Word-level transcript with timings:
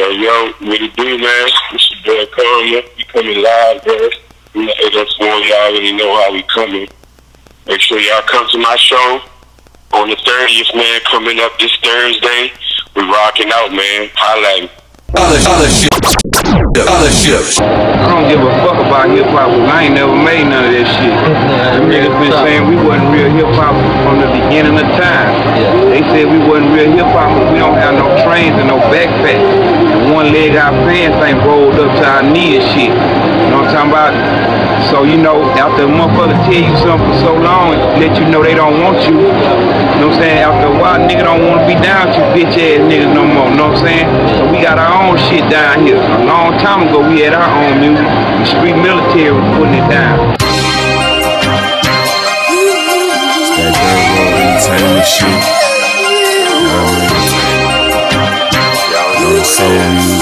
Yo, 0.00 0.08
yo, 0.08 0.46
what 0.60 0.80
it 0.80 0.96
do, 0.96 1.18
man? 1.18 1.48
It's 1.72 1.90
your 2.06 2.24
boy 2.24 2.32
Karmah. 2.32 2.96
We 2.96 3.04
coming 3.04 3.42
live, 3.42 3.84
bro. 3.84 4.08
We 4.54 4.64
the 4.64 4.86
801, 4.86 5.42
y'all 5.44 5.58
already 5.68 5.92
know 5.92 6.16
how 6.16 6.32
we 6.32 6.42
coming. 6.44 6.88
Make 7.66 7.82
sure 7.82 8.00
y'all 8.00 8.22
come 8.22 8.48
to 8.48 8.56
my 8.56 8.76
show 8.76 9.20
on 9.92 10.08
the 10.08 10.16
30th, 10.16 10.74
man. 10.74 11.00
Coming 11.02 11.38
up 11.40 11.52
this 11.58 11.76
Thursday. 11.82 12.50
We 12.96 13.02
rocking 13.02 13.50
out, 13.52 13.72
man. 13.72 14.08
At 14.16 14.62
me. 14.62 14.70
Other, 15.16 15.38
other 15.50 15.68
shit. 15.68 15.90
Other 16.86 17.10
shit. 17.10 17.60
I 17.60 18.06
don't 18.06 18.28
give 18.30 18.40
a 18.40 18.50
fuck 18.62 18.78
about 18.78 19.10
hip 19.10 19.26
hop. 19.34 19.50
I 19.50 19.90
ain't 19.90 19.94
never 19.94 20.14
made 20.14 20.46
none 20.46 20.64
of 20.64 20.72
that 20.72 20.86
shit. 20.86 21.14
Them 21.74 21.90
niggas 21.90 22.14
been 22.22 22.34
saying 22.46 22.68
we 22.70 22.76
wasn't 22.78 23.10
real 23.10 23.30
hip 23.34 23.50
hop 23.58 23.74
from 24.06 24.22
the 24.22 24.30
beginning 24.30 24.78
of 24.78 24.86
time. 24.94 25.34
They 25.90 26.02
said 26.14 26.30
we 26.30 26.38
wasn't 26.46 26.70
real 26.74 26.92
hip 26.94 27.10
hop 27.10 27.34
because 27.34 27.50
we 27.52 27.58
don't 27.58 27.74
have 27.74 27.94
no 27.98 28.06
trains 28.22 28.54
and 28.54 28.68
no 28.70 28.78
backpacks. 28.86 29.42
And 29.42 30.14
one 30.14 30.30
leg 30.30 30.54
our 30.54 30.70
pants 30.86 31.18
ain't 31.26 31.42
rolled 31.42 31.74
up 31.74 31.90
to 31.90 32.04
our 32.06 32.22
knee 32.22 32.62
and 32.62 32.66
shit. 32.70 32.94
Know 33.50 33.66
what 33.66 33.74
I'm 33.74 33.90
talking 33.90 33.90
about? 33.90 34.14
So 34.94 35.02
you 35.02 35.18
know, 35.18 35.42
after 35.58 35.82
a 35.84 35.90
motherfucker 35.90 36.38
tell 36.46 36.54
you 36.54 36.70
something 36.78 37.02
for 37.10 37.18
so 37.18 37.34
long, 37.34 37.74
let 37.98 38.14
you 38.14 38.24
know 38.30 38.42
they 38.42 38.54
don't 38.54 38.78
want 38.80 39.02
you. 39.02 39.18
You 39.18 39.26
know 39.26 40.06
what 40.06 40.14
I'm 40.14 40.22
saying? 40.22 40.38
After 40.38 40.66
a 40.70 40.78
while, 40.78 41.02
nigga 41.02 41.24
don't 41.26 41.42
want 41.46 41.60
to 41.62 41.66
be 41.66 41.74
down 41.74 42.08
with 42.08 42.16
you 42.16 42.46
bitch 42.46 42.54
ass 42.54 42.80
niggas 42.86 43.12
no 43.12 43.26
more. 43.26 43.50
You 43.50 43.56
know 43.56 43.74
what 43.74 43.82
I'm 43.82 43.86
saying? 43.86 44.06
So 44.38 44.46
we 44.50 44.62
got 44.62 44.78
our 44.78 45.02
own 45.02 45.18
shit 45.18 45.42
down 45.50 45.84
here. 45.84 45.98
A 45.98 46.24
long 46.24 46.56
time 46.62 46.88
ago, 46.88 47.02
we 47.02 47.20
had 47.20 47.34
our 47.34 47.42
own 47.42 47.80
music. 47.82 48.06
The 48.06 48.46
street 48.46 48.78
military 48.78 49.34
was 49.34 49.42
putting 49.58 49.74
it 49.74 49.88
down. 49.90 50.38
Entertainment 54.38 55.06
shit. 55.10 55.26
You 55.26 56.62
know 56.70 56.86
what 56.86 56.94
I 56.94 57.02
mean? 57.02 57.50
No 59.20 59.42
soul 59.42 59.74
music. 59.90 60.19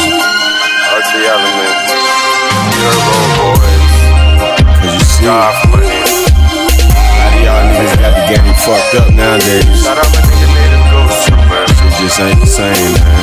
Fucked 8.64 8.94
up 8.98 9.08
nowadays. 9.14 9.64
Shout 9.82 9.98
out 9.98 10.08
my 10.10 10.20
nigga 10.26 10.48
Native 10.50 10.84
Ghost 10.90 11.18
too. 11.28 11.38
It 11.38 11.94
just 12.00 12.18
ain't 12.20 12.40
the 12.40 12.46
same, 12.46 12.92
man. 13.02 13.22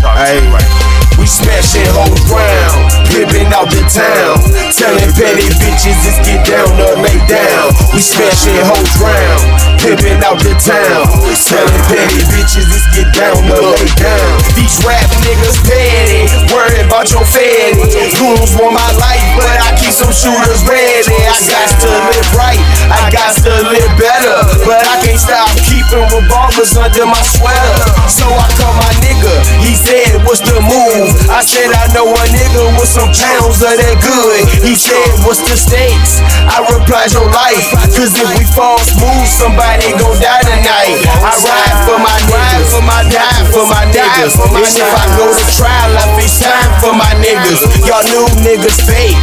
Talk 0.00 0.16
to 0.16 0.22
Hey. 0.22 0.40
you 0.42 0.50
right 0.52 0.70
We 1.18 1.26
smashing 1.28 1.86
whole 1.94 2.16
ground, 2.26 2.80
pimping 3.12 3.52
out 3.52 3.68
the 3.70 3.82
town. 3.86 4.40
Telling 4.72 5.12
petty 5.14 5.46
bitches 5.60 5.98
it's 6.08 6.18
get 6.26 6.42
down 6.48 6.72
or 6.80 6.96
lay 6.98 7.18
down. 7.28 7.68
We 7.94 8.00
smashing 8.02 8.58
whole 8.66 8.88
ground, 8.98 9.71
pimping 9.82 10.22
out 10.22 10.38
the 10.38 10.54
town. 10.62 11.10
Telling 11.42 11.82
petty 11.90 12.22
bitches 12.30 12.70
let's 12.70 12.86
get 12.94 13.10
down 13.12 13.34
or 13.50 13.74
lay 13.74 13.90
down. 13.98 14.30
These 14.54 14.78
rap 14.86 15.10
niggas 15.26 15.58
petty, 15.66 16.24
worried 16.54 16.86
about 16.86 17.10
your 17.10 17.26
fatty. 17.26 17.82
Goons 18.16 18.54
want 18.56 18.78
my 18.78 18.90
life, 19.02 19.26
but 19.34 19.52
I 19.66 19.74
keep 19.76 19.90
some 19.90 20.14
shooters 20.14 20.62
ready. 20.64 21.18
I 21.26 21.38
got 21.50 21.68
to 21.82 21.90
live 22.08 22.30
right, 22.38 22.62
I 22.88 23.10
got 23.10 23.34
to 23.42 23.52
live 23.68 23.92
better. 23.98 24.38
But 24.64 24.86
I 24.86 25.02
can't 25.02 25.18
stop 25.18 25.50
keeping 25.66 26.06
revolvers 26.14 26.78
under 26.78 27.04
my 27.04 27.20
sweater. 27.34 27.82
So 28.06 28.24
I 28.30 28.46
call 28.54 28.72
my 28.78 28.92
nigga, 29.02 29.34
he 29.66 29.74
said, 29.74 30.22
What's 30.24 30.40
the 30.46 30.62
move? 30.62 31.10
I 31.28 31.42
said, 31.42 31.68
I 31.74 31.90
know 31.92 32.06
a 32.06 32.24
nigga 32.30 32.70
with 32.78 32.88
some 32.88 33.10
pounds 33.10 33.60
of 33.60 33.74
that 33.74 33.96
good. 33.98 34.40
He 34.62 34.78
said, 34.78 35.04
What's 35.26 35.42
the 35.42 35.58
stakes? 35.58 36.22
I 36.48 36.62
replied, 36.70 37.12
Your 37.12 37.26
life. 37.28 37.66
Cause 37.92 38.14
if 38.14 38.28
we 38.38 38.46
fall 38.54 38.78
smooth, 38.78 39.26
somebody 39.26 39.71
gon' 39.96 40.18
die 40.20 40.44
tonight. 40.44 40.98
I 41.22 41.32
ride 41.32 41.78
for 41.86 41.98
my 41.98 42.16
niggas, 42.28 42.68
for 42.72 42.82
my 42.84 43.00
die 43.08 43.44
for 43.52 43.64
my 43.68 43.84
niggas. 43.88 44.34
And 44.36 44.68
if 44.68 44.92
I 44.92 45.04
go 45.16 45.26
to 45.32 45.44
trial, 45.56 45.92
I 45.96 46.04
face 46.18 46.40
time 46.40 46.72
for 46.82 46.92
my 46.92 47.12
niggas. 47.22 47.64
Y'all 47.86 48.04
new 48.04 48.26
niggas 48.44 48.80
fake. 48.84 49.16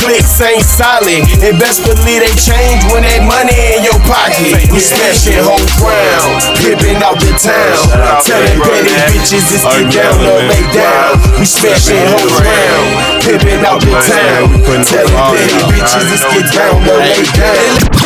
Clicks 0.00 0.40
ain't 0.40 0.64
solid, 0.64 1.28
and 1.44 1.60
best 1.60 1.84
believe 1.84 2.24
they 2.24 2.32
change 2.32 2.80
when 2.88 3.04
they 3.04 3.20
money 3.20 3.52
in 3.76 3.84
your 3.84 4.00
pocket. 4.08 4.56
We 4.72 4.80
smashing 4.80 5.44
whole 5.44 5.60
ground, 5.76 6.40
pimping 6.56 7.02
out 7.04 7.20
the 7.20 7.28
town, 7.36 7.76
telling 8.24 8.60
petty 8.64 8.96
bitches 9.12 9.44
it's 9.52 9.60
get 9.60 9.92
down 9.92 10.16
or 10.24 10.40
lay 10.40 10.64
down. 10.72 11.20
We 11.36 11.44
smashing 11.44 12.00
whole 12.16 12.32
ground, 12.32 12.88
pimping 13.28 13.60
out 13.60 13.84
the 13.84 13.92
town, 13.92 14.48
telling 14.88 15.20
petty 15.36 15.58
bitches 15.68 16.06
it's 16.16 16.24
get 16.32 16.46
down 16.48 16.80
or 16.88 16.96
lay 16.96 17.24
down. 17.36 17.99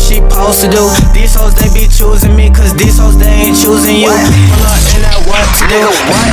What 0.00 0.08
she 0.08 0.16
supposed 0.16 0.60
to 0.64 0.68
do. 0.72 0.88
These 1.12 1.36
hoes 1.36 1.52
they 1.60 1.68
be 1.76 1.84
choosing 1.84 2.34
me, 2.34 2.48
cause 2.48 2.72
these 2.72 2.96
hoes 2.96 3.20
they 3.20 3.28
ain't 3.28 3.52
choosing 3.52 4.00
you. 4.00 4.08
Pull 4.08 4.64
up 4.64 4.80
in 4.96 5.04
that 5.04 5.20
what 5.28 5.44
to 5.44 5.64
do. 5.68 5.84
What? 6.08 6.24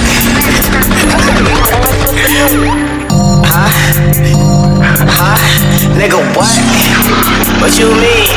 Huh? 3.44 3.68
Huh? 5.12 5.36
Nigga, 6.00 6.16
what? 6.32 6.48
What 7.60 7.76
you 7.76 7.92
mean? 7.92 8.32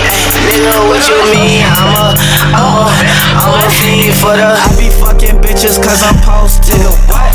Nigga, 0.50 0.74
what 0.90 0.98
you 1.06 1.14
mean? 1.30 1.62
I'm 1.78 1.94
a, 1.94 2.06
I'm 2.50 2.74
a, 2.74 2.98
I'm 3.38 3.54
a 3.54 3.70
fiend 3.70 4.18
for 4.18 4.34
the. 4.34 4.50
I 4.50 4.66
be 4.74 4.90
fucking 4.90 5.38
bitches 5.38 5.78
cause 5.78 6.02
I'm 6.02 6.18
posted. 6.26 6.82
What? 7.06 7.30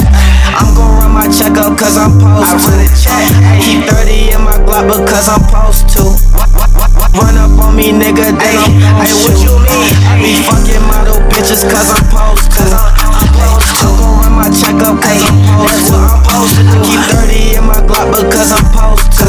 I'm 0.52 0.76
gon' 0.76 1.00
run 1.00 1.12
my 1.16 1.28
check 1.32 1.56
up 1.56 1.80
cause 1.80 1.96
I'm 1.96 2.20
posted. 2.20 2.44
I 2.44 2.60
run 2.60 2.76
a 2.76 2.92
check. 2.92 3.24
Keep 3.64 3.88
30 3.88 4.36
in 4.36 4.42
my 4.44 4.60
Glock 4.68 4.84
because 4.92 5.32
I'm 5.32 5.40
supposed 5.48 5.88
to. 5.96 6.55
Run 6.96 7.36
up 7.38 7.56
on 7.60 7.76
me, 7.76 7.92
nigga, 7.92 8.32
they 8.36 8.56
Hey, 8.56 9.16
what 9.24 9.36
you 9.44 9.56
mean? 9.60 9.92
I 10.08 10.16
be 10.20 10.32
fucking 10.48 10.84
model 10.88 11.20
bitches 11.28 11.68
cause 11.68 11.92
I'm 11.92 12.04
supposed 12.08 12.52
to. 12.56 12.64
I'm 12.72 13.96
gon' 14.00 14.16
run 14.20 14.34
my 14.36 14.48
check 14.48 14.80
up 14.80 15.00
cause 15.00 15.24
I'm 15.24 15.36
to. 15.44 15.60
I'm 15.60 15.80
supposed 15.84 16.56
to. 16.56 16.72
I 16.72 16.78
keep 16.88 17.02
30 17.12 17.60
in 17.60 17.64
my 17.68 17.80
Glock 17.84 18.16
because 18.16 18.52
I'm 18.52 18.64
supposed 18.72 19.12
to. 19.20 19.28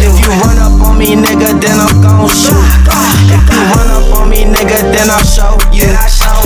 If 0.00 0.16
you 0.20 0.30
run 0.40 0.58
up 0.58 0.80
on 0.80 0.98
me, 0.98 1.16
nigga, 1.16 1.56
then 1.60 1.76
I'm 1.76 2.00
gon' 2.00 2.28
shoot. 2.32 2.64
If 3.28 3.44
you 3.44 3.60
run 3.76 3.88
up 3.92 4.08
on 4.16 4.28
me, 4.28 4.44
nigga, 4.44 4.92
then 4.92 5.10
I'll 5.12 5.24
show 5.24 5.56
you. 5.72 5.88
I 5.92 6.08
show 6.08 6.36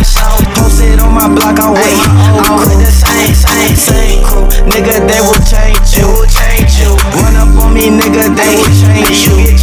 posted 0.55 0.99
on 1.01 1.13
my 1.15 1.29
block, 1.29 1.59
I 1.59 1.73
wait. 1.73 2.01
I'm 2.43 2.59
with 2.59 2.81
the 2.81 2.91
same, 2.91 3.35
same, 3.35 3.77
same 3.77 4.25
crew. 4.25 4.47
Nigga, 4.67 5.07
they 5.07 5.21
will 5.21 5.41
change 5.47 5.95
you. 5.95 6.11
Run 7.21 7.37
up 7.37 7.55
on 7.63 7.75
me, 7.75 7.89
nigga, 7.91 8.35
they 8.35 8.57
will 8.57 8.73
change 8.75 9.27
you. 9.27 9.60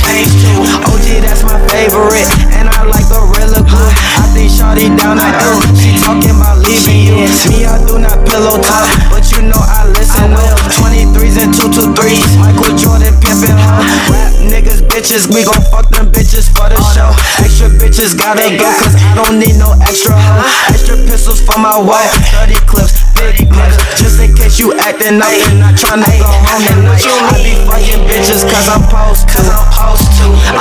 Bitches 17.98 18.14
gotta 18.14 18.46
go, 18.62 18.70
cause 18.78 18.94
I 18.94 19.18
don't 19.18 19.42
need 19.42 19.58
no 19.58 19.74
extra 19.82 20.14
hoe. 20.14 20.46
Extra 20.70 21.02
pistols 21.10 21.42
for 21.42 21.58
my 21.58 21.74
wife, 21.74 22.14
30 22.46 22.54
clips, 22.70 23.02
big 23.18 23.50
clips. 23.50 23.74
Just 23.98 24.22
in 24.22 24.38
case 24.38 24.62
you 24.62 24.78
acting 24.78 25.18
up 25.18 25.34
and 25.34 25.58
not 25.58 25.74
tryna 25.74 26.06
go 26.06 26.30
home 26.30 26.62
tonight. 26.62 27.02
I 27.02 27.34
be 27.42 27.58
fucking 27.66 28.06
bitches 28.06 28.46
cause 28.46 28.70
I'm 28.70 28.86
supposed 28.86 29.26
to. 29.34 29.42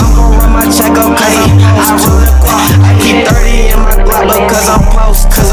I'm 0.01 0.17
gon' 0.17 0.33
run 0.33 0.49
my 0.49 0.65
check 0.73 0.97
up 0.97 1.13
cause 1.13 1.37
I'm 1.37 2.01
supposed 2.01 2.41
to. 2.41 2.57
I 2.81 2.97
keep 3.05 3.29
30 3.29 3.69
in 3.69 3.85
my 3.85 3.93
Glock 4.01 4.33
because 4.33 4.73
I'm 4.73 4.81
supposed 4.89 5.29
to. 5.37 5.45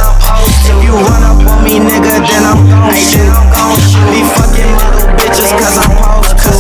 If 0.63 0.79
you 0.88 0.95
run 0.95 1.19
up 1.27 1.44
on 1.44 1.67
me, 1.67 1.83
nigga, 1.83 2.23
then 2.23 2.47
I'm 2.47 2.63
gon' 2.63 2.95
shoot. 2.95 3.27
I 3.27 3.75
be 4.07 4.23
fucking 4.23 4.71
little 4.71 5.11
bitches 5.19 5.51
cause 5.59 5.83
I'm 5.83 5.91
supposed 6.00 6.39
to. 6.47 6.55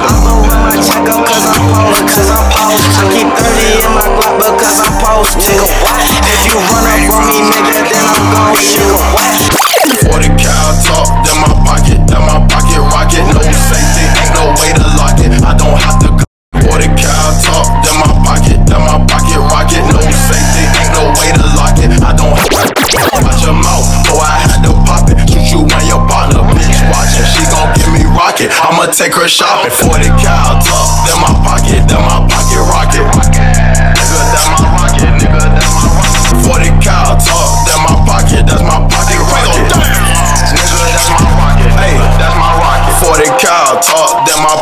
I'm 0.00 0.16
gon' 0.24 0.48
run 0.48 0.60
my 0.72 0.80
check 0.80 1.04
up 1.12 1.28
cause 1.28 1.44
I'm 1.44 1.60
supposed 1.60 2.08
to. 2.08 2.24
I 2.24 3.04
keep 3.12 3.28
30 3.28 3.84
in 3.84 3.92
my 3.92 4.13
Supposed 5.24 5.56
to. 5.56 5.64
If 6.28 6.44
you 6.44 6.60
run 6.68 6.84
up 6.84 7.16
on 7.16 7.24
me, 7.24 7.40
nigga, 7.48 7.80
then 7.88 8.04
I'm 8.04 8.28
gon' 8.28 8.60
shoot. 8.60 8.92
40 10.04 10.36
cal 10.36 10.68
talk, 10.84 11.08
then 11.24 11.40
my 11.40 11.48
pocket, 11.64 11.96
then 12.04 12.20
my 12.28 12.44
pocket 12.44 12.76
rocket. 12.92 13.24
No 13.32 13.40
safety, 13.40 14.04
ain't 14.20 14.36
no 14.36 14.52
way 14.60 14.76
to 14.76 14.84
lock 15.00 15.16
it. 15.24 15.32
I 15.40 15.56
don't 15.56 15.80
have 15.80 15.96
to. 16.04 16.12
40 16.60 17.00
cal 17.00 17.32
then 17.80 17.96
my 18.04 18.12
pocket, 18.20 18.60
then 18.68 18.84
my 18.84 19.00
pocket 19.08 19.40
rocket. 19.48 19.80
No 19.88 20.04
safety, 20.28 20.60
ain't 20.76 20.92
no 20.92 21.08
way 21.16 21.32
to 21.32 21.44
lock 21.56 21.80
it. 21.80 21.88
I 22.04 22.12
don't 22.12 22.36
have 22.36 22.52
to. 22.52 22.84
Watch 23.24 23.48
your 23.48 23.56
mouth, 23.56 23.88
boy, 24.04 24.20
I 24.20 24.44
had 24.44 24.60
to 24.68 24.76
pop 24.84 25.08
it. 25.08 25.16
Shoot 25.24 25.56
you 25.56 25.60
when 25.64 25.88
your 25.88 26.04
partner, 26.04 26.44
bitch, 26.52 26.68
watching. 26.92 27.24
She 27.32 27.48
gon' 27.48 27.72
give 27.72 27.88
me 27.96 28.04
rocket. 28.12 28.52
I'ma 28.60 28.92
take 28.92 29.16
her 29.16 29.24
shopping. 29.24 29.72
40 29.72 30.04
cal 30.20 30.60
talk, 30.60 31.08
then 31.08 31.16
my 31.16 31.32
pocket, 31.40 31.80
then 31.88 32.04
my 32.04 32.28
pocket 32.28 32.53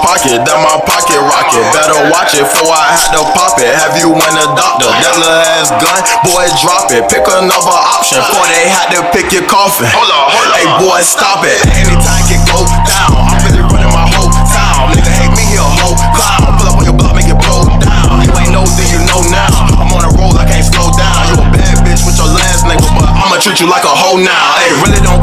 pocket. 0.03 0.43
that 0.43 0.59
my 0.59 0.77
pocket 0.83 1.17
rocket. 1.23 1.63
Better 1.71 2.11
watch 2.11 2.35
it 2.35 2.45
before 2.45 2.75
I 2.75 2.91
had 2.93 3.15
to 3.15 3.23
pop 3.33 3.57
it. 3.63 3.71
Have 3.71 3.95
you 3.97 4.11
went 4.11 4.35
a 4.35 4.51
doctor? 4.59 4.91
That 4.91 5.15
little 5.17 5.31
ass 5.31 5.71
gun, 5.79 6.03
boy, 6.27 6.45
drop 6.61 6.91
it. 6.91 7.07
Pick 7.09 7.25
another 7.25 7.79
option 7.95 8.19
before 8.19 8.47
they 8.51 8.67
had 8.69 8.91
to 8.99 9.01
pick 9.15 9.31
your 9.31 9.47
coffin. 9.47 9.89
Hold 9.95 10.11
on, 10.11 10.27
hold 10.35 10.51
on. 10.51 10.59
Hey, 10.59 10.67
boy, 10.83 11.01
stop 11.07 11.47
it. 11.47 11.63
Anytime 11.79 12.27
it 12.29 12.43
go 12.51 12.67
down, 12.85 13.15
I'm 13.15 13.39
really 13.47 13.63
running 13.63 13.95
my 13.95 14.07
whole 14.19 14.35
town. 14.51 14.91
Nigga 14.93 15.09
hate 15.09 15.33
me, 15.33 15.47
he 15.47 15.57
a 15.57 15.65
whole 15.65 15.97
clown. 16.19 16.59
Pull 16.59 16.69
up 16.69 16.77
on 16.83 16.85
your 16.85 16.99
block, 16.99 17.15
make 17.15 17.31
it 17.31 17.39
blow 17.39 17.65
down. 17.79 18.21
You 18.27 18.31
ain't 18.43 18.53
know, 18.53 18.67
then 18.75 18.89
you 18.91 19.01
know 19.07 19.23
now. 19.31 19.55
I'm 19.79 19.89
on 19.95 20.03
a 20.03 20.13
roll, 20.19 20.35
I 20.35 20.45
can't 20.45 20.67
slow 20.67 20.91
down. 20.99 21.21
You 21.31 21.35
a 21.39 21.47
bad 21.55 21.79
bitch 21.87 22.03
with 22.03 22.19
your 22.19 22.31
last 22.35 22.67
nigga, 22.67 22.85
but 22.99 23.07
I'ma 23.07 23.39
treat 23.39 23.63
you 23.63 23.71
like 23.71 23.87
a 23.87 23.95
hoe 23.95 24.19
now. 24.19 24.47
Hey, 24.59 24.75
really 24.83 25.01
don't 25.07 25.22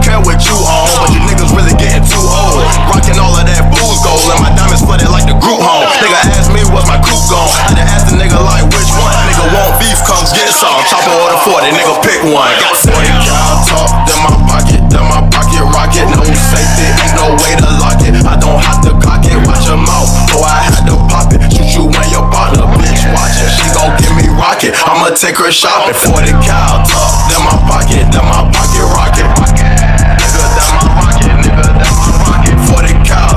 Nigga 6.00 6.16
asked 6.32 6.52
me 6.56 6.64
what's 6.72 6.88
my 6.88 6.96
coupe 7.04 7.28
gone. 7.28 7.52
I 7.52 7.60
had 7.68 7.76
to 7.76 7.84
ask 7.84 8.04
the 8.08 8.16
nigga 8.16 8.40
like 8.40 8.64
which 8.72 8.88
one. 8.96 9.12
Nigga 9.28 9.52
want 9.52 9.76
beef, 9.84 10.00
come 10.08 10.24
get 10.32 10.48
some. 10.56 10.80
Chopper 10.88 11.12
order 11.12 11.40
40, 11.44 11.76
nigga 11.76 11.96
pick 12.00 12.24
one. 12.24 12.48
Got 12.56 12.80
40 12.88 13.04
cal 13.28 13.60
talk, 13.68 13.92
then 14.08 14.20
my 14.24 14.32
pocket, 14.48 14.80
then 14.88 15.04
my 15.04 15.20
pocket 15.28 15.60
rocket. 15.76 16.08
No 16.16 16.24
safety, 16.24 16.88
ain't 16.88 17.16
no 17.20 17.36
way 17.44 17.52
to 17.60 17.68
lock 17.84 18.00
it. 18.00 18.16
I 18.24 18.40
don't 18.40 18.64
have 18.64 18.80
to 18.88 18.96
cock 19.04 19.28
it, 19.28 19.36
watch 19.44 19.68
your 19.68 19.76
mouth. 19.76 20.08
Oh, 20.32 20.48
I 20.48 20.72
had 20.72 20.88
to 20.88 20.96
pop 21.12 21.36
it. 21.36 21.44
Shoot 21.52 21.68
you 21.76 21.84
when 21.92 22.08
your 22.08 22.24
partner, 22.32 22.64
bitch, 22.80 23.04
watch 23.12 23.36
it. 23.44 23.52
She 23.60 23.68
gon' 23.76 23.92
give 24.00 24.16
me 24.16 24.32
rocket. 24.32 24.72
I'ma 24.88 25.12
take 25.20 25.36
her 25.36 25.52
shopping. 25.52 26.00
40 26.00 26.32
cal 26.48 26.80
talk, 26.88 27.28
then 27.28 27.44
my 27.44 27.60
pocket, 27.68 28.08
then 28.08 28.24
my 28.24 28.48
pocket 28.56 28.88
rocket. 28.96 29.28
Nigga, 29.28 30.48
that 30.48 30.70
my 30.80 30.88
pocket, 30.96 31.34
nigga, 31.44 31.68
that 31.76 31.92
my 31.92 32.12
pocket. 32.24 32.56
40 32.72 32.88
cal 33.04 33.36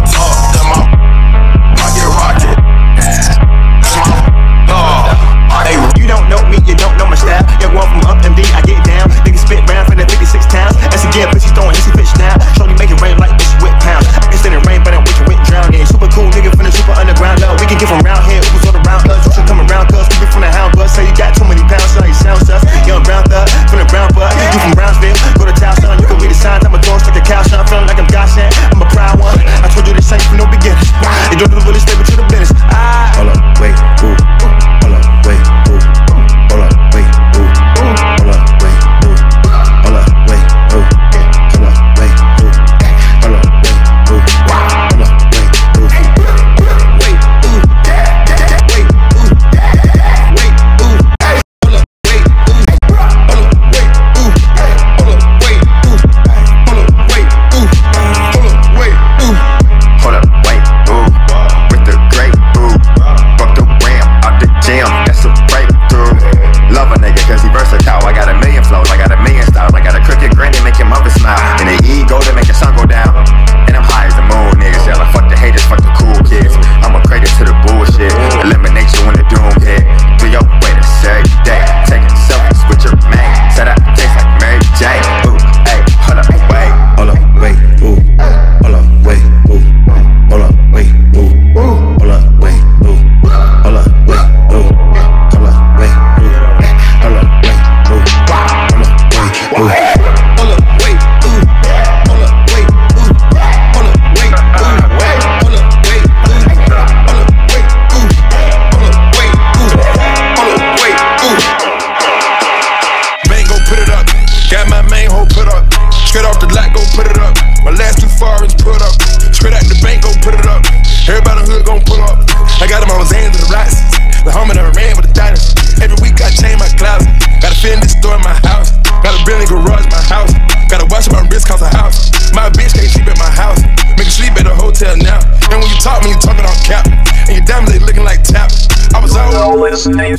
can 17.72 17.80
get 17.80 17.88
from 17.88 18.04
round 18.04 18.24
here, 18.28 18.44
Ubers 18.52 18.68
all 18.68 18.76
around 18.76 19.08
us. 19.08 19.24
You 19.24 19.32
should 19.32 19.48
come 19.48 19.60
around, 19.64 19.88
cuz 19.88 20.04
keep 20.12 20.20
it 20.20 20.28
from 20.28 20.44
the 20.44 20.52
hound 20.52 20.76
bus. 20.76 20.92
Say 20.92 21.08
you 21.08 21.14
got 21.16 21.32
too 21.32 21.48
many 21.48 21.64
pounds, 21.64 21.88
so 21.96 22.04
you 22.04 22.12
sound 22.12 22.44
sus. 22.44 22.60
Young 22.84 23.00
brown 23.02 23.24
thug 23.24 23.48
from 23.72 23.80
the 23.80 23.88
brown 23.88 24.12
bud. 24.12 24.28
You 24.52 24.60
from 24.60 24.76
Brownsville, 24.76 25.16
go 25.40 25.48
to 25.48 25.56
town, 25.56 25.76
son. 25.80 25.96
You 25.96 26.06
can 26.06 26.20
read 26.20 26.30
the 26.30 26.36
signs. 26.36 26.64
I'm 26.68 26.74
a 26.76 26.80
dog, 26.84 27.00
like 27.08 27.16
a 27.16 27.24
cow, 27.24 27.42
son. 27.48 27.64
Feeling 27.66 27.88
like 27.88 27.98
I'm 27.98 28.08
Josh 28.12 28.36
I'm 28.36 28.82
a 28.82 28.88
proud 28.92 29.16
one. 29.18 29.40
I 29.64 29.68
told 29.72 29.88
you 29.88 29.94
this 29.96 30.12
ain't 30.12 30.20
from 30.28 30.36
no 30.36 30.46
beginning. 30.52 30.84
You 31.32 31.36
don't 31.40 31.48
do 31.48 31.56
the 31.56 31.64
really 31.64 31.80
stay 31.80 31.96
with 31.96 32.08
you 32.12 32.16
the 32.20 32.28
business. 32.28 32.51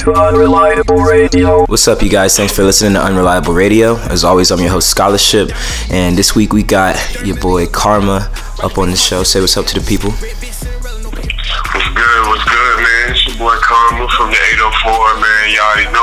To 0.04 0.12
unreliable 0.12 0.98
radio. 0.98 1.64
What's 1.68 1.88
up, 1.88 2.02
you 2.02 2.10
guys? 2.10 2.36
Thanks 2.36 2.54
for 2.54 2.64
listening 2.66 2.92
to 2.96 3.02
Unreliable 3.02 3.54
Radio. 3.54 3.96
As 4.12 4.26
always, 4.26 4.52
I'm 4.52 4.60
your 4.60 4.72
host, 4.72 4.90
Scholarship, 4.90 5.52
and 5.90 6.18
this 6.18 6.36
week 6.36 6.52
we 6.52 6.62
got 6.62 7.00
your 7.24 7.38
boy 7.38 7.68
Karmah 7.68 8.28
up 8.62 8.78
on 8.78 8.90
the 8.92 8.98
show. 8.98 9.24
Say 9.24 9.40
what's 9.40 9.56
up 9.56 9.66
to 9.68 9.80
the 9.80 9.86
people. 9.88 10.12
What's 10.12 10.28
good? 10.28 12.22
What's 12.28 12.44
good, 12.44 12.76
man? 12.84 13.12
It's 13.16 13.24
your 13.28 13.38
boy 13.38 13.56
Karmah 13.64 14.12
from 14.12 14.28
the 14.32 14.40
804, 14.60 14.92
man. 15.24 15.56
Y'all 15.56 15.72
already 15.72 15.88
know 15.96 16.03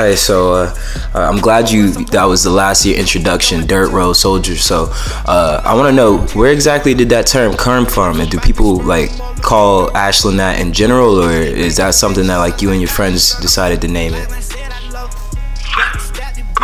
Hey, 0.00 0.16
so 0.16 0.54
uh, 0.54 0.74
uh, 1.14 1.18
I'm 1.18 1.40
glad 1.40 1.70
you 1.70 1.90
that 2.06 2.24
was 2.24 2.42
the 2.42 2.48
last 2.48 2.86
year 2.86 2.98
introduction, 2.98 3.66
Dirt 3.66 3.90
Road 3.90 4.14
Soldier. 4.14 4.56
So 4.56 4.86
uh, 5.28 5.60
I 5.62 5.74
want 5.74 5.90
to 5.90 5.92
know 5.94 6.20
where 6.28 6.50
exactly 6.50 6.94
did 6.94 7.10
that 7.10 7.26
term 7.26 7.52
come 7.52 7.84
from, 7.84 8.18
and 8.18 8.30
do 8.30 8.40
people 8.40 8.80
like 8.80 9.10
call 9.42 9.94
Ashland 9.94 10.40
that 10.40 10.58
in 10.58 10.72
general, 10.72 11.22
or 11.22 11.32
is 11.32 11.76
that 11.76 11.94
something 11.94 12.26
that 12.28 12.38
like 12.38 12.62
you 12.62 12.70
and 12.70 12.80
your 12.80 12.88
friends 12.88 13.38
decided 13.40 13.82
to 13.82 13.88
name 13.88 14.14
it? 14.14 14.26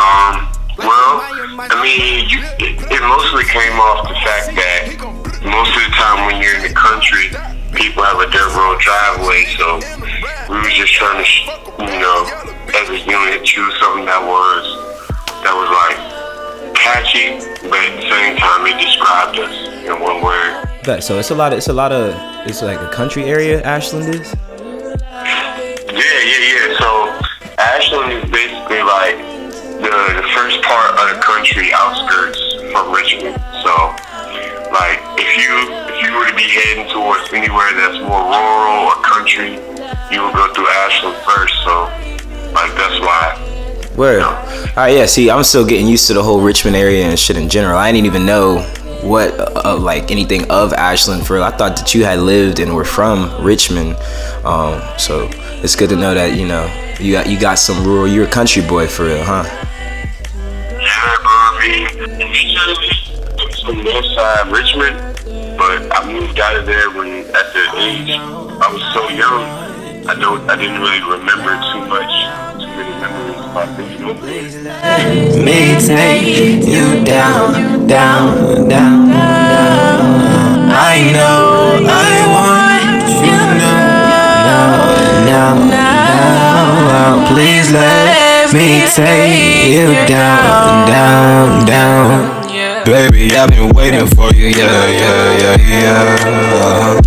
Um, 0.01 0.49
well, 0.81 1.21
I 1.61 1.79
mean, 1.83 2.27
you, 2.29 2.39
it, 2.57 2.81
it 2.89 3.01
mostly 3.05 3.43
came 3.53 3.77
off 3.77 4.07
the 4.07 4.15
fact 4.15 4.55
that 4.57 4.97
most 5.45 5.77
of 5.77 5.83
the 5.83 5.93
time 5.93 6.25
when 6.25 6.41
you're 6.41 6.55
in 6.55 6.63
the 6.63 6.73
country, 6.73 7.56
people 7.73 8.03
have 8.03 8.19
a 8.19 8.29
dirt 8.31 8.53
road 8.55 8.79
driveway, 8.79 9.45
so 9.57 9.79
we 10.49 10.55
were 10.57 10.69
just 10.69 10.93
trying 10.93 11.17
to, 11.17 11.25
sh- 11.25 11.47
you 11.79 11.99
know, 11.99 12.25
as 12.75 12.89
a 12.89 12.99
unit, 12.99 13.43
choose 13.43 13.73
something 13.79 14.05
that 14.05 14.21
was 14.21 14.63
that 15.43 15.53
was 15.53 15.69
like 15.71 16.73
catchy, 16.75 17.37
but 17.69 17.79
at 17.79 17.95
the 17.95 18.09
same 18.09 18.37
time 18.37 18.65
it 18.65 18.79
described 18.81 19.39
us 19.39 19.53
in 19.85 19.99
one 20.01 20.21
word. 20.23 20.67
Bet. 20.83 21.03
So 21.03 21.19
it's 21.19 21.31
a 21.31 21.35
lot. 21.35 21.51
Of, 21.51 21.57
it's 21.57 21.67
a 21.67 21.73
lot 21.73 21.91
of. 21.91 22.15
It's 22.47 22.61
like 22.61 22.79
a 22.79 22.89
country 22.89 23.25
area. 23.25 23.61
Ashland 23.63 24.13
is. 24.13 24.33
Yeah, 25.11 26.19
yeah, 26.23 26.41
yeah. 26.47 26.77
So 26.79 27.19
Ashland 27.57 28.13
is 28.13 28.23
basically 28.31 28.83
like 28.83 29.17
the 29.83 30.21
the 30.21 30.27
first 30.33 30.61
part 30.63 30.91
of 30.95 31.15
the 31.15 31.21
country 31.21 31.71
outskirts 31.73 32.39
from 32.71 32.91
Richmond. 32.93 33.35
So 33.63 33.95
like 34.71 34.99
if 35.19 35.29
you 35.37 35.51
if 35.89 35.97
you 36.03 36.11
were 36.17 36.27
to 36.27 36.35
be 36.35 36.47
heading 36.47 36.87
towards 36.91 37.31
anywhere 37.33 37.71
that's 37.73 37.99
more 38.03 38.23
rural 38.23 38.91
or 38.91 38.95
country, 39.03 39.55
you 40.11 40.21
would 40.23 40.33
go 40.33 40.53
through 40.53 40.67
Ashland 40.67 41.17
first. 41.25 41.53
So 41.63 41.89
like 42.53 42.73
that's 42.75 42.99
why. 42.99 43.43
Where? 43.95 44.21
All 44.21 44.33
right. 44.75 44.95
Yeah. 44.95 45.05
See, 45.05 45.29
I'm 45.29 45.43
still 45.43 45.65
getting 45.65 45.87
used 45.87 46.07
to 46.07 46.13
the 46.13 46.23
whole 46.23 46.41
Richmond 46.41 46.75
area 46.75 47.05
and 47.05 47.17
shit 47.17 47.35
in 47.37 47.49
general. 47.49 47.77
I 47.77 47.91
didn't 47.91 48.05
even 48.05 48.25
know 48.25 48.59
what 49.01 49.33
uh, 49.65 49.77
like 49.77 50.11
anything 50.11 50.49
of 50.51 50.73
Ashland 50.73 51.25
for. 51.25 51.39
I 51.41 51.51
thought 51.51 51.77
that 51.77 51.95
you 51.95 52.03
had 52.03 52.19
lived 52.19 52.59
and 52.59 52.75
were 52.75 52.85
from 52.85 53.43
Richmond. 53.43 53.95
Um, 54.45 54.81
so 54.97 55.29
it's 55.63 55.75
good 55.75 55.89
to 55.89 55.95
know 55.95 56.13
that 56.13 56.37
you 56.37 56.47
know 56.47 56.65
you 56.99 57.13
got 57.13 57.27
you 57.29 57.39
got 57.39 57.55
some 57.55 57.85
rural. 57.85 58.07
You're 58.07 58.27
a 58.27 58.31
country 58.31 58.61
boy 58.61 58.87
for 58.87 59.05
real, 59.05 59.23
huh? 59.23 59.43
Yeah, 60.79 61.15
bro. 61.21 61.31
I 61.31 61.97
mean, 61.97 62.21
originally, 62.21 62.89
so 63.67 63.73
Northside 63.73 64.47
Richmond, 64.49 64.95
but 65.57 65.91
I 65.91 66.07
moved 66.07 66.39
out 66.39 66.55
of 66.55 66.65
there 66.65 66.89
when 66.91 67.27
at 67.35 67.47
the 67.51 67.63
age 67.83 68.15
I 68.15 68.67
was 68.71 68.81
so 68.95 69.09
young. 69.11 69.43
I 70.07 70.15
don't 70.15 70.39
I 70.49 70.55
didn't 70.55 70.79
really 70.79 71.03
remember 71.03 71.51
too 71.67 71.83
much, 71.91 72.13
too 72.63 72.71
many 72.79 72.95
memories 73.03 73.43
about 73.43 73.67
there. 73.75 75.43
me 75.43 75.75
take 75.83 76.63
you 76.63 77.03
down, 77.03 77.87
down, 77.87 78.69
down, 78.69 79.09
down. 79.09 80.07
I 80.71 81.11
know 81.11 81.83
I 81.83 82.23
want 82.31 83.03
you 83.19 83.41
now, 83.59 83.99
now, 85.27 85.53
now. 85.67 86.07
Oh, 86.95 87.33
please 87.33 87.69
let 87.73 88.53
me 88.53 88.87
take 88.95 89.75
you 89.75 89.91
down, 90.07 90.87
down, 90.87 91.65
down. 91.65 92.36
Baby, 93.17 93.35
I've 93.35 93.49
been 93.49 93.73
waiting 93.73 94.05
for 94.13 94.29
you, 94.35 94.45
yeah, 94.45 94.85
yeah, 94.85 95.41
yeah, 95.41 95.57
yeah. 95.73 97.01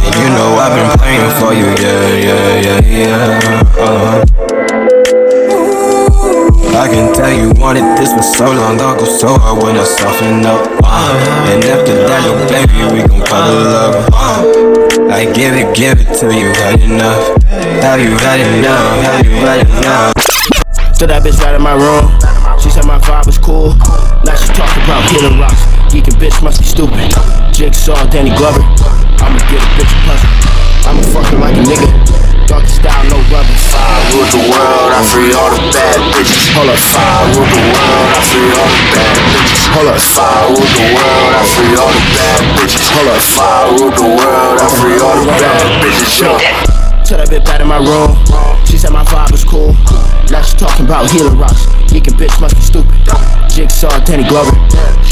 And 0.00 0.14
you 0.16 0.28
know 0.32 0.56
I've 0.56 0.72
been 0.72 0.88
praying 0.96 1.28
for 1.36 1.52
you, 1.52 1.68
yeah, 1.84 2.08
yeah, 2.16 2.64
yeah, 2.64 2.80
yeah. 2.80 3.60
Uh-huh. 3.76 4.24
I 6.80 6.88
can 6.88 7.12
tell 7.12 7.30
you 7.30 7.52
wanted 7.60 7.84
this 7.98 8.10
for 8.14 8.22
so 8.22 8.46
long 8.46 8.76
ago, 8.76 9.04
so 9.04 9.28
I 9.28 9.52
wanna 9.52 9.84
soften 9.84 10.46
up. 10.46 10.64
Uh, 10.82 11.52
and 11.52 11.62
after 11.66 11.92
that, 12.08 12.24
little 12.24 12.40
baby, 12.48 12.88
we 12.88 13.06
gon' 13.06 13.20
it 13.20 13.28
love. 13.28 14.08
Uh, 14.14 15.12
I 15.12 15.26
give 15.26 15.52
it, 15.52 15.76
give 15.76 16.00
it 16.00 16.08
to 16.20 16.32
you, 16.32 16.48
had 16.56 16.80
enough. 16.80 17.36
Have 17.84 18.00
you 18.00 18.16
had 18.16 18.40
enough? 18.40 19.04
Have 19.04 19.26
you 19.26 19.32
had 19.44 19.68
enough? 19.68 20.14
So 20.96 21.06
that 21.06 21.22
bitch 21.22 21.38
right 21.44 21.54
in 21.54 21.60
my 21.60 21.74
room. 21.74 22.08
She 22.58 22.70
said 22.70 22.86
my 22.86 22.96
was 22.96 23.04
cool. 23.44 23.76
Now 24.24 24.32
she 24.40 24.48
talk 24.56 24.72
about 24.80 25.04
hitting 25.12 25.36
rocks. 25.36 25.68
Geeking 25.92 26.16
bitch 26.16 26.40
must 26.40 26.64
be 26.64 26.66
stupid. 26.66 27.12
Jigsaw, 27.52 28.08
Danny 28.08 28.32
Glover. 28.40 28.64
I'ma 29.20 29.38
get 29.52 29.60
a 29.60 29.68
bitch 29.76 29.92
a 29.92 29.98
puzzle. 30.08 30.32
I'ma 30.88 31.04
fuck 31.12 31.28
her 31.28 31.38
like 31.38 31.54
a 31.60 31.64
nigga. 31.68 31.88
Doggy 32.48 32.72
style, 32.72 33.04
no 33.12 33.20
rubber. 33.28 33.52
I 33.76 34.00
rule 34.16 34.28
the 34.32 34.40
world, 34.48 34.90
I 34.96 35.00
free 35.12 35.32
all 35.36 35.52
the 35.52 35.60
bad 35.76 36.00
bitches. 36.16 36.56
Hold 36.56 36.72
up. 36.72 36.80
I 36.80 37.28
rule 37.36 37.44
the 37.44 37.60
world, 37.68 38.08
I 38.16 38.20
free 38.24 38.48
all 38.56 38.68
the 38.72 38.80
bad 38.96 39.16
bitches. 39.36 39.64
Hold 39.76 39.88
up. 39.92 40.00
I 40.00 40.48
rule 40.48 40.64
the 40.64 40.86
world, 40.96 41.32
I 41.36 41.44
free 41.44 41.74
all 41.76 41.92
the 41.92 42.04
bad 42.16 42.40
bitches. 42.56 42.88
Hold 42.96 43.12
up. 43.12 43.20
I 43.20 43.60
rule 43.76 43.92
the 43.92 44.08
world, 44.08 44.56
I 44.56 44.66
free 44.80 44.98
all 45.04 45.16
the 45.20 45.28
bad 45.36 45.64
bitches. 45.84 46.16
Yo. 46.16 46.32
Tell 47.04 47.20
that 47.20 47.28
bitch 47.28 47.44
back 47.44 47.60
in 47.60 47.68
my 47.68 47.76
room. 47.76 48.16
She 48.64 48.80
said 48.80 48.90
my 48.90 49.04
vibe 49.04 49.32
was 49.32 49.44
cool. 49.44 49.76
Now 50.32 50.40
she 50.40 50.56
talking 50.56 50.86
about 50.86 51.10
healing 51.10 51.36
rocks. 51.36 51.68
Geeking 51.92 52.16
bitch 52.16 52.40
must 52.40 52.56
be 52.56 52.62
stupid. 52.62 52.96
Jigsaw, 53.54 54.00
Danny 54.04 54.24
Glover. 54.24 54.50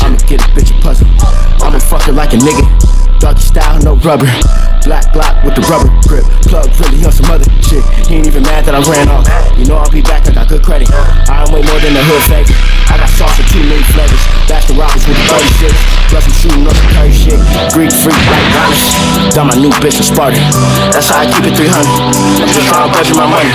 I'ma 0.02 0.16
get 0.26 0.40
a 0.40 0.49
bitch 0.50 0.76
a 0.76 0.82
puzzle. 0.82 1.51
I'ma 1.62 1.78
fuck 1.78 2.02
her 2.11 2.12
like 2.12 2.35
a 2.35 2.38
nigga. 2.38 2.66
Doggy 3.23 3.40
style, 3.40 3.78
no 3.87 3.95
rubber. 4.02 4.26
Black 4.83 5.07
Glock 5.14 5.47
with 5.47 5.54
the 5.54 5.62
rubber 5.71 5.87
grip. 6.11 6.26
Plug 6.50 6.66
really 6.83 7.07
on 7.07 7.14
some 7.14 7.31
other 7.31 7.47
shit. 7.62 7.87
He 8.11 8.19
ain't 8.19 8.26
even 8.26 8.42
mad 8.42 8.66
that 8.66 8.75
I 8.75 8.83
ran 8.90 9.07
off. 9.07 9.31
You 9.54 9.71
know 9.71 9.78
I'll 9.78 9.90
be 9.95 10.02
back, 10.02 10.26
I 10.26 10.35
got 10.35 10.50
good 10.50 10.66
credit. 10.66 10.90
I 10.90 11.47
am 11.47 11.54
way 11.54 11.62
more 11.62 11.78
than 11.78 11.95
a 11.95 12.02
hood 12.02 12.23
faggot. 12.26 12.59
I 12.90 12.99
got 12.99 13.07
sauce 13.14 13.38
in 13.38 13.47
too 13.47 13.62
many 13.62 13.78
flavors. 13.95 14.19
Baskin 14.50 14.75
Robbins 14.75 15.07
with 15.07 15.14
the 15.14 15.26
36. 15.62 15.71
Plus 16.11 16.26
I'm 16.26 16.35
shooting 16.35 16.66
up 16.66 16.75
some 16.75 16.90
curry 16.99 17.14
shit. 17.14 17.38
Greek 17.71 17.95
freak 17.95 18.19
like 18.26 18.47
Giannis. 18.50 18.83
Got 19.38 19.47
my 19.54 19.57
new 19.57 19.71
bitch 19.78 20.02
a 20.02 20.04
Spartan. 20.04 20.42
That's 20.90 21.07
how 21.07 21.23
I 21.23 21.31
keep 21.31 21.47
it 21.47 21.54
300. 21.54 22.42
I'm 22.42 22.50
just 22.50 22.66
trying 22.66 22.85
to 22.85 22.92
budget 22.92 23.14
my 23.14 23.31
money. 23.31 23.54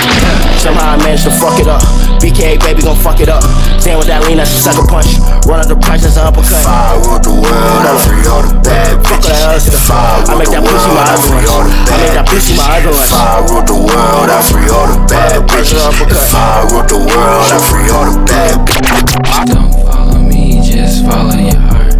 Somehow 0.55 0.95
I 0.95 0.97
managed 1.03 1.27
to 1.27 1.33
fuck 1.35 1.59
it 1.59 1.67
up. 1.67 1.83
BK 2.23 2.57
baby 2.63 2.81
gon' 2.81 2.97
fuck 3.03 3.19
it 3.19 3.29
up. 3.29 3.43
Stand 3.77 3.99
with 3.99 4.07
that 4.07 4.25
lean, 4.25 4.41
that's 4.41 4.55
a 4.55 4.59
sucker 4.63 4.87
punch. 4.87 5.21
Run 5.45 5.61
up 5.61 5.69
the 5.69 5.77
price, 5.77 6.01
that's 6.01 6.17
an 6.17 6.25
uppercut. 6.25 6.65
I 6.65 6.97
rule 7.03 7.21
the 7.21 7.35
world, 7.35 7.83
free 8.03 8.25
all 8.27 8.43
the 8.43 8.53
bad 8.61 8.97
all 8.97 9.01
bitches. 9.01 9.65
stuff. 9.65 9.89
I 9.89 10.37
my 10.37 10.43
other 10.43 10.91
lunch. 10.93 11.47
I 11.89 11.97
that 12.13 12.25
pussy 12.27 12.53
my 12.57 12.77
other 12.77 12.91
lunch. 12.91 13.09
If 13.09 13.13
I 13.13 13.41
rule 13.47 13.63
the 13.63 13.77
world, 13.77 14.29
I 14.29 14.39
free 14.45 14.69
all 14.69 14.87
the 14.87 14.99
bad 15.07 15.47
bitches. 15.49 15.77
If 15.77 16.35
I 16.35 16.65
rule 16.69 16.85
the 16.85 16.99
world, 17.01 17.49
I 17.49 17.59
free 17.65 17.89
all 17.89 18.05
the 18.11 18.19
bad 18.25 18.55
bitches. 18.67 19.53
Don't 19.53 19.73
follow 19.85 20.19
me, 20.19 20.61
just 20.61 21.05
follow 21.05 21.37
your 21.37 21.57
heart. 21.57 21.93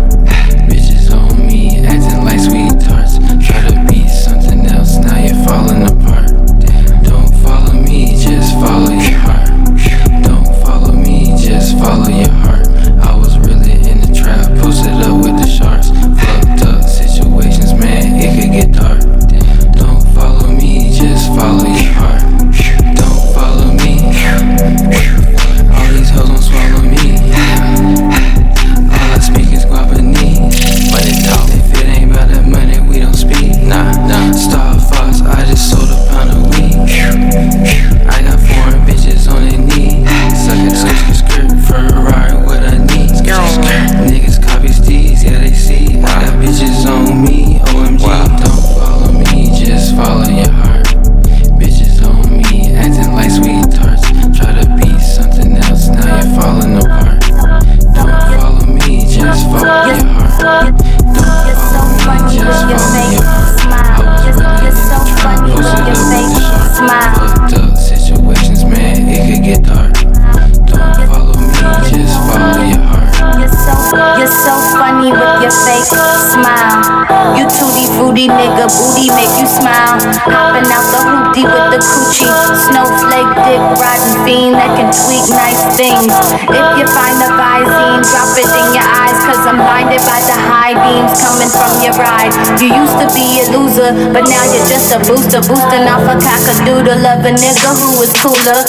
Bitches 0.69 1.09
on 1.13 1.45
me, 1.45 1.85
acting 1.85 2.23
like 2.25 2.39
sweet 2.39 2.75
tarts. 2.81 3.17
Try 3.45 3.61
to 3.69 3.76
Dick 83.57 83.81
riding 83.81 84.17
fiend 84.21 84.53
that 84.53 84.69
can 84.77 84.93
tweak 84.93 85.25
nice 85.33 85.57
things. 85.73 86.13
If 86.45 86.65
you 86.77 86.85
find 86.93 87.17
the 87.17 87.25
Visine, 87.33 88.05
drop 88.05 88.29
it 88.37 88.45
in 88.45 88.67
your 88.77 88.85
eyes. 88.85 89.17
Cause 89.25 89.41
I'm 89.49 89.57
blinded 89.57 89.97
by 90.05 90.21
the 90.29 90.37
high 90.37 90.77
beams 90.77 91.17
coming 91.17 91.49
from 91.49 91.73
your 91.81 91.97
ride. 91.97 92.29
You 92.61 92.69
used 92.69 93.01
to 93.01 93.09
be 93.17 93.41
a 93.41 93.49
loser, 93.49 93.97
but 94.13 94.29
now 94.29 94.45
you're 94.45 94.61
just 94.69 94.93
a 94.93 95.01
booster. 95.09 95.41
Boosting 95.41 95.89
off 95.89 96.05
a 96.05 96.21
cockadoodle 96.21 97.01
of 97.01 97.25
a 97.25 97.33
nigga 97.33 97.73
who 97.73 97.97
is 98.05 98.13
cooler. 98.21 98.61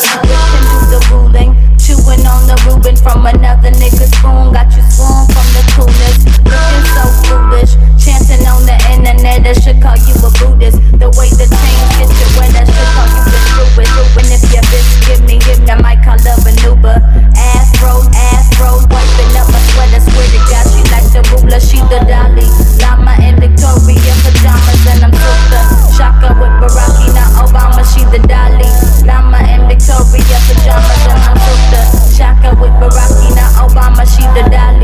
The 0.89 1.05
ruling. 1.13 1.53
Chewing 1.77 2.25
on 2.25 2.49
the 2.49 2.57
Reuben 2.65 2.97
from 2.97 3.29
another 3.29 3.69
nigga's 3.77 4.09
spoon. 4.17 4.57
Got 4.57 4.73
you 4.73 4.81
swoon 4.89 5.29
from 5.29 5.49
the 5.53 5.63
coolest. 5.77 6.28
Looking 6.49 6.87
so 6.97 7.05
foolish. 7.29 7.73
Chanting 8.01 8.45
on 8.49 8.65
the 8.65 8.77
internet, 8.91 9.45
that 9.45 9.61
should 9.63 9.79
call 9.85 9.97
you 10.01 10.17
a 10.25 10.31
Buddhist. 10.41 10.81
The 10.97 11.09
way 11.21 11.29
the 11.37 11.47
chains 11.47 11.91
get 12.01 12.09
you 12.09 12.29
wet, 12.41 12.51
that 12.57 12.67
should 12.67 12.91
call 12.97 13.09
you 13.09 13.23
the 13.29 13.41
Jewish. 13.55 13.93
And 14.19 14.29
if 14.33 14.43
your 14.51 14.65
bitch 14.73 14.93
give 15.07 15.23
me 15.29 15.37
him, 15.45 15.69
I 15.69 15.77
might 15.81 16.01
call 16.03 16.19
her 16.19 16.37
an 16.49 16.57
Uber. 16.65 16.97
Ass 17.37 17.69
roll, 17.85 18.03
ass 18.33 18.49
roll, 18.59 18.81
wiping 18.89 19.33
up 19.37 19.49
my 19.53 19.61
sweater. 19.73 20.01
Swear 20.03 20.27
to 20.33 20.41
God, 20.49 20.65
she 20.73 20.81
like 20.91 21.09
the 21.13 21.23
ruler, 21.31 21.61
she 21.61 21.79
the 21.93 22.01
dolly. 22.09 22.49
Llama 22.81 23.15
in 23.23 23.37
Victoria 23.39 24.15
pajamas, 24.25 24.83
and 24.89 25.05
I'm 25.07 25.15
super. 25.15 25.65
Shaka 25.95 26.35
with 26.39 26.55
Baraki, 26.63 27.13
not 27.15 27.31
Obama, 27.45 27.83
she 27.87 28.03
the 28.11 28.21
dolly. 28.27 28.69
Llama 29.07 29.39
in 29.53 29.69
Victoria 29.69 30.39
pajamas, 30.49 31.03
and 31.07 31.23
I'm 31.23 31.39
super. 31.39 31.85
Shaka 32.15 32.51
with 32.59 32.75
Baraki, 32.81 33.29
not 33.37 33.53
Obama, 33.63 34.03
she 34.07 34.25
the 34.35 34.49
dolly. 34.51 34.78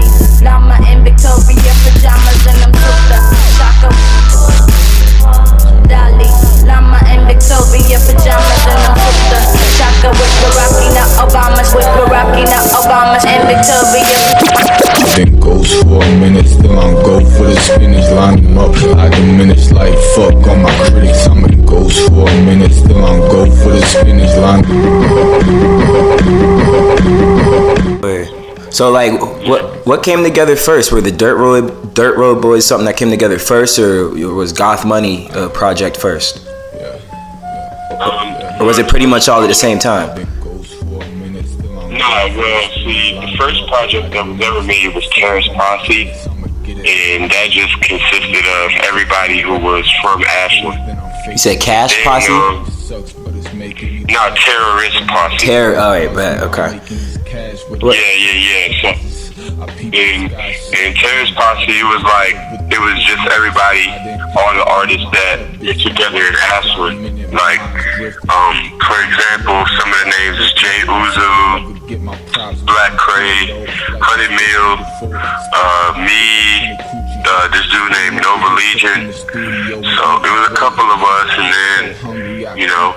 Llama 7.45 7.77
in 7.77 7.85
Victoria 7.85 7.99
pajamas, 8.01 8.65
and 8.65 8.81
I'm 8.89 8.97
super. 8.97 9.43
Shaka 9.77 10.09
with 10.17 10.33
Baraki, 10.41 10.89
not 10.97 11.11
Obama, 11.21 11.61
with 11.75 11.85
Baraki, 11.85 12.43
not 12.49 12.65
Obama, 12.73 13.19
and 13.27 13.45
Victoria. 13.45 14.17
Been 15.17 15.41
ghost 15.41 15.83
for 15.83 16.03
a 16.03 16.09
minute, 16.19 16.49
still 16.49 16.79
on 16.79 16.95
go 17.05 17.21
for 17.21 17.45
the 17.45 17.57
spinach, 17.57 18.11
line 18.13 18.43
them 18.43 18.59
up. 18.59 18.75
I 18.97 19.09
diminish 19.11 19.71
like 19.73 19.95
fuck 20.15 20.35
all 20.49 20.57
my 20.57 20.73
critics. 20.89 21.27
I'm 21.27 21.45
in 21.45 21.67
ghost 21.67 22.09
for 22.09 22.29
a 22.29 22.45
minute, 22.45 22.73
still 22.73 23.05
on 23.05 23.21
go 23.29 23.45
for 23.45 23.71
the 23.71 23.83
spinach, 23.83 24.37
line 24.39 24.65
Wait, 28.01 28.29
So 28.73 28.91
like, 28.91 29.21
what 29.47 29.87
what 29.87 30.03
came 30.03 30.23
together 30.25 30.57
first? 30.57 30.93
Were 30.93 31.03
the 31.03 31.13
Dirt 31.13 31.37
Road 31.37 31.95
Dirt 31.95 32.17
Road 32.17 32.41
Boys 32.41 32.67
something 32.67 32.87
that 32.87 32.97
came 32.97 33.11
together 33.11 33.39
first, 33.39 33.79
or 33.79 34.09
was 34.09 34.53
Goth 34.53 34.85
Money 34.87 35.29
a 35.33 35.49
project 35.49 35.97
first? 35.97 36.44
Or 38.61 38.67
was 38.67 38.79
it 38.79 38.89
pretty 38.89 39.07
much 39.07 39.29
all 39.29 39.43
at 39.43 39.47
the 39.49 39.55
same 39.55 39.79
time? 39.79 40.09
Nah, 41.95 42.27
well, 42.37 42.71
see, 42.75 43.19
the 43.21 43.37
first 43.39 43.67
project 43.69 44.13
that 44.13 44.27
was 44.27 44.41
ever 44.41 44.63
made 44.63 44.95
was 44.95 45.07
Terrace 45.11 45.47
Posse, 45.49 46.09
and 46.67 47.31
that 47.31 47.49
just 47.51 47.75
consisted 47.83 48.45
of 48.45 48.71
everybody 48.85 49.41
who 49.41 49.59
was 49.59 49.89
from 50.03 50.23
Ashland. 50.25 50.99
You 51.31 51.39
said 51.39 51.61
Cash 51.61 52.03
Posse? 52.05 52.33
um, 52.33 52.67
no, 54.09 54.35
Terrorist 54.35 55.07
Posse. 55.09 55.39
Terror. 55.47 55.77
All 55.79 55.91
right, 55.93 56.13
but 56.13 56.43
okay. 56.45 56.79
What- 57.69 57.97
Yeah, 57.97 58.15
yeah, 58.15 58.69
yeah. 58.69 58.83
So, 58.83 58.89
and, 59.69 60.33
and 60.33 60.97
Terrorist 60.97 61.35
Posse, 61.35 61.71
it 61.71 61.85
was 61.85 62.03
like, 62.03 62.35
it 62.71 62.81
was 62.81 63.03
just 63.05 63.23
everybody, 63.33 63.87
all 64.37 64.53
the 64.55 64.65
artists 64.67 65.07
that 65.13 65.39
were 65.61 65.75
together 65.75 66.19
in 66.19 66.35
Ashland. 66.55 67.33
Like, 67.33 67.61
um, 68.31 68.57
for 68.83 68.99
example, 69.07 69.59
some 69.79 69.89
of 69.91 69.99
the 70.03 70.09
names 70.11 70.39
is 70.43 70.53
Jay 70.55 70.81
Uzu, 70.87 71.75
Black 72.67 72.93
Kray, 72.99 73.67
Hunned 74.01 74.35
Mill, 74.35 74.71
uh, 75.55 75.91
me, 76.03 76.75
uh, 77.27 77.49
this 77.53 77.67
dude 77.71 77.93
named 77.93 78.23
Nova 78.23 78.51
Legion. 78.55 79.13
So 79.15 80.05
it 80.23 80.31
was 80.31 80.51
a 80.51 80.55
couple 80.57 80.85
of 80.85 81.01
us, 81.03 81.31
and 81.39 81.49
then, 81.55 82.59
you 82.59 82.67
know, 82.67 82.95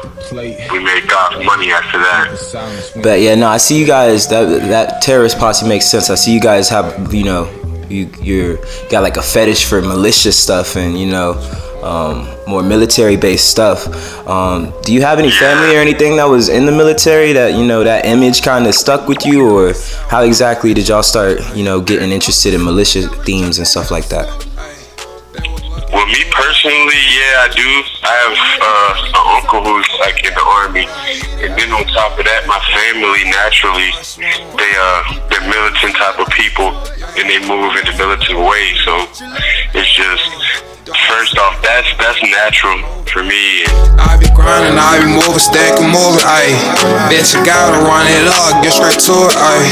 we 0.71 0.79
made 0.79 1.07
Goth 1.07 1.43
money 1.45 1.71
after 1.71 1.97
that. 1.99 3.01
But 3.01 3.21
yeah, 3.21 3.35
no, 3.35 3.47
I 3.47 3.57
see 3.57 3.79
you 3.79 3.85
guys. 3.85 4.27
That 4.27 4.45
that 4.69 5.01
terrorist 5.01 5.37
posse 5.37 5.67
makes 5.67 5.85
sense. 5.85 6.09
I 6.09 6.15
see 6.15 6.33
you 6.33 6.41
guys 6.41 6.69
have, 6.69 7.13
you 7.13 7.23
know, 7.23 7.47
you 7.89 8.09
you're 8.21 8.57
got 8.89 9.01
like 9.01 9.17
a 9.17 9.21
fetish 9.21 9.65
for 9.65 9.81
malicious 9.81 10.37
stuff 10.37 10.75
and 10.75 10.99
you 10.99 11.07
know, 11.07 11.33
um, 11.83 12.27
more 12.47 12.63
military 12.63 13.15
based 13.15 13.49
stuff. 13.49 13.87
Um, 14.27 14.73
do 14.83 14.93
you 14.93 15.01
have 15.01 15.19
any 15.19 15.31
family 15.31 15.75
or 15.75 15.79
anything 15.79 16.17
that 16.17 16.25
was 16.25 16.49
in 16.49 16.65
the 16.65 16.71
military 16.71 17.33
that 17.33 17.53
you 17.53 17.65
know 17.65 17.83
that 17.83 18.05
image 18.05 18.41
kind 18.41 18.67
of 18.67 18.73
stuck 18.73 19.07
with 19.07 19.25
you, 19.25 19.47
or 19.49 19.73
how 20.09 20.23
exactly 20.23 20.73
did 20.73 20.87
y'all 20.87 21.03
start, 21.03 21.39
you 21.55 21.63
know, 21.63 21.81
getting 21.81 22.11
interested 22.11 22.53
in 22.53 22.63
malicious 22.63 23.07
themes 23.25 23.57
and 23.57 23.67
stuff 23.67 23.91
like 23.91 24.07
that? 24.09 24.27
Well, 25.91 26.05
me 26.07 26.23
personally, 26.31 26.99
yeah, 27.15 27.47
I 27.47 27.49
do. 27.55 27.69
I 28.03 28.13
have 28.23 28.37
uh, 28.59 28.93
an 29.07 29.23
uncle 29.39 29.63
who's 29.63 29.87
like 29.99 30.19
in 30.25 30.33
the 30.35 30.45
army, 30.59 30.85
and 31.39 31.55
then 31.55 31.71
on 31.71 31.87
top 31.95 32.19
of 32.19 32.25
that, 32.27 32.43
my 32.43 32.59
family 32.75 33.23
naturally 33.31 33.91
they 34.59 34.73
uh 34.75 34.99
they're 35.31 35.47
militant 35.47 35.95
type 35.95 36.19
of 36.19 36.27
people, 36.35 36.75
and 37.15 37.23
they 37.23 37.39
move 37.47 37.71
in 37.79 37.87
the 37.87 37.95
militant 37.95 38.35
way. 38.35 38.75
So 38.83 38.93
it's 39.79 39.91
just 39.95 40.76
first 40.95 41.37
off, 41.37 41.59
that's 41.61 41.87
that's 41.99 42.21
natural 42.23 42.79
for 43.07 43.23
me. 43.23 43.67
I 43.99 44.15
be 44.19 44.27
grinding, 44.31 44.79
I 44.79 45.03
be 45.03 45.09
moving, 45.19 45.43
stacking, 45.43 45.91
moving, 45.91 46.23
ayy. 46.23 46.55
Bitch, 47.11 47.35
you 47.35 47.43
gotta 47.43 47.75
run 47.83 48.07
it 48.07 48.27
up, 48.27 48.63
get 48.63 48.71
straight 48.71 48.99
to 49.09 49.15
it, 49.27 49.35
ayy. 49.35 49.67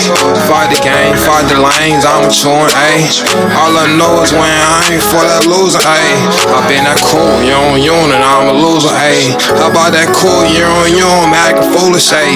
Fight 0.50 0.72
the 0.76 0.80
game, 0.84 1.16
fight 1.24 1.48
the 1.48 1.60
lanes, 1.60 2.04
I'm 2.04 2.28
chewing, 2.32 2.72
ayy. 2.92 3.08
All 3.56 3.76
I 3.76 3.88
know 3.96 4.24
is 4.24 4.32
when 4.36 4.44
I 4.44 4.92
ain't 4.92 5.04
for 5.04 5.24
that 5.24 5.44
loser, 5.48 5.80
ayy. 5.84 6.16
I 6.52 6.60
been 6.68 6.84
that 6.84 7.00
cool, 7.04 7.44
you 7.44 7.92
on 7.92 8.10
and 8.12 8.24
I'm 8.24 8.52
a 8.52 8.56
loser, 8.56 8.92
ayy. 8.92 9.36
How 9.60 9.72
about 9.72 9.96
that 9.96 10.12
cool, 10.16 10.44
you 10.48 10.64
on 10.64 10.92
you, 10.96 11.08
I'm 11.08 11.32
acting 11.32 11.70
foolish, 11.76 12.12
ayy. 12.12 12.36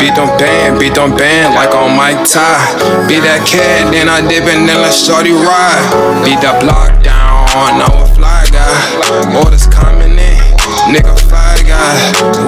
Beat 0.00 0.14
them 0.16 0.30
band, 0.38 0.80
beat 0.80 0.94
them 0.94 1.16
band 1.16 1.56
like 1.56 1.72
on 1.74 1.96
Mike 1.96 2.24
Ty. 2.28 2.56
Beat 3.08 3.24
that 3.24 3.44
cat, 3.48 3.92
then 3.92 4.08
I 4.08 4.20
dip 4.20 4.44
and 4.44 4.68
then 4.68 4.80
let 4.80 4.94
shorty 4.94 5.32
ride. 5.32 5.82
Beat 6.24 6.40
that 6.44 6.60
block 6.60 6.92
down, 7.02 7.23
I'm 7.54 8.02
a 8.02 8.06
fly 8.14 8.44
guy. 8.50 9.38
Orders 9.38 9.66
coming 9.68 10.18
in. 10.18 10.42
Nigga 10.90 11.14
fly 11.30 11.62
guy, 11.62 11.94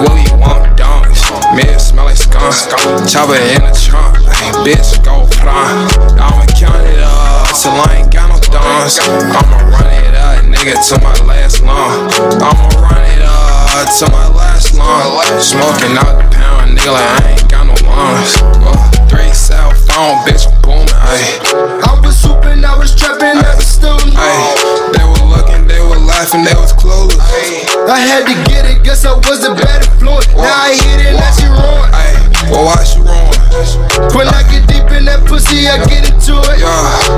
Willie 0.03 0.27
want 0.35 0.75
dunks. 0.75 1.31
Man 1.55 1.79
smell 1.79 2.05
like 2.05 2.17
skunk. 2.17 2.51
Chopper 3.07 3.39
in 3.39 3.63
the 3.63 3.71
trunk. 3.71 4.19
Bitch 4.67 4.99
go 5.05 5.23
prime. 5.39 5.87
I'ma 6.19 6.43
count 6.59 6.83
it 6.91 6.99
up 6.99 7.47
till 7.55 7.71
I 7.71 8.03
ain't 8.03 8.11
got 8.11 8.27
no 8.27 8.37
thumbs. 8.51 8.99
I'ma 8.99 9.57
run 9.71 9.87
it 10.03 10.13
up, 10.13 10.43
nigga, 10.43 10.75
till 10.83 10.99
my 10.99 11.15
last 11.23 11.63
lung. 11.63 12.11
I'ma 12.43 12.67
run 12.83 13.03
it 13.07 13.23
up 13.23 13.87
till 13.97 14.11
my 14.11 14.27
last 14.27 14.75
lung. 14.75 15.23
Smoking 15.39 15.95
out 15.95 16.19
the 16.19 16.27
pound, 16.35 16.77
nigga, 16.77 16.91
like 16.91 17.23
I 17.23 17.31
ain't 17.31 17.49
got 17.49 17.65
no 17.65 17.75
lungs. 17.87 18.43
Uh, 18.59 19.07
three 19.07 19.31
cell 19.31 19.71
phone, 19.71 20.19
bitch, 20.27 20.51
I'm 20.51 20.61
booming. 20.61 20.91
I 20.91 21.99
was 22.03 22.21
hooping, 22.21 22.65
I 22.65 22.77
was 22.77 22.93
trapping, 22.93 23.39
I 23.39 23.55
was 23.55 23.76
looking, 25.27 25.67
they 25.67 25.79
were 25.79 25.99
laughing, 25.99 26.43
they 26.43 26.55
was 26.55 26.73
clueless. 26.73 27.19
I 27.87 27.99
had 27.99 28.25
to 28.27 28.35
get 28.49 28.65
it, 28.65 28.83
guess 28.83 29.05
I 29.05 29.13
was 29.13 29.43
a 29.43 29.53
bad 29.53 29.83
influence. 29.85 30.27
Now 30.35 30.43
I 30.43 30.73
hit 30.73 31.05
it, 31.05 31.13
now 31.13 31.31
she 31.35 31.47
ruined. 31.47 32.51
Well, 32.51 32.65
why 32.65 32.83
she 32.83 32.99
wrong? 32.99 33.46
When 34.13 34.29
I 34.29 34.45
get 34.53 34.69
deep 34.69 34.85
in 34.93 35.09
that 35.09 35.25
pussy, 35.25 35.65
I 35.65 35.81
get 35.89 36.05
into 36.05 36.37
it. 36.37 36.61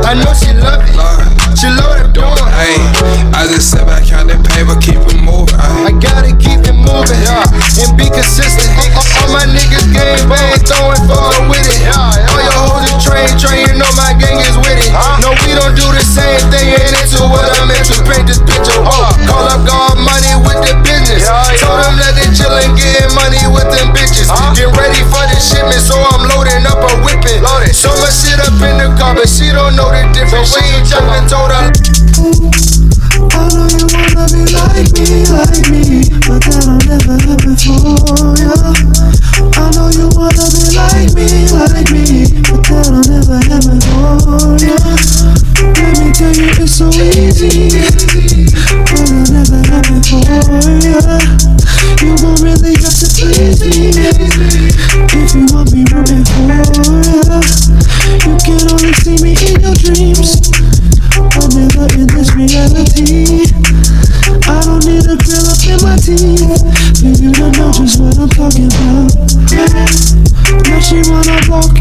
I 0.08 0.15
know 0.15 0.32
she 0.32 0.56
love 0.56 0.80
it. 0.88 0.95
She 1.60 1.67
love 1.67 1.99
it 1.99 2.15
doing. 2.15 2.32
Ay, 2.56 2.80
I 3.36 3.43
just 3.52 3.75
sit 3.75 3.84
back, 3.84 4.08
count 4.08 4.32
that 4.32 4.39
paper, 4.47 4.80
keep 4.80 5.04
it 5.04 5.19
moving. 5.19 5.60
I 5.60 5.91
gotta 5.99 6.32
keep 6.39 6.63
it 6.63 6.78
moving 6.80 7.19
and 7.28 7.91
be 7.99 8.08
consistent. 8.08 8.71
All 8.95 9.36
my 9.36 9.43
niggas 9.52 9.91
gang 9.91 10.23
bang, 10.32 10.56
throwing 10.63 11.04
forward 11.12 11.52
with 11.52 11.67
it. 11.67 11.91
All 11.91 12.39
your 12.39 12.56
hoes 12.71 12.88
is 12.88 12.95
train, 13.04 13.28
train, 13.36 13.67
you 13.67 13.75
know 13.75 13.91
my 13.99 14.15
gang 14.15 14.39
is 14.39 14.56
with 14.63 14.80
it. 14.80 14.95
No, 15.19 15.36
we 15.43 15.52
don't 15.52 15.75
do 15.75 15.91
the 15.91 16.04
same 16.08 16.39
thing, 16.47 16.71
ain't 16.71 16.95
into 17.04 17.19
what 17.28 17.52
I'm 17.60 17.67
into. 17.67 17.99
Paint 18.08 18.32
this 18.32 18.39
picture, 18.39 18.80
call 19.28 19.43
up 19.43 19.60
God 19.67 19.99
money 19.99 20.39
with 20.39 20.63
the 20.63 20.71
business. 20.88 21.28
Told 21.60 21.84
them 21.84 21.99
that 21.99 22.15
they 22.15 22.32
chillin', 22.32 22.80
getting 22.80 23.12
money 23.12 23.43
with 23.52 23.67
them 23.75 23.91
bitches. 23.91 24.32
Get 24.56 24.71
ready 24.80 25.04
for 25.12 25.23
the 25.28 25.36
shipment, 25.36 25.84
so 25.84 25.99
I'm 25.99 26.29
loading 26.30 26.65
up 26.65 26.80
a 26.80 26.92
whipping. 27.02 27.42
So 27.74 27.89
much 28.02 28.22
shit 28.22 28.39
up 28.39 28.54
in 28.62 28.78
the 28.78 28.94
car, 28.98 29.15
but 29.15 29.30
she 29.30 29.52
don't 29.52 29.76
know 29.76 29.89
the 29.89 30.06
difference. 30.13 30.54
She 30.54 30.62
ain't 30.74 30.86
jumping, 30.86 31.26
told 31.30 31.52
her. 31.52 31.74
I 33.30 33.48
know 33.54 33.68
you 33.72 33.86
wanna 33.89 34.26
be 34.30 34.44
like 34.52 34.92
me, 34.94 35.26
like 35.32 35.65
me, 35.70 36.08
but 36.28 36.42
that'll 36.44 36.78
never 36.86 37.15
happen 37.24 37.56
for 37.56 38.36
ya. 38.38 38.54
I 39.58 39.72
know 39.74 39.89
you 39.96 40.10
wanna 40.13 40.46
be 40.54 40.76
like 40.76 41.13
me, 41.15 41.28
like 41.56 41.89
me, 41.92 42.28
but 42.46 42.62
that'll 42.68 43.02
never 43.08 43.39
happen 43.48 43.80
for 43.80 44.60
ya. 44.60 44.76
Let 45.78 45.94
me 45.98 46.12
tell 46.12 46.34
you, 46.36 46.50
it's 46.60 46.74
so 46.78 46.88
easy, 46.89 47.80
but 48.88 49.08
it'll 49.08 49.30
never 49.34 49.62
happen 49.72 50.04
for 50.04 50.20
ya. 50.20 50.39
You 52.02 52.15
gon' 52.18 52.39
really 52.44 52.76
have 52.76 52.96
to 52.96 53.08
please 53.08 53.60
me 53.63 54.69
if 55.13 55.34
you 55.36 55.45
want 55.54 55.71
me 55.71 55.86
for 55.86 56.02
ya. 56.06 57.39
You 58.25 58.36
can 58.43 58.62
only 58.71 58.93
see 59.02 59.17
me 59.23 59.34
in 59.38 59.62
your 59.62 59.75
dreams. 59.75 60.52
I'm 61.15 61.49
never 61.56 61.88
in 61.95 62.08
this 62.08 62.34
reality. 62.36 63.47
I 64.45 64.62
don't 64.65 64.86
need 64.86 65.06
a 65.06 65.15
grill 65.15 65.45
up 65.45 65.62
in 65.65 65.80
my 65.82 65.95
teeth 65.97 66.62
for 66.99 67.12
you 67.15 67.32
to 67.34 67.52
know 67.58 67.71
just 67.71 67.99
what 68.02 68.17
I'm 68.17 68.30
talking 68.30 68.67
about. 68.67 69.13
Now 70.67 70.80
she 70.80 71.02
wanna 71.10 71.39
walk 71.47 71.79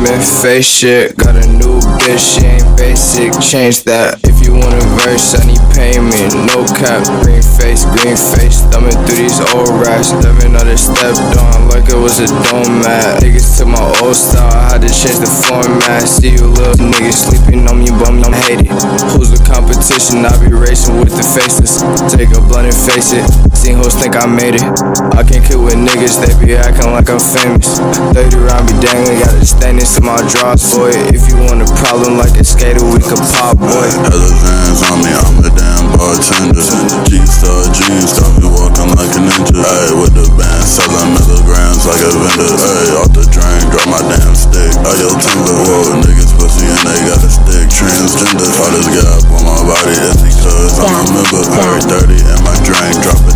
placement. 0.00 0.24
Face 0.42 0.66
shit, 0.66 1.16
got 1.16 1.36
a 1.36 1.46
new 1.46 1.80
bitch, 2.00 2.40
she 2.40 2.46
ain't 2.46 2.76
basic. 2.76 3.32
Change 3.40 3.84
that 3.84 4.20
if 4.24 4.40
you 4.44 4.52
want 4.52 4.74
a 4.74 4.84
verse, 5.04 5.36
I 5.36 5.44
need 5.46 5.60
payment. 5.76 6.32
No 6.48 6.64
cap, 6.76 7.04
green 7.22 7.42
face, 7.42 7.84
green 7.84 8.16
face. 8.16 8.64
Thumbing 8.72 8.96
through 9.04 9.20
these 9.20 9.40
old 9.52 9.68
racks. 9.84 10.12
Living 10.24 10.56
on 10.56 10.68
stepped 10.76 11.20
on 11.36 11.68
like 11.68 11.88
it 11.88 11.98
was 11.98 12.20
a 12.20 12.26
dome 12.48 12.80
mat. 12.80 13.22
Niggas 13.22 13.58
took 13.58 13.68
my 13.68 13.84
old 14.00 14.16
style, 14.16 14.48
I 14.48 14.76
had 14.76 14.82
to 14.82 14.90
change 14.90 15.20
the 15.20 15.28
format. 15.28 16.08
See 16.08 16.32
you 16.32 16.46
little 16.48 16.80
niggas 16.80 17.28
sleeping 17.28 17.68
on 17.68 17.80
me, 17.80 17.90
bum, 17.90 18.24
I'm 18.24 18.32
hate 18.32 18.64
it. 18.64 18.72
Who's 19.12 19.30
the 19.30 19.40
competition? 19.44 20.24
I 20.24 20.32
be 20.40 20.52
racing 20.52 20.96
with 21.00 21.12
the 21.12 21.24
faces. 21.24 21.84
Take 22.08 22.32
a 22.32 22.40
blunt 22.40 22.72
and 22.72 22.76
face 22.76 23.12
it. 23.12 23.49
Seen 23.60 23.76
hoes 23.76 23.92
think 23.92 24.16
I 24.16 24.24
made 24.24 24.56
it. 24.56 24.64
I 25.12 25.20
can't 25.20 25.44
kill 25.44 25.60
with 25.60 25.76
niggas, 25.76 26.16
they 26.16 26.32
be 26.40 26.56
acting 26.56 26.96
like 26.96 27.12
I'm 27.12 27.20
famous. 27.20 27.76
30 28.16 28.40
round 28.40 28.64
be 28.64 28.72
dangling, 28.80 29.20
got 29.20 29.36
it 29.36 29.44
standing 29.44 29.84
to 29.84 30.00
my 30.00 30.16
drawers, 30.32 30.64
boy. 30.72 30.96
If 31.12 31.28
you 31.28 31.36
want 31.44 31.60
a 31.60 31.68
problem 31.76 32.16
like 32.16 32.32
a 32.40 32.44
skater, 32.48 32.80
we 32.80 32.96
could 33.04 33.20
pop, 33.36 33.60
boy. 33.60 33.88
Hella 34.08 34.32
vans 34.40 34.80
on 34.88 35.04
me, 35.04 35.12
I'm 35.12 35.44
a 35.44 35.52
damn 35.52 35.92
bartender. 35.92 36.64
G-Star 37.04 37.68
jeans, 37.76 38.16
got 38.16 38.32
me 38.40 38.48
walking 38.48 38.96
like 38.96 39.12
a 39.12 39.20
ninja. 39.28 39.60
Ayy, 39.60 39.92
with 39.92 40.16
the 40.16 40.24
band, 40.40 40.64
selling 40.64 41.20
milligrams 41.20 41.84
like 41.84 42.00
a 42.00 42.10
vendor. 42.16 42.56
Ayy, 42.64 42.96
off 42.96 43.12
the 43.12 43.28
drain, 43.28 43.60
drop 43.68 43.84
my 43.92 44.00
damn 44.08 44.40
stick. 44.40 44.72
I 44.88 44.96
yell 45.04 45.12
timber, 45.20 45.52
whoa, 45.68 46.00
niggas 46.00 46.32
pussy 46.32 46.64
and 46.64 46.80
they 46.88 47.00
got 47.04 47.20
a 47.20 47.28
stick. 47.28 47.68
Transgender, 47.68 48.48
all 48.56 48.72
this 48.72 48.88
gap 48.88 49.20
on 49.36 49.44
my 49.44 49.60
body, 49.68 50.00
that's 50.00 50.24
because 50.24 50.80
I'm 50.80 51.12
a 51.12 51.28
member. 51.28 51.44
Ayy, 51.44 52.08
30 52.08 52.24
and 52.24 52.40
my 52.40 52.56
drain, 52.64 52.96
drop 53.04 53.20
a 53.20 53.24
deuce 53.28 53.29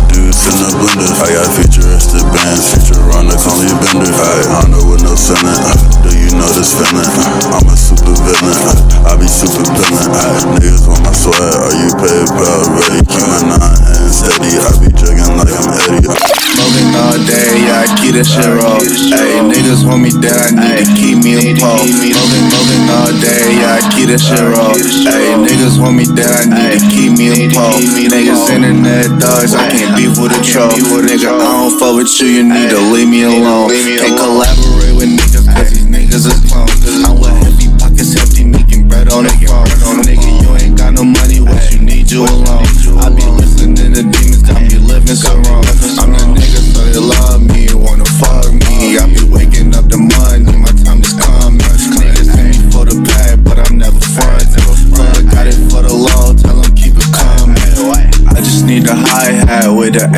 in 0.55 0.63
the 0.63 0.71
blender. 0.79 1.11
I 1.19 1.27
got 1.35 1.47
futuristic 1.51 2.23
bands, 2.31 2.63
future 2.71 3.01
runners, 3.11 3.43
only 3.43 3.71
bender. 3.83 4.11
I 4.11 4.39
Honda 4.55 4.79
with 4.87 5.03
no 5.03 5.13
ceiling. 5.15 5.59
Do 6.03 6.11
you 6.15 6.31
know 6.39 6.47
this 6.55 6.71
feeling? 6.71 7.11
I'm 7.51 7.67
a 7.67 7.75
super 7.75 8.15
villain. 8.15 8.55
I 9.03 9.19
be 9.19 9.27
super 9.27 9.67
villain. 9.67 10.55
Niggas 10.55 10.87
want 10.87 11.03
my 11.03 11.11
swag. 11.11 11.35
Are 11.35 11.75
you 11.75 11.91
PayPal 11.99 12.63
ready? 12.71 13.01
Keep 13.03 13.25
my 13.27 13.41
nine 13.51 13.79
hands 13.83 14.23
steady. 14.23 14.55
I 14.55 14.69
be 14.79 14.87
jugging 14.95 15.35
like 15.35 15.51
I'm 15.51 15.67
Eddie. 15.91 16.07
Smoking 16.07 16.91
all 16.95 17.19
day, 17.19 17.67
yeah, 17.67 17.83
I 17.83 17.94
keep 18.15 18.23
that 18.23 18.31
shit 18.31 18.47
raw. 18.47 18.79
Ayy, 18.79 19.43
niggas 19.51 19.83
want 19.83 19.99
me 19.99 20.11
dead, 20.23 20.39
I 20.39 20.55
need 20.55 20.79
to 20.79 20.93
keep 20.95 21.19
me 21.19 21.35
a 21.35 21.51
pole. 21.59 21.83
Smoking, 21.83 22.47
smoking 22.47 22.87
all 22.87 23.11
day, 23.19 23.59
yeah, 23.59 23.75
I 23.75 23.81
keep 23.91 24.07
that 24.07 24.23
shit 24.23 24.39
raw. 24.39 24.71
Ayy, 24.71 25.35
niggas 25.43 25.75
want 25.83 25.99
me 25.99 26.07
dead, 26.07 26.31
I 26.31 26.47
need 26.47 26.79
to 26.79 26.87
keep 26.87 27.11
me 27.11 27.27
a 27.35 27.51
pole. 27.51 27.75
Niggas 27.75 28.47
internet 28.55 29.19
dogs, 29.19 29.51
I 29.51 29.67
can't 29.67 29.99
beef 29.99 30.15
with 30.15 30.31
a 30.31 30.39
troll. 30.47 30.71
Nigga, 31.03 31.27
I 31.27 31.43
don't 31.43 31.75
fuck 31.75 31.99
with 31.99 32.07
you, 32.21 32.39
you 32.39 32.43
need 32.47 32.71
to 32.71 32.79
leave 32.79 33.09
me 33.11 33.27
alone. 33.27 33.75
Can't 33.75 34.15
collaborate 34.15 34.95
with 34.95 35.11
niggas, 35.11 35.51
cause 35.51 35.75
these 35.75 35.83
niggas 35.83 36.23
is 36.23 36.44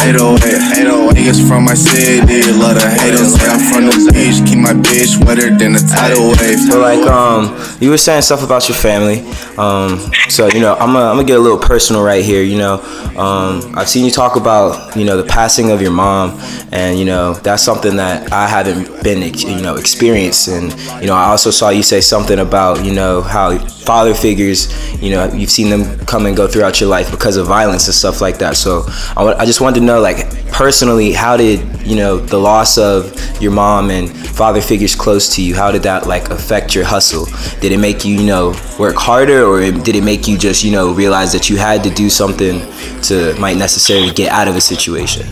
808, 0.07 0.87
808 0.87 1.47
from 1.49 1.65
my 1.65 1.73
city. 1.73 2.39
Love 2.53 2.75
the 2.75 2.89
haters, 2.89 3.35
say 3.35 3.49
I'm 3.49 3.59
from 3.59 3.87
the 3.91 4.11
beach. 4.13 4.39
Keep 4.47 4.59
my 4.59 4.71
bitch 4.71 5.19
wetter 5.25 5.53
than 5.53 5.75
a 5.75 5.79
tidal 5.79 6.29
wave. 6.39 6.59
So 6.59 6.79
like 6.79 7.05
um, 7.11 7.59
you 7.81 7.89
were 7.89 7.97
saying 7.97 8.21
stuff 8.21 8.41
about 8.41 8.69
your 8.69 8.77
family. 8.77 9.19
Um, 9.57 9.99
so 10.29 10.47
you 10.47 10.61
know, 10.61 10.75
I'm 10.75 10.93
gonna, 10.93 11.07
I'm 11.07 11.17
gonna 11.17 11.27
get 11.27 11.37
a 11.37 11.41
little 11.41 11.57
personal 11.57 12.03
right 12.03 12.23
here. 12.23 12.41
You 12.41 12.57
know, 12.57 12.73
um, 13.17 13.77
I've 13.77 13.89
seen 13.89 14.05
you 14.05 14.11
talk 14.11 14.37
about 14.37 14.95
you 14.95 15.03
know 15.03 15.21
the 15.21 15.27
passing 15.27 15.71
of 15.71 15.81
your 15.81 15.91
mom, 15.91 16.39
and 16.71 16.97
you 16.97 17.03
know 17.03 17.33
that's 17.33 17.63
something 17.63 17.97
that 17.97 18.31
I 18.31 18.47
haven't 18.47 19.03
been 19.03 19.21
you 19.21 19.61
know 19.61 19.75
experienced, 19.75 20.47
and 20.47 20.71
you 21.01 21.07
know 21.07 21.15
I 21.15 21.25
also 21.25 21.51
saw 21.51 21.67
you 21.67 21.83
say 21.83 21.99
something 21.99 22.39
about 22.39 22.85
you 22.85 22.93
know 22.93 23.21
how 23.21 23.51
father 23.88 24.13
figures, 24.13 24.67
you 25.02 25.12
know, 25.12 25.32
you've 25.34 25.50
seen 25.50 25.69
them 25.69 25.97
come 26.06 26.26
and 26.26 26.36
go 26.36 26.45
throughout 26.45 26.82
your 26.82 26.89
life 26.89 27.10
because 27.10 27.38
of 27.38 27.47
violence 27.47 27.88
and 27.88 27.95
stuff 27.95 28.19
like 28.19 28.38
that. 28.39 28.58
So 28.58 28.84
I 29.15 29.45
just 29.45 29.62
wanted 29.62 29.80
to 29.80 29.86
know, 29.86 30.02
like 30.02 30.28
personally, 30.52 31.13
how 31.13 31.38
did 31.38 31.60
you 31.88 31.95
know 31.95 32.17
the 32.17 32.38
loss 32.38 32.78
of 32.78 33.15
your 33.41 33.54
mom 33.54 33.89
and 33.89 34.10
father 34.10 34.60
figures 34.62 34.93
close 34.93 35.36
to 35.36 35.41
you? 35.41 35.56
How 35.56 35.71
did 35.71 35.84
that 35.84 36.06
like 36.06 36.30
affect 36.30 36.76
your 36.76 36.84
hustle? 36.84 37.26
Did 37.62 37.71
it 37.71 37.78
make 37.78 38.04
you 38.04 38.15
you 38.15 38.26
know 38.26 38.54
work 38.78 38.95
harder, 38.95 39.45
or 39.45 39.62
did 39.62 39.95
it 39.95 40.04
make 40.04 40.28
you 40.28 40.38
just 40.38 40.63
you 40.65 40.71
know 40.71 40.93
realize 40.93 41.32
that 41.32 41.50
you 41.50 41.58
had 41.58 41.82
to 41.86 41.89
do 41.89 42.10
something 42.10 42.60
to 43.04 43.34
might 43.39 43.58
necessarily 43.58 44.12
get 44.12 44.32
out 44.32 44.50
of 44.50 44.56
a 44.58 44.62
situation? 44.62 45.26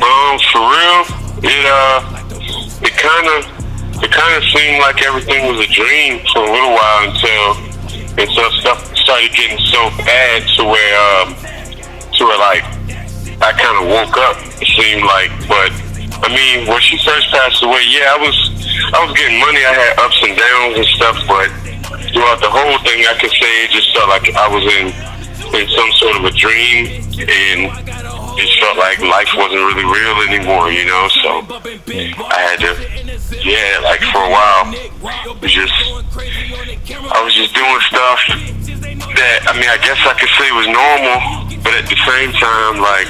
Um, 0.00 0.38
for 0.50 0.64
real, 0.72 1.04
it 1.44 1.66
uh, 1.66 2.12
it 2.82 2.94
kind 2.96 3.26
of, 3.36 3.61
kind 4.12 4.36
of 4.36 4.44
seemed 4.52 4.78
like 4.84 5.00
everything 5.02 5.48
was 5.48 5.58
a 5.64 5.70
dream 5.72 6.20
for 6.32 6.44
a 6.44 6.50
little 6.52 6.76
while 6.76 7.00
until, 7.08 7.56
until 8.20 8.48
stuff 8.60 8.84
started 8.96 9.32
getting 9.32 9.58
so 9.72 9.88
bad 10.04 10.44
to 10.56 10.62
where, 10.68 10.94
um, 11.16 11.34
to 12.12 12.20
where 12.28 12.38
like, 12.38 12.64
I 13.40 13.50
kind 13.56 13.76
of 13.80 13.88
woke 13.88 14.16
up. 14.20 14.36
It 14.60 14.68
seemed 14.68 15.02
like, 15.02 15.32
but 15.48 15.72
I 16.22 16.28
mean, 16.30 16.68
when 16.68 16.80
she 16.80 17.00
first 17.02 17.32
passed 17.32 17.64
away, 17.64 17.82
yeah, 17.88 18.14
I 18.14 18.18
was, 18.20 18.36
I 18.92 18.98
was 19.02 19.16
getting 19.16 19.40
money. 19.40 19.64
I 19.64 19.74
had 19.74 19.98
ups 19.98 20.20
and 20.22 20.36
downs 20.36 20.76
and 20.78 20.88
stuff, 20.94 21.16
but 21.26 21.48
throughout 22.12 22.38
the 22.38 22.52
whole 22.52 22.78
thing, 22.84 23.02
I 23.08 23.16
could 23.18 23.32
say 23.32 23.50
it 23.64 23.70
just 23.72 23.90
felt 23.96 24.08
like 24.12 24.28
I 24.36 24.46
was 24.46 24.62
in, 24.76 24.86
in 25.56 25.64
some 25.72 25.90
sort 25.98 26.16
of 26.20 26.24
a 26.28 26.32
dream 26.36 27.02
and 27.18 27.72
it 28.38 28.48
felt 28.60 28.78
like 28.78 28.98
life 29.00 29.28
wasn't 29.36 29.60
really 29.60 29.84
real 29.84 30.16
anymore, 30.28 30.70
you 30.70 30.86
know. 30.86 31.08
So 31.22 31.44
I 32.28 32.38
had 32.40 32.58
to, 32.64 32.72
yeah, 33.44 33.80
like 33.82 34.00
for 34.12 34.22
a 34.24 34.30
while, 34.30 34.72
was 35.40 35.52
just 35.52 35.74
I 37.12 37.22
was 37.24 37.34
just 37.34 37.54
doing 37.54 37.80
stuff 37.88 38.20
that 39.16 39.44
I 39.46 39.52
mean, 39.58 39.68
I 39.68 39.78
guess 39.78 39.98
I 40.06 40.14
could 40.14 40.30
say 40.38 40.50
was 40.52 40.68
normal, 40.68 41.60
but 41.62 41.74
at 41.74 41.86
the 41.88 41.98
same 42.06 42.32
time, 42.32 42.80
like 42.80 43.08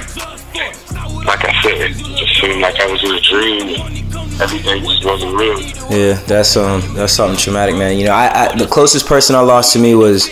like 1.25 1.45
I 1.45 1.63
said, 1.63 1.81
it 1.81 1.97
just 2.17 2.41
seemed 2.41 2.61
like 2.61 2.81
I 2.81 2.91
was 2.91 3.03
in 3.05 3.13
a 3.13 3.21
dream. 3.21 4.03
Everything 4.41 4.83
just 4.83 5.05
wasn't 5.05 5.37
real. 5.37 5.61
Yeah, 5.91 6.15
that's 6.27 6.57
um 6.57 6.83
that's 6.95 7.13
something 7.13 7.39
traumatic, 7.39 7.77
man. 7.77 7.99
You 7.99 8.07
know, 8.07 8.13
I, 8.13 8.47
I 8.47 8.57
the 8.57 8.67
closest 8.67 9.07
person 9.07 9.37
I 9.37 9.41
lost 9.41 9.73
to 9.75 9.79
me 9.79 9.95
was, 9.95 10.29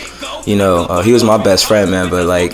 you 0.47 0.57
know, 0.57 0.87
uh, 0.87 1.03
he 1.03 1.13
was 1.13 1.23
my 1.23 1.37
best 1.37 1.67
friend, 1.67 1.91
man. 1.91 2.11
But 2.11 2.27
like 2.27 2.53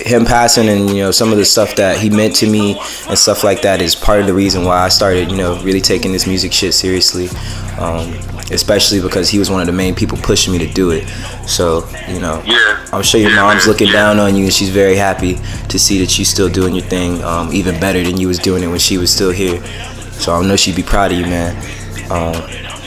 him 0.00 0.24
passing 0.24 0.68
and 0.68 0.88
you 0.90 1.02
know 1.02 1.10
some 1.10 1.30
of 1.30 1.38
the 1.38 1.44
stuff 1.44 1.76
that 1.76 1.98
he 1.98 2.10
meant 2.10 2.34
to 2.36 2.50
me 2.50 2.78
and 3.08 3.18
stuff 3.18 3.44
like 3.44 3.62
that 3.62 3.80
is 3.82 3.94
part 3.94 4.20
of 4.20 4.26
the 4.26 4.34
reason 4.34 4.64
why 4.64 4.80
I 4.80 4.88
started, 4.88 5.30
you 5.30 5.36
know, 5.36 5.60
really 5.62 5.80
taking 5.80 6.12
this 6.12 6.26
music 6.26 6.52
shit 6.52 6.74
seriously. 6.74 7.28
Um, 7.78 8.14
especially 8.52 9.00
because 9.00 9.28
he 9.30 9.38
was 9.38 9.48
one 9.48 9.60
of 9.60 9.66
the 9.68 9.72
main 9.72 9.94
people 9.94 10.18
pushing 10.18 10.52
me 10.52 10.58
to 10.58 10.66
do 10.66 10.90
it. 10.90 11.08
So, 11.46 11.88
you 12.08 12.18
know, 12.18 12.42
Yeah. 12.44 12.84
I'm 12.92 13.02
sure 13.02 13.20
your 13.20 13.30
Yeah, 13.30 13.42
mom's 13.42 13.68
looking 13.68 13.92
down 13.92 14.18
on 14.18 14.34
you 14.34 14.42
and 14.44 14.52
she's 14.52 14.70
very 14.70 14.96
happy 14.96 15.38
to 15.68 15.78
see 15.78 16.00
that 16.00 16.18
you 16.18 16.24
still 16.24 16.48
doing 16.48 16.74
your 16.74 16.84
thing, 16.84 17.22
um, 17.22 17.52
even 17.52 17.78
better 17.78 18.02
than 18.02 18.18
you 18.18 18.26
was 18.26 18.40
doing 18.40 18.64
it 18.64 18.66
when 18.66 18.80
she 18.80 18.98
was 18.98 19.12
still 19.12 19.30
here. 19.30 19.62
So 20.10 20.34
I 20.34 20.44
know 20.44 20.56
she'd 20.56 20.74
be 20.74 20.82
proud 20.82 21.12
of 21.12 21.18
you, 21.18 21.26
man. 21.26 21.54
Um, 22.10 22.34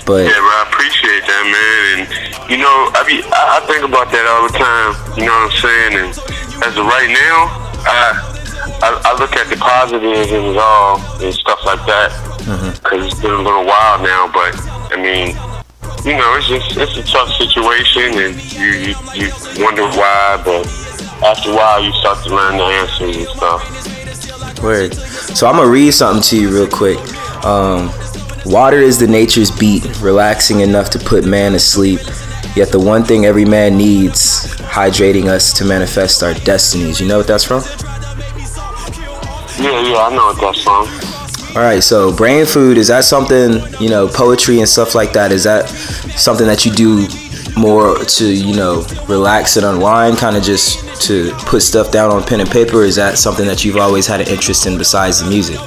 but 0.05 0.25
Yeah, 0.27 0.35
bro, 0.35 0.51
I 0.51 0.65
appreciate 0.67 1.23
that, 1.27 1.43
man. 1.47 2.07
And 2.09 2.51
you 2.51 2.57
know, 2.57 2.91
I 2.93 3.03
be 3.07 3.23
I, 3.31 3.59
I 3.63 3.65
think 3.65 3.85
about 3.85 4.11
that 4.11 4.25
all 4.27 4.43
the 4.51 4.57
time. 4.57 5.17
You 5.17 5.25
know 5.25 5.31
what 5.31 5.47
I'm 5.47 5.59
saying? 5.63 5.93
And 5.95 6.52
as 6.65 6.77
of 6.77 6.85
right 6.85 7.09
now, 7.09 7.51
I 7.83 8.33
I, 8.81 9.01
I 9.03 9.19
look 9.19 9.35
at 9.35 9.49
the 9.49 9.57
positives 9.57 10.31
it 10.31 10.57
all 10.57 10.99
and 11.21 11.33
stuff 11.33 11.59
like 11.65 11.85
that. 11.85 12.11
Cause 12.83 13.05
it's 13.05 13.21
been 13.21 13.31
a 13.31 13.41
little 13.41 13.65
while 13.65 14.01
now, 14.01 14.27
but 14.31 14.55
I 14.91 14.95
mean, 14.95 15.35
you 16.05 16.17
know, 16.17 16.35
it's 16.35 16.47
just 16.47 16.77
it's 16.77 16.97
a 16.97 17.03
tough 17.03 17.31
situation, 17.35 18.15
and 18.19 18.53
you 18.53 18.91
you, 18.91 18.95
you 19.15 19.31
wonder 19.63 19.83
why, 19.83 20.41
but 20.43 20.67
after 21.23 21.51
a 21.51 21.55
while, 21.55 21.83
you 21.83 21.91
start 21.93 22.23
to 22.25 22.35
learn 22.35 22.57
the 22.57 22.63
answers 22.63 23.17
and 23.17 23.27
stuff. 23.29 24.63
Word. 24.63 24.93
So 24.93 25.47
I'm 25.47 25.57
gonna 25.57 25.69
read 25.69 25.91
something 25.91 26.23
to 26.23 26.41
you 26.41 26.49
real 26.49 26.67
quick. 26.67 26.99
Um, 27.45 27.91
Water 28.45 28.79
is 28.79 28.99
the 28.99 29.07
nature's 29.07 29.49
beat, 29.51 29.85
relaxing 30.01 30.59
enough 30.59 30.89
to 30.91 30.99
put 30.99 31.25
man 31.25 31.55
asleep. 31.55 32.01
Yet 32.55 32.71
the 32.71 32.79
one 32.79 33.03
thing 33.03 33.25
every 33.25 33.45
man 33.45 33.77
needs, 33.77 34.45
hydrating 34.57 35.25
us 35.25 35.53
to 35.53 35.65
manifest 35.65 36.21
our 36.21 36.33
destinies. 36.35 37.01
You 37.01 37.07
know 37.07 37.17
what 37.17 37.27
that's 37.27 37.43
from? 37.43 37.63
Yeah, 39.59 39.81
yeah, 39.81 39.97
I 39.97 40.09
know 40.15 40.25
what 40.27 40.39
that's 40.39 40.63
from. 40.63 41.13
All 41.55 41.61
right, 41.61 41.83
so 41.83 42.15
brain 42.15 42.45
food 42.45 42.77
is 42.77 42.87
that 42.87 43.03
something 43.03 43.61
you 43.79 43.89
know 43.89 44.07
poetry 44.07 44.59
and 44.59 44.67
stuff 44.67 44.95
like 44.95 45.13
that? 45.13 45.31
Is 45.31 45.43
that 45.43 45.69
something 46.17 46.47
that 46.47 46.65
you 46.65 46.71
do 46.71 47.07
more 47.55 47.97
to 47.97 48.25
you 48.25 48.55
know 48.55 48.85
relax 49.07 49.57
and 49.57 49.65
unwind, 49.65 50.17
kind 50.17 50.35
of 50.35 50.43
just 50.43 51.01
to 51.03 51.31
put 51.45 51.61
stuff 51.61 51.91
down 51.91 52.11
on 52.11 52.23
pen 52.23 52.39
and 52.39 52.49
paper? 52.49 52.81
Or 52.81 52.83
is 52.83 52.95
that 52.95 53.17
something 53.17 53.45
that 53.45 53.63
you've 53.63 53.77
always 53.77 54.07
had 54.07 54.21
an 54.21 54.27
interest 54.27 54.65
in 54.65 54.77
besides 54.77 55.21
the 55.21 55.29
music? 55.29 55.59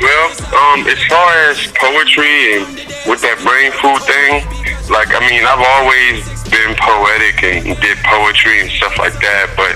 Well, 0.00 0.30
um, 0.56 0.86
as 0.86 1.02
far 1.04 1.32
as 1.50 1.66
poetry 1.76 2.56
and 2.56 2.64
with 3.08 3.20
that 3.20 3.40
brain 3.44 3.72
food 3.72 4.00
thing, 4.04 4.57
like 4.90 5.08
I 5.12 5.20
mean, 5.28 5.44
I've 5.44 5.64
always 5.76 6.24
been 6.48 6.74
poetic 6.76 7.42
and 7.44 7.78
did 7.80 7.98
poetry 8.04 8.60
and 8.62 8.70
stuff 8.70 8.96
like 8.98 9.14
that, 9.20 9.52
but 9.56 9.74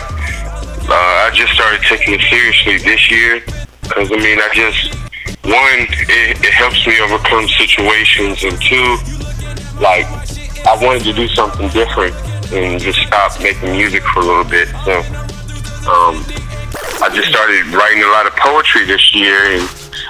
uh, 0.88 1.28
I 1.28 1.30
just 1.34 1.52
started 1.52 1.80
taking 1.82 2.14
it 2.14 2.22
seriously 2.28 2.78
this 2.78 3.10
year 3.10 3.40
because 3.82 4.10
I 4.10 4.16
mean, 4.16 4.38
I 4.40 4.48
just 4.54 4.94
one, 5.44 5.86
it, 6.08 6.38
it 6.38 6.52
helps 6.54 6.86
me 6.86 7.00
overcome 7.00 7.48
situations, 7.48 8.44
and 8.44 8.56
two, 8.62 8.96
like 9.82 10.06
I 10.66 10.78
wanted 10.80 11.02
to 11.04 11.12
do 11.12 11.28
something 11.28 11.68
different 11.70 12.14
and 12.52 12.80
just 12.80 13.00
stop 13.00 13.40
making 13.40 13.72
music 13.72 14.02
for 14.14 14.20
a 14.20 14.24
little 14.24 14.44
bit. 14.44 14.68
So 14.84 15.02
Um, 15.82 16.22
I 17.02 17.10
just 17.12 17.26
started 17.28 17.66
writing 17.74 18.04
a 18.04 18.10
lot 18.14 18.26
of 18.26 18.36
poetry 18.36 18.86
this 18.86 19.12
year, 19.14 19.34
and 19.34 19.62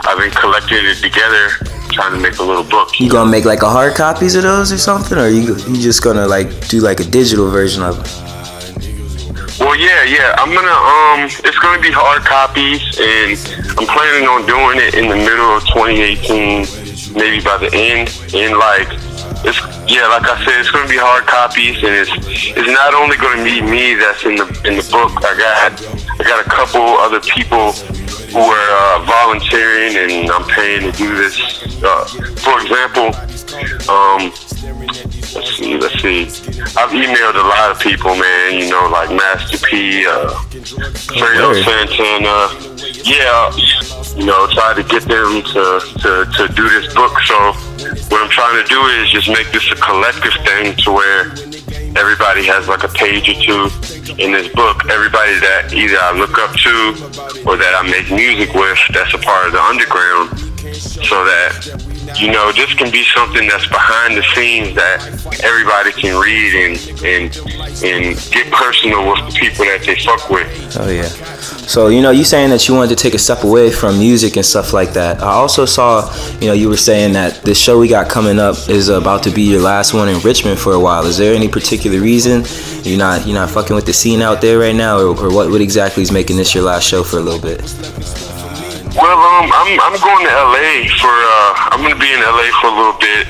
I've 0.05 0.19
been 0.19 0.31
collecting 0.31 0.85
it 0.85 1.01
together, 1.01 1.49
trying 1.93 2.13
to 2.13 2.21
make 2.21 2.39
a 2.39 2.43
little 2.43 2.65
book. 2.65 2.99
You 2.99 3.11
gonna 3.11 3.31
make 3.31 3.45
like 3.45 3.63
a 3.63 3.71
hard 3.71 3.95
copies 3.95 4.35
of 4.35 4.43
those 4.43 4.73
or 4.73 4.79
something, 4.79 5.19
or 5.19 5.29
you 5.29 5.57
you 5.69 5.81
just 5.81 6.03
gonna 6.03 6.27
like 6.27 6.69
do 6.69 6.81
like 6.81 7.01
a 7.01 7.05
digital 7.05 7.51
version 7.51 7.83
of 7.83 8.01
it? 8.01 8.33
Well, 9.61 9.77
yeah, 9.77 10.03
yeah. 10.03 10.35
I'm 10.39 10.53
gonna 10.53 10.75
um, 10.75 11.31
it's 11.45 11.59
gonna 11.59 11.81
be 11.81 11.93
hard 11.93 12.23
copies, 12.23 12.83
and 12.99 13.39
I'm 13.79 13.87
planning 13.87 14.27
on 14.27 14.47
doing 14.47 14.83
it 14.83 14.95
in 14.95 15.09
the 15.09 15.17
middle 15.17 15.55
of 15.55 15.63
2018, 15.69 17.15
maybe 17.15 17.39
by 17.45 17.59
the 17.59 17.71
end. 17.71 18.11
And 18.35 18.59
like, 18.59 18.89
it's 19.47 19.61
yeah, 19.87 20.09
like 20.09 20.27
I 20.27 20.43
said, 20.45 20.59
it's 20.59 20.71
gonna 20.71 20.89
be 20.89 20.99
hard 20.99 21.27
copies, 21.31 21.79
and 21.85 21.95
it's 21.95 22.11
it's 22.59 22.73
not 22.75 22.95
only 22.95 23.17
gonna 23.17 23.45
be 23.45 23.61
me 23.63 23.95
that's 23.95 24.25
in 24.25 24.35
the 24.35 24.49
in 24.67 24.81
the 24.81 24.87
book. 24.91 25.13
I 25.23 25.37
got 25.39 26.02
I 26.19 26.25
got 26.25 26.47
a 26.47 26.49
couple 26.49 26.81
other 26.81 27.21
people 27.21 27.73
who 28.33 28.39
are 28.39 28.71
uh, 28.71 29.05
volunteering, 29.05 29.97
and 29.97 30.31
I'm 30.31 30.45
paying 30.45 30.91
to 30.91 30.93
do 30.97 31.17
this. 31.17 31.37
Uh, 31.83 32.05
for 32.41 32.61
example, 32.61 33.13
um, 33.89 34.33
let's 35.35 35.57
see, 35.57 35.77
let's 35.77 36.01
see. 36.01 36.23
I've 36.77 36.91
emailed 36.91 37.37
a 37.37 37.47
lot 37.47 37.71
of 37.71 37.81
people, 37.81 38.15
man. 38.15 38.55
You 38.55 38.71
know, 38.71 38.89
like 38.91 39.11
Master 39.11 39.59
P, 39.67 40.07
uh, 40.07 40.31
Fredo. 41.17 41.53
Santana. 41.65 42.73
Yeah, 43.05 43.51
you 44.17 44.27
know, 44.27 44.47
try 44.53 44.75
to 44.75 44.83
get 44.85 45.03
them 45.03 45.43
to, 45.43 45.81
to 46.01 46.27
to 46.37 46.55
do 46.55 46.69
this 46.69 46.93
book. 46.95 47.19
So 47.27 47.35
what 48.09 48.23
I'm 48.23 48.31
trying 48.31 48.63
to 48.63 48.69
do 48.69 48.81
is 49.01 49.11
just 49.11 49.29
make 49.29 49.51
this 49.53 49.71
a 49.73 49.77
collective 49.77 50.35
thing 50.45 50.77
to 50.85 50.93
where 50.93 51.25
everybody 51.97 52.45
has 52.47 52.69
like 52.69 52.85
a 52.85 52.89
page 52.89 53.29
or 53.29 53.35
two 53.35 53.69
in 54.19 54.33
this 54.33 54.49
book. 54.53 54.85
Everybody 54.89 55.39
that 55.41 55.73
either 55.73 55.99
I 56.01 56.13
look 56.17 56.39
up 56.39 56.53
to 56.53 57.49
or 57.49 57.57
that 57.57 57.75
I 57.75 57.83
make 57.89 58.11
music 58.11 58.55
with, 58.55 58.79
that's 58.93 59.15
a 59.15 59.19
part 59.19 59.47
of 59.47 59.53
the 59.53 59.63
underground, 59.63 60.52
so 60.71 61.25
that 61.25 61.93
you 62.19 62.31
know, 62.31 62.53
this 62.53 62.73
can 62.75 62.91
be 62.91 63.05
something 63.05 63.49
that's 63.49 63.67
behind 63.67 64.17
the 64.17 64.23
scenes 64.35 64.75
that 64.75 65.01
everybody 65.43 65.93
can 65.93 66.21
read 66.21 66.55
and 66.55 66.79
and 67.05 67.37
and 67.83 68.31
get 68.31 68.51
personal 68.53 69.11
with 69.11 69.19
the 69.27 69.37
people 69.39 69.65
that 69.65 69.83
they 69.85 69.97
fuck 69.97 70.29
with. 70.31 70.77
Oh 70.79 70.89
yeah. 70.89 71.09
So 71.67 71.89
you 71.89 72.01
know, 72.01 72.11
you 72.11 72.25
saying 72.25 72.51
that 72.51 72.69
you 72.69 72.75
wanted 72.75 72.91
to 72.91 73.03
take 73.03 73.15
a 73.15 73.19
step 73.19 73.45
away 73.45 73.71
from 73.71 73.99
music 73.99 74.37
and 74.37 74.45
stuff 74.45 74.73
like 74.73 74.93
that. 74.93 75.21
I 75.21 75.33
also 75.33 75.65
saw, 75.65 76.13
you 76.41 76.49
know, 76.49 76.53
you 76.53 76.69
were 76.69 76.77
saying 76.77 77.13
that 77.15 77.43
this 77.43 77.59
show 77.59 77.79
we 77.79 77.89
got 77.89 78.09
coming 78.09 78.39
up 78.39 78.69
is 78.69 78.89
about 78.89 79.23
to 79.25 79.31
be 79.31 79.43
your 79.43 79.63
last 79.63 79.95
one 79.95 80.09
in 80.09 80.21
Richmond 80.21 80.59
for 80.59 80.73
a 80.73 80.81
while. 80.81 81.05
Is 81.07 81.17
there 81.19 81.35
any 81.35 81.49
particular 81.49 82.01
reason 82.01 82.45
you're 82.85 82.99
not 82.99 83.27
you're 83.27 83.35
not 83.35 83.51
fucking 83.51 83.75
with 83.75 83.87
the 83.87 83.93
scene 83.93 84.23
out 84.23 84.41
there 84.41 84.59
right 84.59 84.75
now, 84.75 84.99
or, 84.99 85.09
or 85.09 85.35
what 85.35 85.51
what 85.51 85.61
exactly 85.61 86.03
is 86.03 86.13
making 86.13 86.37
this 86.37 86.55
your 86.55 86.65
last 86.65 86.85
show 86.85 87.03
for 87.03 87.19
a 87.19 87.21
little 87.21 87.41
bit? 87.41 88.32
Well, 88.93 89.09
um, 89.09 89.49
I'm 89.49 89.81
I'm 89.81 89.97
going 90.05 90.25
to 90.29 90.35
LA 90.53 90.85
for 91.01 91.09
uh, 91.09 91.73
I'm 91.73 91.81
gonna 91.81 91.97
be 91.97 92.13
in 92.13 92.21
LA 92.21 92.53
for 92.61 92.69
a 92.69 92.77
little 92.77 92.99
bit, 93.01 93.25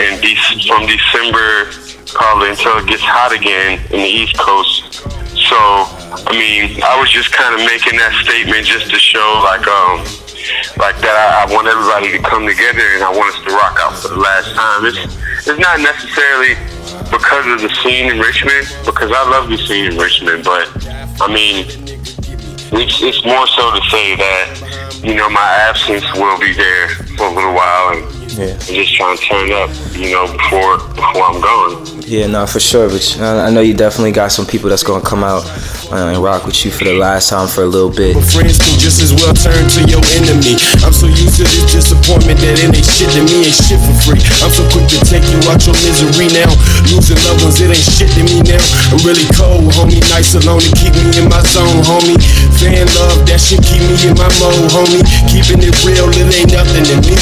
and 0.00 0.16
de- 0.24 0.64
from 0.64 0.88
December 0.88 1.68
probably 2.16 2.48
until 2.48 2.80
it 2.80 2.88
gets 2.88 3.04
hot 3.04 3.28
again 3.28 3.76
in 3.92 4.00
the 4.00 4.08
East 4.08 4.36
Coast. 4.40 5.04
So, 5.36 5.56
I 6.28 6.32
mean, 6.32 6.80
I 6.80 6.96
was 6.96 7.12
just 7.12 7.28
kind 7.32 7.52
of 7.52 7.60
making 7.68 8.00
that 8.00 8.16
statement 8.24 8.64
just 8.64 8.88
to 8.88 8.96
show 8.96 9.44
like 9.44 9.68
um 9.68 10.00
like 10.80 10.96
that 11.04 11.12
I, 11.12 11.44
I 11.44 11.52
want 11.52 11.68
everybody 11.68 12.16
to 12.16 12.20
come 12.24 12.48
together 12.48 12.96
and 12.96 13.04
I 13.04 13.12
want 13.12 13.36
us 13.36 13.40
to 13.44 13.52
rock 13.52 13.76
out 13.84 13.92
for 14.00 14.08
the 14.08 14.20
last 14.20 14.48
time. 14.56 14.88
It's 14.88 15.02
it's 15.44 15.60
not 15.60 15.76
necessarily 15.84 16.56
because 17.12 17.44
of 17.52 17.60
the 17.60 17.68
scene 17.84 18.08
in 18.08 18.16
Richmond 18.16 18.64
because 18.88 19.12
I 19.12 19.28
love 19.28 19.52
the 19.52 19.60
scene 19.60 19.92
in 19.92 20.00
Richmond, 20.00 20.40
but 20.40 20.72
I 21.20 21.28
mean 21.28 21.68
it's, 22.72 22.96
it's 23.04 23.20
more 23.28 23.46
so 23.46 23.76
to 23.76 23.82
say 23.92 24.16
that 24.16 24.91
you 25.02 25.14
know 25.14 25.28
my 25.28 25.40
absence 25.68 26.04
will 26.14 26.38
be 26.38 26.52
there 26.52 26.88
for 27.16 27.26
a 27.26 27.30
little 27.34 27.52
while 27.54 27.96
and 27.96 28.32
Yeah. 28.32 28.54
I'm 28.54 28.58
just 28.74 28.94
trying 28.94 29.16
to 29.16 29.22
turn 29.22 29.52
up 29.52 29.70
you 29.94 30.10
know 30.12 30.26
before 30.32 30.78
before 30.94 31.22
I'm 31.24 31.40
gone. 31.40 32.01
Yeah, 32.06 32.26
no, 32.26 32.46
for 32.46 32.60
sure. 32.60 32.88
But 32.88 33.04
I 33.20 33.50
know 33.50 33.60
you 33.60 33.74
definitely 33.74 34.12
got 34.12 34.32
some 34.32 34.44
people 34.46 34.68
that's 34.68 34.82
gonna 34.82 35.04
come 35.04 35.22
out 35.22 35.46
and 35.92 36.18
rock 36.18 36.44
with 36.44 36.64
you 36.64 36.70
for 36.70 36.84
the 36.84 36.96
last 36.96 37.28
time 37.28 37.46
for 37.48 37.62
a 37.62 37.70
little 37.70 37.92
bit. 37.92 38.16
Friends 38.32 38.56
can 38.58 38.76
just 38.80 39.00
as 39.04 39.12
well 39.12 39.32
turn 39.36 39.60
to 39.76 39.80
your 39.84 40.00
enemy. 40.16 40.56
I'm 40.82 40.92
so 40.92 41.06
used 41.06 41.36
to 41.40 41.44
this 41.44 41.68
disappointment 41.68 42.40
that 42.40 42.56
it 42.58 42.72
ain't 42.72 42.84
shit 42.84 43.12
to 43.12 43.22
me, 43.22 43.44
ain't 43.48 43.56
shit 43.56 43.80
for 43.80 43.96
free. 44.08 44.20
I'm 44.40 44.50
so 44.50 44.64
quick 44.72 44.88
to 44.92 44.98
take 45.04 45.24
you 45.28 45.40
out 45.52 45.60
your 45.68 45.76
misery 45.84 46.32
now. 46.32 46.48
Losing 46.88 47.20
loved 47.28 47.44
ones, 47.44 47.60
it 47.60 47.70
ain't 47.70 47.84
shit 47.84 48.08
to 48.18 48.22
me 48.24 48.40
now. 48.44 48.62
I'm 48.92 49.00
really 49.04 49.28
cold, 49.36 49.68
homie. 49.76 50.00
Nice 50.08 50.32
alone 50.34 50.64
to 50.64 50.72
keep 50.80 50.96
me 50.96 51.12
in 51.16 51.28
my 51.28 51.44
zone, 51.48 51.84
homie. 51.84 52.16
Fan 52.56 52.88
love, 52.96 53.24
that 53.28 53.40
shit 53.40 53.60
keep 53.60 53.84
me 53.84 53.94
in 54.08 54.16
my 54.16 54.28
mode, 54.40 54.68
homie. 54.72 55.04
Keeping 55.28 55.60
it 55.60 55.76
real, 55.84 56.08
it 56.08 56.28
ain't 56.28 56.50
nothing 56.56 56.84
to 56.88 56.96
me. 57.04 57.14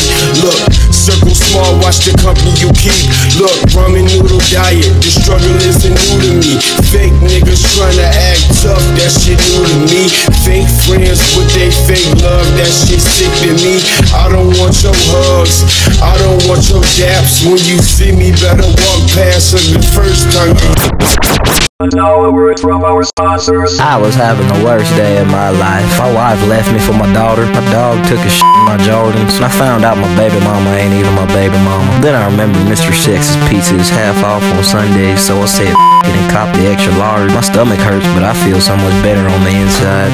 Look, 0.43 0.59
circle 0.95 1.35
small, 1.35 1.75
watch 1.83 2.07
the 2.07 2.15
company 2.23 2.55
you 2.63 2.71
keep. 2.79 2.95
Look, 3.35 3.55
ramen 3.75 4.07
noodle 4.15 4.39
diet, 4.47 4.70
the 4.79 5.11
struggle 5.11 5.57
isn't 5.67 5.97
new 5.99 6.21
to 6.23 6.33
me. 6.39 6.55
Fake 6.91 7.17
niggas 7.27 7.63
trying 7.75 7.97
to 7.99 8.07
act 8.07 8.45
tough, 8.63 8.83
that 9.01 9.11
shit 9.11 9.41
new 9.51 9.65
to 9.67 9.79
me. 9.91 10.03
Fake 10.47 10.71
friends 10.87 11.19
with 11.35 11.51
they 11.55 11.71
fake 11.89 12.11
love, 12.23 12.47
that 12.55 12.71
shit 12.71 13.03
sick 13.03 13.33
to 13.43 13.53
me. 13.65 13.83
I 14.15 14.31
don't 14.31 14.55
want 14.61 14.79
your 14.83 14.95
hugs, 14.95 15.67
I 15.99 16.15
don't 16.19 16.43
want 16.47 16.69
your 16.71 16.83
daps. 16.95 17.43
When 17.43 17.59
you 17.67 17.79
see 17.83 18.13
me, 18.13 18.31
better 18.39 18.67
walk 18.67 19.01
past 19.11 19.53
her 19.53 19.63
the 19.75 19.83
first 19.91 20.31
time 20.31 21.70
Now 21.81 22.29
a 22.29 22.31
word 22.31 22.61
from 22.61 22.85
our 22.85 23.01
sponsors. 23.03 23.81
I 23.81 23.97
was 23.97 24.13
having 24.15 24.45
the 24.53 24.61
worst 24.61 24.93
day 25.01 25.17
of 25.17 25.25
my 25.33 25.49
life. 25.49 25.89
My 25.97 26.13
wife 26.13 26.37
left 26.45 26.69
me 26.69 26.79
for 26.79 26.93
my 26.93 27.09
daughter. 27.17 27.49
My 27.57 27.65
dog 27.73 28.05
took 28.05 28.21
a 28.21 28.29
shit 28.29 28.45
in 28.45 28.65
my 28.69 28.77
Jordans. 28.85 29.41
And 29.41 29.49
I 29.49 29.53
found 29.57 29.81
out 29.89 29.97
my 29.97 30.13
baby 30.13 30.37
mama 30.45 30.77
ain't 30.77 30.93
even 30.93 31.17
my 31.17 31.25
baby 31.33 31.57
mama. 31.65 31.89
Then 32.05 32.13
I 32.13 32.29
remembered 32.29 32.69
Mr. 32.69 32.93
Sex's 32.93 33.33
pizza 33.49 33.81
is 33.81 33.89
half 33.89 34.21
off 34.21 34.45
on 34.53 34.61
Sundays, 34.63 35.25
so 35.25 35.41
I 35.41 35.49
said 35.49 35.73
F- 35.73 36.05
it 36.05 36.21
and 36.21 36.29
cop 36.29 36.53
the 36.53 36.69
extra 36.69 36.93
large. 37.01 37.33
My 37.33 37.41
stomach 37.41 37.81
hurts, 37.81 38.05
but 38.13 38.29
I 38.29 38.37
feel 38.45 38.61
so 38.61 38.77
much 38.77 38.93
better 39.01 39.25
on 39.25 39.41
the 39.41 39.57
inside. 39.57 40.13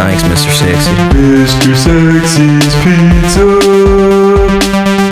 Thanks, 0.00 0.24
Mr. 0.24 0.48
Sexy. 0.48 0.96
Mr. 1.12 1.76
Sexy's 1.76 2.72
Pizza. 2.80 3.44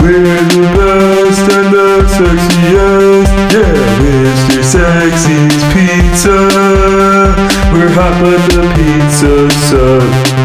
We're 0.01 0.49
the 0.49 0.65
best 0.73 1.45
and 1.45 1.69
the 1.69 2.09
sexiest. 2.09 3.29
Yeah, 3.53 3.69
Mr. 4.01 4.50
Sexy's 4.63 5.63
Pizza. 5.73 6.37
We're 7.73 7.89
hot, 7.89 8.13
but 8.21 8.41
the 8.51 8.61
pizza 8.75 9.49
sucks. 9.67 10.41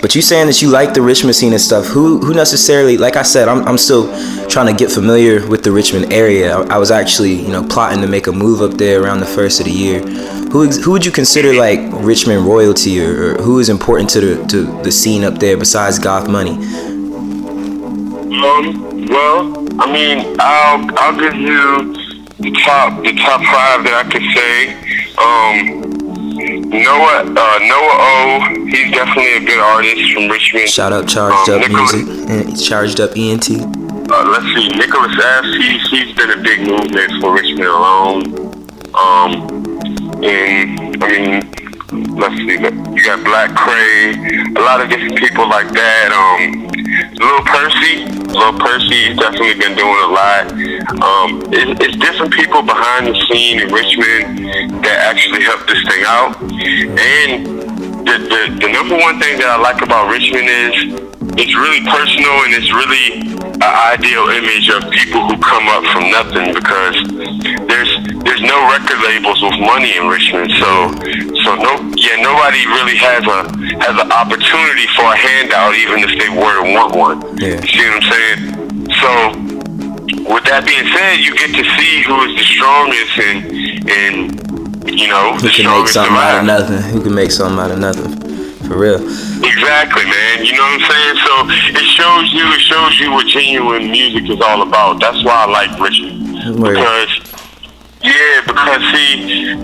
But 0.00 0.14
you 0.14 0.22
saying 0.22 0.46
that 0.46 0.62
you 0.62 0.68
like 0.68 0.94
the 0.94 1.02
Richmond 1.02 1.34
scene 1.34 1.52
and 1.52 1.60
stuff. 1.60 1.86
Who 1.86 2.20
who 2.20 2.32
necessarily? 2.32 2.96
Like 2.96 3.16
I 3.16 3.22
said, 3.22 3.48
I'm 3.48 3.66
I'm 3.66 3.76
still 3.76 4.06
trying 4.48 4.66
to 4.66 4.72
get 4.72 4.90
familiar 4.92 5.44
with 5.48 5.64
the 5.64 5.72
Richmond 5.72 6.12
area. 6.12 6.56
I, 6.56 6.76
I 6.76 6.78
was 6.78 6.90
actually 6.92 7.34
you 7.34 7.48
know 7.48 7.64
plotting 7.64 8.02
to 8.02 8.06
make 8.06 8.28
a 8.28 8.32
move 8.32 8.62
up 8.62 8.78
there 8.78 9.02
around 9.02 9.18
the 9.18 9.26
first 9.26 9.58
of 9.58 9.66
the 9.66 9.72
year. 9.72 10.00
Who 10.52 10.68
who 10.68 10.92
would 10.92 11.04
you 11.04 11.10
consider 11.10 11.54
like 11.54 11.80
Richmond 11.92 12.46
royalty 12.46 13.04
or, 13.04 13.32
or 13.32 13.34
who 13.42 13.58
is 13.58 13.68
important 13.68 14.08
to 14.10 14.20
the 14.20 14.46
to 14.46 14.82
the 14.84 14.92
scene 14.92 15.24
up 15.24 15.38
there 15.38 15.56
besides 15.56 15.98
Goth 15.98 16.28
Money? 16.28 16.56
Um, 18.44 19.06
well, 19.06 19.80
I 19.80 19.92
mean, 19.92 20.36
I'll 20.38 20.86
I'll 20.98 21.16
give 21.18 21.34
you 21.34 21.92
the 22.38 22.50
top 22.64 23.02
the 23.02 23.12
top 23.14 23.40
five 23.40 23.84
that 23.84 24.04
I 24.04 24.10
could 24.10 24.26
say. 24.36 24.76
Um, 25.16 25.96
Noah 26.68 27.24
uh, 27.24 27.58
Noah 27.64 27.96
O, 27.96 28.66
he's 28.66 28.92
definitely 28.92 29.36
a 29.36 29.40
good 29.40 29.58
artist 29.58 30.12
from 30.12 30.28
Richmond. 30.28 30.68
Shout 30.68 30.92
out 30.92 31.08
Charged 31.08 31.48
Um, 31.48 31.60
Up 31.62 31.68
Nicholas- 31.68 31.92
Music 31.94 32.28
and 32.30 32.62
Charged 32.62 33.00
Up 33.00 33.16
ENT. 33.16 33.50
Uh, 33.50 34.22
let's 34.30 34.46
see, 34.54 34.68
Nicholas 34.76 35.16
F. 35.18 35.44
He's, 35.44 35.88
he's 35.90 36.14
been 36.16 36.30
a 36.30 36.42
big 36.42 36.60
movement 36.60 37.20
for 37.20 37.34
Richmond 37.34 37.64
alone. 37.66 38.22
Um, 38.94 39.32
and 40.22 41.02
I 41.02 41.08
mean, 41.08 42.14
let's 42.16 42.36
see, 42.36 42.52
you 42.52 43.04
got 43.04 43.24
Black 43.24 43.50
Kray, 43.50 44.56
a 44.56 44.60
lot 44.60 44.80
of 44.80 44.88
different 44.90 45.18
people 45.18 45.48
like 45.48 45.68
that. 45.72 46.12
Um, 46.12 46.65
Lil 47.18 47.40
Percy, 47.48 48.04
Lil 48.28 48.52
Percy, 48.60 49.08
he's 49.08 49.16
definitely 49.16 49.56
been 49.56 49.74
doing 49.74 50.00
a 50.04 50.10
lot. 50.12 50.52
Um, 51.00 51.40
it, 51.48 51.80
it's 51.80 51.96
different 51.96 52.32
people 52.32 52.60
behind 52.60 53.06
the 53.08 53.16
scene 53.32 53.60
in 53.60 53.72
Richmond 53.72 54.84
that 54.84 54.98
actually 55.08 55.42
help 55.42 55.64
this 55.66 55.80
thing 55.88 56.04
out. 56.04 56.36
And 56.44 57.46
the, 58.04 58.16
the, 58.20 58.40
the 58.60 58.68
number 58.68 58.96
one 59.00 59.18
thing 59.18 59.38
that 59.40 59.48
I 59.48 59.56
like 59.56 59.80
about 59.80 60.12
Richmond 60.12 60.44
is 60.44 61.06
it's 61.40 61.56
really 61.56 61.80
personal 61.88 62.36
and 62.44 62.52
it's 62.52 62.68
really 62.68 63.32
an 63.32 63.72
ideal 63.96 64.28
image 64.28 64.68
of 64.68 64.84
people 64.92 65.24
who 65.24 65.40
come 65.40 65.68
up 65.72 65.84
from 65.88 66.12
nothing 66.12 66.52
because 66.52 66.96
there's 67.64 67.95
no 68.46 68.56
record 68.70 69.00
labels 69.04 69.42
with 69.42 69.58
money 69.60 69.96
in 69.98 70.06
Richmond 70.08 70.50
so 70.62 70.70
so 71.44 71.50
no 71.58 71.72
yeah 71.98 72.16
nobody 72.22 72.62
really 72.78 72.96
has 72.96 73.22
a 73.26 73.38
has 73.82 73.94
an 73.98 74.10
opportunity 74.10 74.86
for 74.96 75.04
a 75.10 75.16
handout 75.16 75.74
even 75.74 76.00
if 76.06 76.12
they 76.18 76.30
were 76.30 76.54
to 76.62 76.66
want 76.72 76.94
one 76.94 77.18
Yeah. 77.38 77.60
you 77.60 77.68
see 77.68 77.84
what 77.90 78.02
I'm 78.02 78.08
saying 78.08 78.38
so 79.02 79.10
with 80.26 80.44
that 80.50 80.66
being 80.66 80.86
said, 80.90 81.22
you 81.22 81.34
get 81.38 81.54
to 81.54 81.62
see 81.78 82.02
who 82.02 82.18
is 82.26 82.34
the 82.34 82.46
strongest 82.46 83.14
and 83.18 83.38
and 83.86 84.16
you 84.90 85.06
know 85.08 85.34
Who 85.38 85.50
can 85.50 85.66
make 85.70 85.88
something 85.88 86.16
out 86.16 86.38
of 86.40 86.46
nothing? 86.46 86.82
Who 86.90 87.02
can 87.02 87.14
make 87.14 87.30
something 87.30 87.58
out 87.58 87.70
of 87.70 87.78
nothing? 87.78 88.10
For 88.66 88.76
real. 88.78 88.98
Exactly, 88.98 90.02
man. 90.02 90.44
You 90.44 90.54
know 90.58 90.66
what 90.66 90.82
I'm 90.82 90.90
saying? 90.90 91.16
So 91.22 91.32
it 91.78 91.86
shows 91.94 92.32
you, 92.34 92.42
it 92.50 92.60
shows 92.60 92.98
you 92.98 93.12
what 93.12 93.26
genuine 93.28 93.90
music 93.90 94.28
is 94.28 94.40
all 94.40 94.62
about. 94.62 95.00
That's 95.00 95.22
why 95.22 95.46
I 95.46 95.46
like 95.46 95.70
Richard. 95.78 96.58
Word. 96.58 96.74
Because, 96.74 97.25
yeah, 98.06 98.40
because 98.46 98.82
see, 98.94 99.58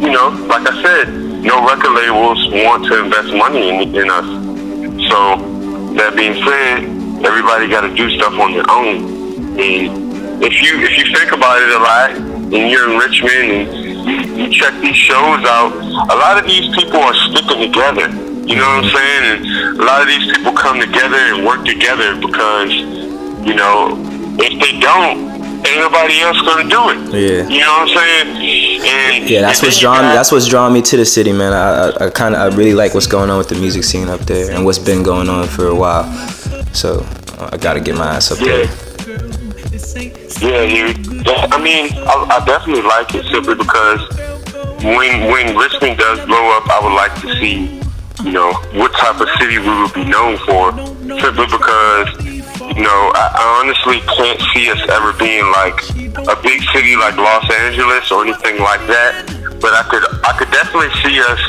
you 0.00 0.10
know, 0.10 0.28
like 0.48 0.64
I 0.66 0.82
said, 0.82 1.12
no 1.44 1.66
record 1.66 1.92
labels 1.92 2.48
want 2.64 2.86
to 2.86 3.04
invest 3.04 3.28
money 3.34 3.68
in, 3.68 3.94
in 3.94 4.08
us. 4.08 4.24
So 5.08 5.36
that 5.94 6.16
being 6.16 6.34
said, 6.42 6.84
everybody 7.24 7.68
got 7.68 7.82
to 7.82 7.94
do 7.94 8.08
stuff 8.16 8.32
on 8.40 8.52
their 8.52 8.64
own. 8.70 9.04
And 9.60 10.42
if 10.42 10.62
you 10.62 10.80
if 10.80 10.96
you 10.96 11.14
think 11.14 11.32
about 11.32 11.60
it 11.60 11.68
a 11.68 11.78
lot, 11.78 12.10
and 12.54 12.70
you're 12.70 12.90
in 12.90 12.98
Richmond 12.98 13.50
and 13.52 14.08
you, 14.08 14.44
you 14.44 14.50
check 14.50 14.72
these 14.80 14.96
shows 14.96 15.44
out, 15.44 15.72
a 15.74 16.16
lot 16.16 16.38
of 16.38 16.46
these 16.46 16.74
people 16.74 17.00
are 17.00 17.14
sticking 17.14 17.68
together. 17.68 18.08
You 18.48 18.56
know 18.56 18.68
what 18.80 18.84
I'm 18.84 18.90
saying? 18.92 19.24
And 19.44 19.80
a 19.80 19.84
lot 19.84 20.02
of 20.02 20.08
these 20.08 20.32
people 20.32 20.52
come 20.52 20.80
together 20.80 21.16
and 21.16 21.44
work 21.44 21.64
together 21.64 22.14
because, 22.16 22.72
you 23.44 23.54
know, 23.54 23.96
if 24.38 24.60
they 24.60 24.80
don't, 24.80 25.33
ain't 25.66 25.78
nobody 25.80 26.20
else 26.20 26.40
gonna 26.40 26.68
do 26.68 26.90
it. 26.90 26.98
Yeah. 27.14 27.48
You 27.48 27.60
know 27.60 27.72
what 27.72 27.88
I'm 27.88 27.96
saying? 27.96 28.84
And 28.84 29.30
Yeah, 29.30 29.40
that's 29.40 29.62
what's 29.62 29.78
drawn. 29.78 30.02
That's 30.02 30.30
what's 30.32 30.46
drawn 30.48 30.72
me 30.72 30.82
to 30.82 30.96
the 30.96 31.04
city, 31.04 31.32
man. 31.32 31.52
I, 31.52 31.90
I, 31.90 32.06
I 32.06 32.10
kind 32.10 32.34
of, 32.34 32.40
I 32.52 32.56
really 32.56 32.74
like 32.74 32.94
what's 32.94 33.06
going 33.06 33.30
on 33.30 33.38
with 33.38 33.48
the 33.48 33.56
music 33.56 33.84
scene 33.84 34.08
up 34.08 34.20
there, 34.20 34.50
and 34.52 34.64
what's 34.64 34.78
been 34.78 35.02
going 35.02 35.28
on 35.28 35.46
for 35.48 35.68
a 35.68 35.74
while. 35.74 36.04
So 36.72 37.06
I 37.38 37.56
gotta 37.56 37.80
get 37.80 37.96
my 37.96 38.16
ass 38.16 38.30
up 38.30 38.38
there. 38.38 38.66
Yeah, 40.40 40.62
you. 40.62 40.86
I 41.26 41.62
mean, 41.62 41.90
I, 42.06 42.40
I 42.40 42.44
definitely 42.44 42.82
like 42.82 43.14
it 43.14 43.24
simply 43.32 43.54
because 43.54 44.00
when 44.82 45.30
when 45.30 45.56
Richmond 45.56 45.98
does 45.98 46.20
blow 46.26 46.50
up, 46.56 46.68
I 46.68 46.80
would 46.82 46.94
like 46.94 47.14
to 47.22 47.32
see, 47.40 47.80
you 48.22 48.32
know, 48.32 48.52
what 48.74 48.92
type 48.92 49.20
of 49.20 49.28
city 49.38 49.58
we 49.58 49.68
would 49.82 49.94
be 49.94 50.04
known 50.04 50.36
for. 50.38 50.72
Simply 51.20 51.46
because, 51.46 52.33
you 52.72 52.82
know, 52.82 53.02
I, 53.14 53.24
I 53.34 53.44
honestly 53.60 54.00
can't 54.16 54.40
see 54.54 54.70
us 54.70 54.80
ever 54.88 55.12
being 55.18 55.44
like 55.52 55.76
a 56.28 56.36
big 56.42 56.62
city 56.72 56.96
like 56.96 57.16
Los 57.16 57.44
Angeles 57.50 58.10
or 58.10 58.24
anything 58.24 58.58
like 58.62 58.80
that. 58.88 59.26
But 59.60 59.72
I 59.74 59.82
could 59.88 60.04
I 60.24 60.32
could 60.38 60.50
definitely 60.50 60.92
see 61.02 61.20
us 61.20 61.40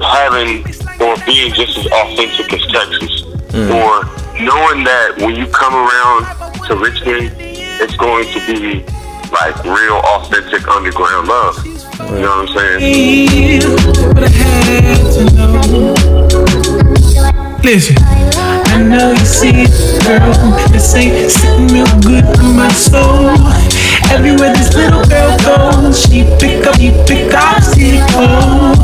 having 0.00 0.64
or 1.00 1.16
being 1.26 1.52
just 1.54 1.76
as 1.78 1.86
authentic 1.86 2.52
as 2.52 2.62
Texas 2.72 3.24
Mm. 3.48 3.72
or 3.72 4.04
knowing 4.44 4.84
that 4.84 5.16
when 5.16 5.34
you 5.34 5.46
come 5.46 5.72
around 5.74 6.26
to 6.66 6.76
Richmond, 6.76 7.32
it's 7.40 7.96
going 7.96 8.26
to 8.28 8.40
be 8.46 8.84
like 9.32 9.56
real 9.64 9.96
authentic 10.04 10.68
underground 10.68 11.28
love. 11.28 11.56
You 11.64 12.20
know 12.20 12.44
what 12.44 12.50
I'm 12.50 12.80
saying? 12.80 13.58
Listen, 17.64 17.96
I 18.00 18.82
know 18.82 19.10
you 19.10 19.26
see 19.26 19.50
it, 19.52 20.04
girl. 20.04 20.32
This 20.72 20.94
ain't 20.94 21.30
sitting 21.30 21.66
real 21.68 21.86
good 22.00 22.24
in 22.24 22.56
my 22.56 22.68
soul. 22.68 23.28
Everywhere 24.10 24.54
this 24.54 24.74
little 24.74 25.04
girl 25.04 25.36
goes, 25.44 26.00
she 26.00 26.22
pick 26.38 26.66
up, 26.66 26.76
she 26.76 26.90
pick 27.06 27.34
up, 27.34 27.62
see 27.62 27.98
oh. 28.14 28.74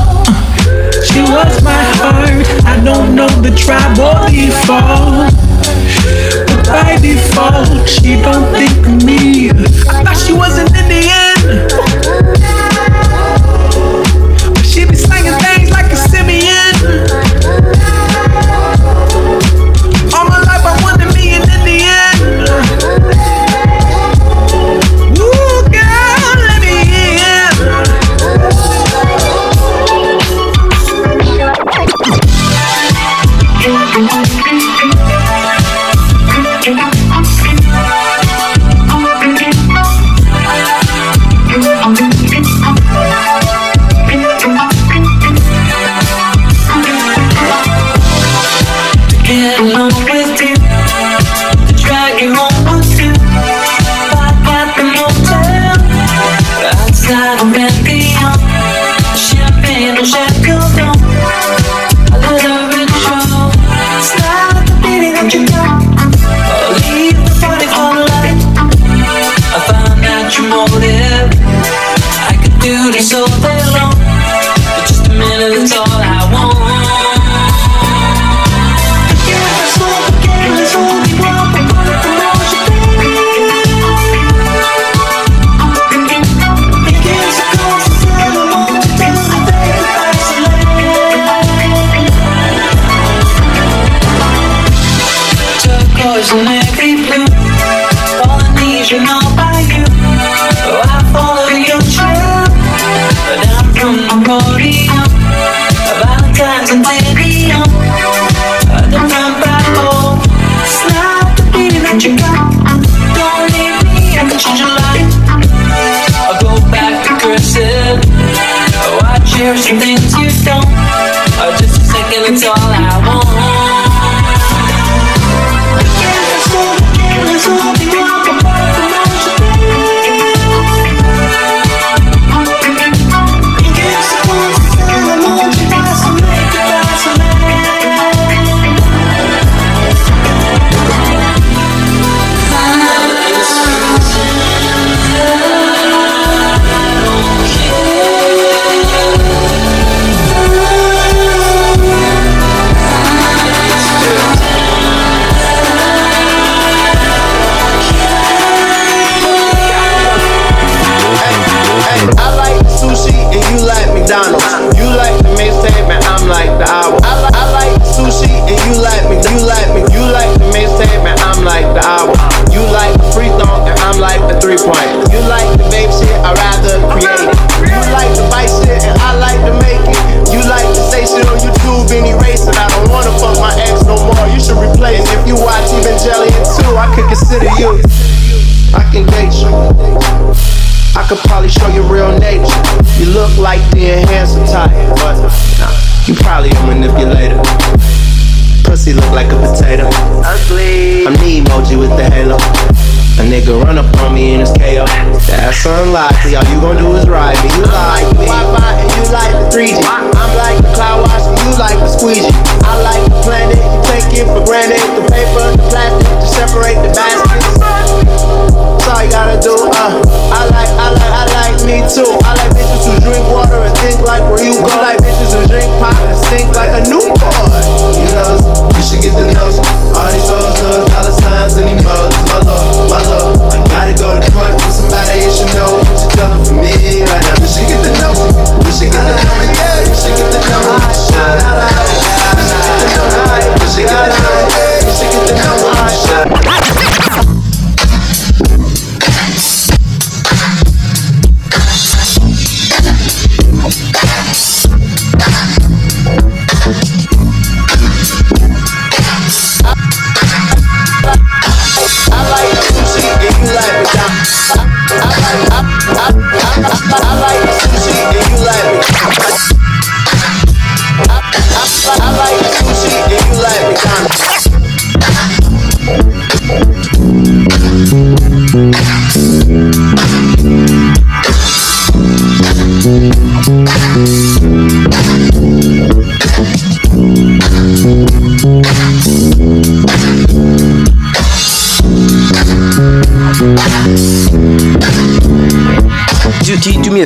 She 1.05 1.21
was 1.21 1.61
uh, 1.61 1.65
my 1.65 1.83
heart. 2.03 2.47
I 2.67 2.83
don't 2.85 3.15
know 3.15 3.29
the 3.29 3.55
tribe 3.55 3.99
or 3.99 4.29
default. 4.29 5.33
But 6.49 6.67
by 6.67 6.97
default, 7.01 7.89
she 7.89 8.21
don't 8.21 8.51
think 8.53 8.87
of 8.87 9.05
me. 9.07 9.51
I 9.89 10.03
thought 10.03 10.17
she 10.17 10.33
wasn't 10.33 10.75
in 10.77 10.89
the 10.89 12.24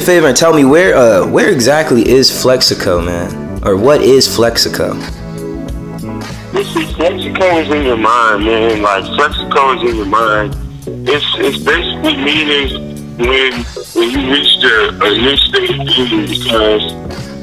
favor 0.08 0.28
and 0.28 0.36
tell 0.38 0.54
me 0.54 0.64
where 0.64 0.96
uh 0.96 1.26
where 1.28 1.52
exactly 1.52 2.00
is 2.08 2.30
Flexico, 2.30 2.98
man, 2.98 3.28
or 3.62 3.76
what 3.76 4.00
is 4.00 4.26
Flexico? 4.26 4.94
This 6.50 6.74
is 6.76 6.90
Flexico 6.96 7.44
is 7.58 7.68
in 7.68 7.84
your 7.84 7.98
mind, 7.98 8.46
man. 8.46 8.80
Like 8.80 9.04
Flexico 9.04 9.76
is 9.76 9.90
in 9.90 9.96
your 9.96 10.06
mind. 10.06 10.56
It's 10.86 11.26
it's 11.36 11.58
basically 11.58 12.16
meaning 12.24 12.96
when 13.18 13.52
when 13.92 14.08
you 14.08 14.32
reach 14.32 14.56
the 14.62 14.98
a 15.02 15.10
new 15.10 15.36
state 15.36 15.78
of 15.78 15.86
being 15.86 16.26
because 16.26 16.84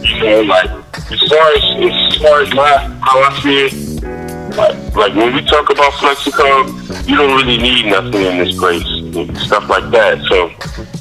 you 0.10 0.20
know, 0.22 0.42
like 0.42 0.72
as 1.12 1.22
far 1.30 1.46
as 1.54 1.64
as 1.86 2.18
far 2.18 2.42
as 2.42 2.54
my 2.56 2.78
how 3.04 3.22
I 3.22 3.40
see 3.44 3.66
it, 3.68 4.58
like, 4.58 4.96
like 4.96 5.14
when 5.14 5.36
we 5.36 5.46
talk 5.46 5.70
about 5.70 5.94
Flexico, 5.94 6.66
you 7.06 7.16
don't 7.16 7.38
really 7.38 7.58
need 7.60 7.86
nothing 7.86 8.26
in 8.26 8.38
this 8.40 8.58
place, 8.58 9.46
stuff 9.46 9.70
like 9.70 9.92
that. 9.92 10.18
So 10.30 10.50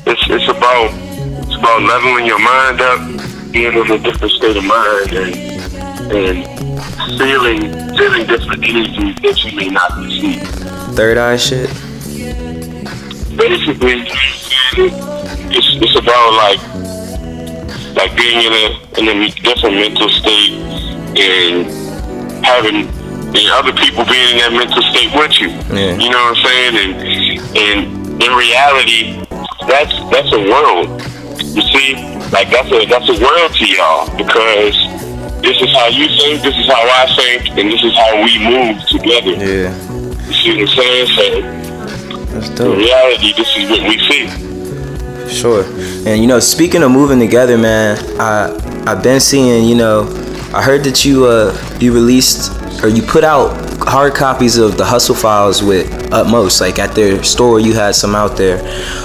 it's 0.04 0.28
it's 0.28 0.48
about 0.50 1.03
about 1.64 1.82
leveling 1.82 2.26
your 2.26 2.38
mind 2.38 2.80
up, 2.82 3.00
being 3.50 3.72
in 3.72 3.90
a 3.90 3.98
different 3.98 4.32
state 4.32 4.54
of 4.54 4.64
mind, 4.64 5.12
and 5.14 5.34
and 6.12 6.44
feeling 7.16 7.72
feeling 7.96 8.26
different 8.26 8.62
energies 8.68 9.16
that 9.22 9.44
you 9.44 9.56
may 9.56 9.68
not 9.68 9.90
see. 10.10 10.36
Third 10.94 11.16
eye 11.16 11.36
shit. 11.38 11.70
Basically, 13.34 14.04
it's 15.56 15.68
it's 15.80 15.96
about 15.96 16.34
like 16.36 16.60
like 17.96 18.14
being 18.14 18.44
in 18.44 18.52
a 18.52 19.00
in 19.00 19.08
a 19.08 19.30
different 19.40 19.76
mental 19.76 20.10
state 20.10 20.52
and 21.16 21.64
having 22.44 22.92
the 23.32 23.48
other 23.54 23.72
people 23.72 24.04
being 24.04 24.36
in 24.36 24.38
that 24.44 24.52
mental 24.52 24.82
state 24.82 25.10
with 25.16 25.40
you. 25.40 25.48
Yeah. 25.74 25.96
You 25.96 26.10
know 26.10 26.28
what 26.28 26.36
I'm 26.36 26.44
saying? 26.44 26.76
And 26.76 27.56
and 27.56 28.22
in 28.22 28.32
reality, 28.36 29.24
that's 29.66 29.96
that's 30.12 30.30
a 30.30 30.44
world. 30.44 31.13
You 31.42 31.62
see, 31.62 31.94
like 32.30 32.50
that's 32.50 32.70
a 32.70 32.86
that's 32.86 33.08
a 33.08 33.18
world 33.20 33.54
to 33.54 33.66
y'all 33.66 34.06
because 34.16 34.74
this 35.42 35.60
is 35.60 35.72
how 35.72 35.88
you 35.88 36.08
think, 36.08 36.42
this 36.42 36.56
is 36.56 36.66
how 36.66 36.82
I 36.82 37.06
think, 37.16 37.58
and 37.58 37.70
this 37.70 37.82
is 37.82 37.94
how 37.96 38.22
we 38.22 38.38
move 38.38 38.80
together. 38.88 39.32
Yeah. 39.32 39.74
You 40.26 40.32
see 40.32 40.50
what 40.52 40.60
I'm 40.60 40.76
saying? 40.76 41.06
So 41.06 41.24
That's 42.32 42.60
in 42.60 42.78
reality, 42.78 43.32
this 43.34 43.56
is 43.56 43.70
what 43.70 43.82
we 43.88 43.98
see. 44.08 44.28
Sure. 45.28 45.64
And 46.06 46.20
you 46.20 46.26
know, 46.26 46.40
speaking 46.40 46.82
of 46.82 46.90
moving 46.90 47.18
together, 47.18 47.58
man, 47.58 47.98
I 48.20 48.54
I've 48.86 49.02
been 49.02 49.20
seeing, 49.20 49.68
you 49.68 49.74
know, 49.74 50.04
I 50.54 50.62
heard 50.62 50.84
that 50.84 51.04
you 51.04 51.26
uh 51.26 51.52
you 51.80 51.92
released 51.92 52.52
or 52.82 52.88
you 52.88 53.02
put 53.02 53.24
out 53.24 53.50
hard 53.88 54.14
copies 54.14 54.56
of 54.56 54.76
the 54.76 54.84
Hustle 54.84 55.14
Files 55.14 55.62
with 55.62 56.12
Utmost, 56.12 56.60
like 56.60 56.78
at 56.78 56.94
their 56.94 57.22
store 57.24 57.58
you 57.58 57.74
had 57.74 57.94
some 57.94 58.14
out 58.14 58.36
there. 58.36 58.62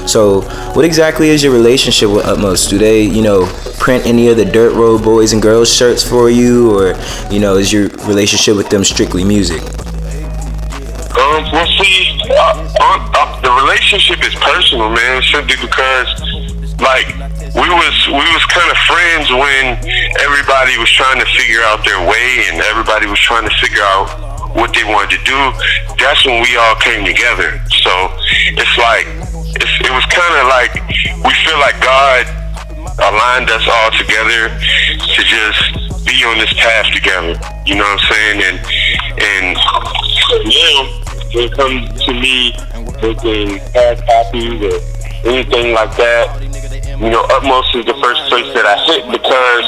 So 0.07 0.41
what 0.73 0.85
exactly 0.85 1.29
is 1.29 1.43
your 1.43 1.51
relationship 1.51 2.09
with 2.09 2.25
Utmost? 2.25 2.69
Do 2.69 2.77
they, 2.77 3.01
you 3.01 3.21
know, 3.23 3.47
print 3.79 4.05
any 4.05 4.27
of 4.29 4.37
the 4.37 4.45
Dirt 4.45 4.73
Road 4.73 5.03
Boys 5.03 5.33
and 5.33 5.41
Girls 5.41 5.73
shirts 5.73 6.07
for 6.07 6.29
you 6.29 6.77
or, 6.77 6.95
you 7.31 7.39
know, 7.39 7.55
is 7.57 7.73
your 7.73 7.89
relationship 8.07 8.55
with 8.55 8.69
them 8.69 8.83
strictly 8.83 9.23
music? 9.23 9.61
Um, 11.17 11.51
well, 11.51 11.65
see, 11.65 12.21
uh, 12.29 12.69
uh, 12.79 13.11
uh, 13.15 13.41
the 13.41 13.51
relationship 13.63 14.19
is 14.25 14.35
personal, 14.35 14.89
man. 14.89 15.21
Should 15.23 15.47
be 15.47 15.55
because, 15.59 16.21
like, 16.79 17.07
we 17.55 17.65
was 17.65 17.95
we 18.07 18.25
was 18.29 18.45
kind 18.45 18.69
of 18.69 18.77
friends 18.85 19.31
when 19.33 19.77
everybody 20.21 20.77
was 20.77 20.89
trying 20.91 21.17
to 21.19 21.25
figure 21.33 21.61
out 21.65 21.83
their 21.85 21.97
way 21.97 22.45
and 22.49 22.61
everybody 22.61 23.07
was 23.07 23.19
trying 23.19 23.47
to 23.47 23.55
figure 23.57 23.81
out 23.81 24.05
what 24.53 24.73
they 24.73 24.83
wanted 24.83 25.17
to 25.17 25.21
do. 25.25 25.39
That's 25.97 26.25
when 26.25 26.41
we 26.41 26.57
all 26.57 26.75
came 26.75 27.05
together. 27.05 27.57
So 27.81 27.91
it's 28.53 28.77
like 28.77 29.09
it's, 29.57 29.73
it 29.81 29.89
was 29.89 30.05
kind 30.13 30.35
of 30.37 30.45
like 30.45 30.73
we 31.25 31.33
feel 31.41 31.57
like 31.57 31.77
God 31.81 32.29
aligned 33.01 33.49
us 33.49 33.65
all 33.65 33.91
together 33.97 34.53
to 34.93 35.21
just 35.25 36.05
be 36.05 36.21
on 36.29 36.37
this 36.37 36.53
path 36.53 36.93
together. 36.93 37.33
You 37.65 37.75
know 37.75 37.87
what 37.87 37.97
I'm 37.97 38.11
saying? 38.13 38.37
And 38.45 38.57
and 39.17 39.45
now 39.57 40.77
when 41.33 41.45
it 41.45 41.53
comes 41.57 42.05
to 42.05 42.13
me 42.13 42.53
making 43.01 43.57
hard 43.73 43.97
copies 44.05 44.61
or 44.61 44.98
anything 45.25 45.73
like 45.73 45.95
that, 45.97 46.41
you 46.99 47.09
know, 47.09 47.23
Utmost 47.31 47.75
is 47.75 47.85
the 47.85 47.97
first 48.03 48.21
place 48.29 48.47
that 48.53 48.65
I 48.65 48.75
hit 48.87 49.07
because 49.11 49.67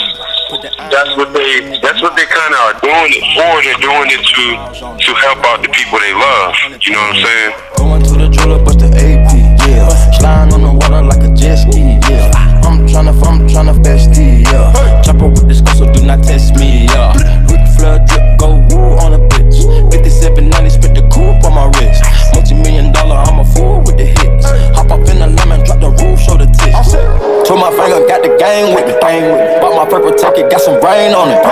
that's 0.92 1.16
what 1.16 1.32
they 1.32 1.80
that's 1.80 2.02
what 2.04 2.16
they 2.20 2.28
kind 2.28 2.52
of 2.52 2.60
are 2.60 2.78
doing 2.84 3.12
it 3.16 3.26
for. 3.36 3.52
They're 3.64 3.80
doing 3.80 4.10
it 4.12 4.20
to 4.20 4.46
to 5.00 5.12
help 5.24 5.40
out 5.48 5.64
the 5.64 5.72
people 5.72 6.00
they 6.00 6.12
love. 6.12 6.52
You 6.84 6.92
know 6.92 7.00
what 7.00 7.16
I'm 7.16 7.24
saying? 7.24 7.52
Going 7.78 8.04
to 8.04 8.14
the 8.20 8.28
jeweler, 8.28 8.60
but 8.64 8.78
the 8.80 8.92
AP, 8.92 9.32
yeah. 9.68 9.88
Sliding 10.20 10.54
on 10.54 10.62
the 10.62 10.74
water 10.76 11.02
like 11.02 11.24
a 11.24 11.32
jet 11.34 11.56
ski, 11.64 11.96
yeah. 12.12 12.32
I'm 12.68 12.84
tryna, 12.88 13.16
I'm 13.24 13.48
tryna 13.48 13.80
these, 13.80 14.44
yeah. 14.52 15.02
Chopper 15.02 15.30
with 15.30 15.48
this 15.48 15.62
gun, 15.62 15.76
so 15.76 15.92
do 15.92 16.04
not 16.06 16.24
test 16.24 16.56
me, 16.56 16.86
yeah. 16.92 17.16
Ric 17.48 17.64
Flair 17.80 18.04
drip, 18.04 18.38
go 18.38 18.60
woo 18.70 19.00
on 19.00 19.16
a 19.16 19.20
bitch. 19.32 19.64
5790, 19.92 20.70
spit 20.70 20.96
the 20.96 21.04
coupe 21.08 21.44
on 21.48 21.56
my 21.56 21.72
wrist. 21.80 22.04
Multi 22.36 22.56
million 22.56 22.92
dollar, 22.92 23.24
Told 27.52 27.68
my 27.68 27.76
finger, 27.76 28.00
got 28.08 28.24
the 28.24 28.32
gang 28.40 28.72
with 28.72 28.88
me. 28.88 28.96
Bought 29.60 29.76
my 29.76 29.84
purple 29.84 30.16
ticket, 30.16 30.48
got 30.48 30.64
some 30.64 30.80
rain 30.80 31.12
on 31.12 31.28
it. 31.28 31.44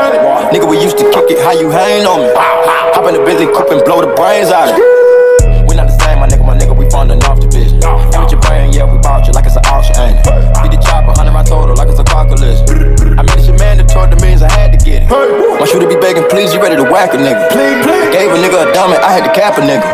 Nigga, 0.47 0.63
we 0.63 0.79
used 0.79 0.95
to 0.95 1.03
kick 1.11 1.27
it, 1.27 1.43
how 1.43 1.51
you 1.51 1.67
hang 1.67 2.07
on 2.07 2.23
me? 2.23 2.31
Hop 2.95 3.03
in 3.11 3.19
the 3.19 3.23
Bentley 3.27 3.51
coupe 3.51 3.67
and 3.67 3.83
blow 3.83 3.99
the 3.99 4.07
brains 4.15 4.47
out 4.47 4.71
of 4.71 4.79
it. 4.79 5.67
We 5.67 5.75
not 5.75 5.91
the 5.91 5.99
same, 5.99 6.23
my 6.23 6.27
nigga, 6.31 6.47
my 6.47 6.55
nigga, 6.55 6.71
we 6.71 6.87
funding 6.87 7.19
off 7.27 7.43
the 7.43 7.51
bitch. 7.51 7.75
Give 8.15 8.23
it 8.23 8.31
your 8.31 8.39
brain, 8.39 8.71
yeah, 8.71 8.87
we 8.87 8.95
bought 9.03 9.27
you 9.27 9.35
like 9.35 9.43
it's 9.43 9.59
an 9.59 9.67
auction, 9.67 9.99
ain't 9.99 10.23
it? 10.23 10.23
Beat 10.63 10.71
the 10.71 10.79
chopper, 10.79 11.11
100 11.19 11.35
round 11.35 11.51
total, 11.51 11.75
like 11.75 11.91
it's 11.91 11.99
a 11.99 12.07
calculus. 12.19 12.59
I 13.15 13.23
shit 13.39 13.55
mandatory, 13.59 14.11
the 14.11 14.19
means 14.19 14.41
I 14.43 14.51
had 14.51 14.75
to 14.75 14.79
get 14.83 15.03
it. 15.03 15.09
My 15.09 15.63
shooter 15.63 15.87
be 15.87 15.95
begging, 15.95 16.27
please, 16.27 16.51
you 16.53 16.59
ready 16.59 16.75
to 16.75 16.83
whack 16.83 17.15
a 17.15 17.17
nigga. 17.17 17.47
Please, 17.55 17.79
please. 17.87 18.11
Gave 18.11 18.31
a 18.35 18.37
nigga 18.39 18.67
a 18.67 18.73
diamond, 18.75 18.99
I 18.99 19.11
had 19.15 19.23
to 19.23 19.31
cap 19.31 19.55
a 19.55 19.63
nigga. 19.63 19.87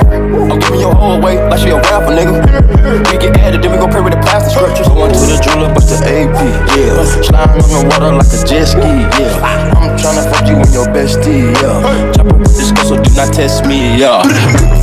I'm 0.49 0.57
giving 0.57 0.81
your 0.81 0.93
whole 0.93 1.21
away 1.21 1.37
like 1.37 1.61
she 1.61 1.69
a 1.69 1.77
rapper, 1.77 2.13
nigga. 2.17 2.33
We 3.13 3.17
get 3.21 3.37
added, 3.37 3.61
then 3.61 3.71
we 3.71 3.77
gon' 3.77 3.91
pray 3.91 4.01
with 4.01 4.13
the 4.13 4.21
plastic 4.25 4.57
scriptures. 4.57 4.89
Going 4.89 5.13
to 5.13 5.19
the 5.21 5.37
jeweler, 5.37 5.69
bust 5.69 5.89
the 5.89 6.01
AP, 6.01 6.33
yeah. 6.73 7.05
Sliding 7.21 7.61
on 7.61 7.69
the 7.69 7.81
water 7.93 8.11
like 8.17 8.33
a 8.33 8.39
jet 8.41 8.65
ski, 8.65 8.89
yeah. 9.21 9.77
I'm 9.77 9.93
tryna 9.93 10.25
fuck 10.25 10.49
you 10.49 10.57
and 10.57 10.71
your 10.73 10.89
bestie, 10.89 11.53
yeah. 11.61 12.09
Chopper 12.13 12.37
with 12.41 12.57
this 12.57 12.73
girl, 12.73 12.85
so 12.89 12.95
do 12.97 13.09
not 13.13 13.29
test 13.33 13.65
me, 13.69 14.01
yeah. 14.01 14.25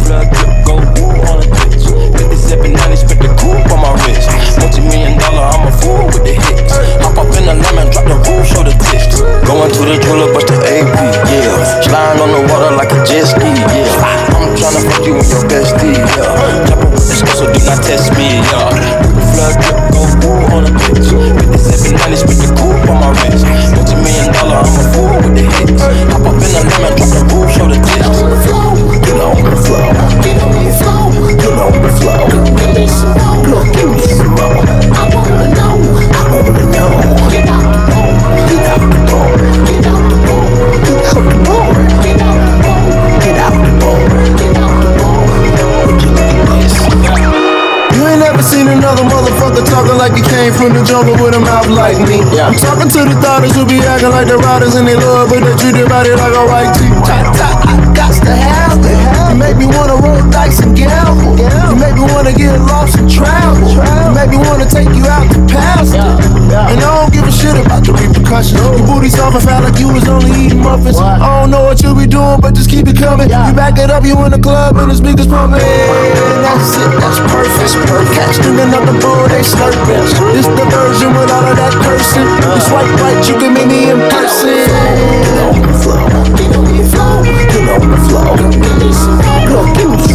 Flood 0.06 0.30
go 0.62 0.78
on 0.78 1.42
a 1.42 1.46
bitch. 1.50 1.90
57, 2.14 2.70
90, 2.70 2.96
spit 2.96 3.18
the 3.18 3.30
coupe 3.34 3.66
on 3.74 3.82
my 3.82 3.90
wrist. 4.06 4.30
Multi-million 4.62 5.18
dollar, 5.18 5.50
I'm 5.50 5.66
a 5.66 5.72
fool 5.82 6.06
with 6.06 6.22
the 6.22 6.38
hits. 6.38 6.70
Hop 7.02 7.18
up 7.18 7.34
in 7.34 7.50
the 7.50 7.54
lemon, 7.58 7.90
drop 7.90 8.06
the 8.06 8.14
roof, 8.14 8.46
show 8.46 8.62
the 8.62 8.70
tits. 8.78 9.18
Going 9.42 9.68
to 9.68 9.82
the 9.82 9.98
jeweler, 9.98 10.30
bust 10.30 10.46
the 10.46 10.56
AP, 10.62 10.86
yeah. 11.26 11.82
Sliding 11.82 12.22
on 12.22 12.30
the 12.30 12.40
water 12.46 12.70
like 12.78 12.94
a 12.94 13.02
jet 13.02 13.26
ski, 13.26 13.42
yeah. 13.42 14.38
I'm 14.38 14.54
tryna 14.54 14.86
fuck 14.86 15.02
you 15.02 15.18
and 15.18 15.26
your 15.26 15.42
bestie, 15.50 15.98
yeah. 15.98 16.70
Chopper 16.70 16.88
with 16.94 17.02
girl, 17.02 17.34
so 17.34 17.44
do 17.50 17.58
not 17.66 17.82
test 17.82 18.14
me, 18.14 18.38
yeah. 18.38 18.70
The 19.02 19.22
flood 19.34 19.54
drip, 19.58 19.78
go 19.90 20.00
ooh 20.30 20.54
on 20.54 20.62
a 20.64 20.72
bitch. 20.72 21.10
57, 21.10 21.98
90, 21.98 22.22
spit 22.22 22.38
the 22.38 22.48
coupe 22.54 22.86
on 22.86 22.96
my 23.02 23.10
wrist. 23.18 23.44
Multi-million 23.74 24.30
dollar, 24.30 24.62
I'm 24.62 24.78
a 24.78 24.82
fool 24.94 25.10
with 25.26 25.34
the 25.36 25.44
hits. 25.58 25.82
Hop 26.14 26.22
up 26.22 26.38
in 26.38 26.50
the 26.54 26.62
lemon, 26.70 26.92
drop 26.96 27.10
the 27.10 27.20
roof, 27.34 27.51
To 52.82 52.98
the 52.98 53.14
daughters 53.22 53.54
who 53.54 53.64
be 53.64 53.78
acting 53.78 54.10
like 54.10 54.26
the 54.26 54.36
riders 54.36 54.74
and 54.74 54.84
they 54.84 54.98
love, 54.98 55.30
but 55.30 55.40
they 55.40 55.54
treat 55.56 55.72
their 55.72 55.88
body 55.88 56.10
like 56.12 56.34
a 56.34 56.44
white 56.44 56.74
tee. 56.76 56.90
I 56.90 57.78
got 57.94 58.10
to 58.10 58.34
have 58.34 58.84
it. 58.84 58.98
You 59.32 59.38
make 59.38 59.56
me 59.56 59.64
wanna 59.64 59.96
roll 59.96 60.20
dice 60.28 60.60
and 60.60 60.76
gamble. 60.76 61.38
You 61.40 61.78
make 61.78 61.94
me 61.94 62.04
wanna 62.12 62.34
get 62.34 62.58
lost 62.60 62.98
and 62.98 63.08
travel. 63.08 63.64
You 63.70 64.12
make 64.12 64.28
me 64.34 64.36
wanna 64.44 64.68
take 64.68 64.92
you 64.92 65.06
out 65.08 65.24
to 65.30 65.40
pasture. 65.48 66.04
And 66.52 66.82
I 66.82 66.88
don't 67.00 67.08
give 67.14 67.24
a 67.24 67.32
shit 67.32 67.56
about 67.56 67.86
the 67.86 67.91
repercussions. 68.42 68.78
Your 68.78 68.86
booty 68.86 69.08
soft 69.08 69.36
and 69.36 69.44
fat 69.44 69.62
like 69.62 69.78
you 69.78 69.92
was 69.92 70.08
only 70.08 70.30
eating 70.34 70.62
muffins. 70.62 70.98
I 70.98 71.18
don't 71.18 71.50
know 71.50 71.64
what 71.64 71.82
you 71.82 71.94
be 71.94 72.06
doing, 72.06 72.40
but 72.40 72.54
just 72.54 72.70
keep 72.70 72.86
it 72.88 72.96
coming. 72.96 73.28
You 73.28 73.54
back 73.54 73.78
it 73.78 73.90
up, 73.90 74.04
you 74.04 74.18
in 74.24 74.32
the 74.32 74.40
club 74.40 74.76
and 74.76 74.90
the 74.90 74.96
speakers 74.96 75.26
pumping. 75.26 75.60
That's 75.60 76.76
it, 76.76 76.90
that's 76.98 77.20
perfect. 77.30 78.12
Catch 78.14 78.36
them 78.42 78.58
another 78.58 78.98
bowl, 78.98 79.28
they 79.28 79.42
slurping. 79.42 80.06
This 80.34 80.46
the 80.46 80.66
version 80.70 81.14
with 81.14 81.30
all 81.30 81.46
of 81.46 81.56
that 81.56 81.74
cursing. 81.82 82.26
Uh. 82.42 82.54
You 82.56 82.60
swipe 82.66 82.92
right, 83.00 83.20
you 83.28 83.34
can 83.38 83.54
meet 83.54 83.68
me 83.68 83.90
in 83.90 83.98
person. 84.10 84.66
Get 85.22 85.38
on 85.38 85.62
the 85.62 85.74
floor, 85.78 86.02
get 86.36 86.56
on 86.56 86.64
the 86.66 86.84
floor, 86.90 87.22
get 87.22 87.68
on 87.68 87.82
the 87.88 87.98
floor. 88.08 88.52
Give 89.76 90.11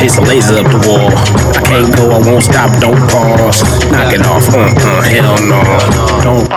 Cat 0.00 0.08
chasing 0.08 0.24
lasers 0.24 0.56
up 0.56 0.68
the 0.72 0.80
wall. 0.88 1.12
I 1.52 1.60
can't 1.60 1.92
go, 1.92 2.08
I 2.08 2.18
won't 2.24 2.42
stop, 2.42 2.72
don't 2.80 2.96
pause. 3.12 3.60
Knock 3.92 4.16
it 4.16 4.24
off, 4.24 4.48
uh 4.48 4.64
uh, 4.64 5.02
hell 5.04 5.36
no. 5.44 5.60
Don't. 6.24 6.48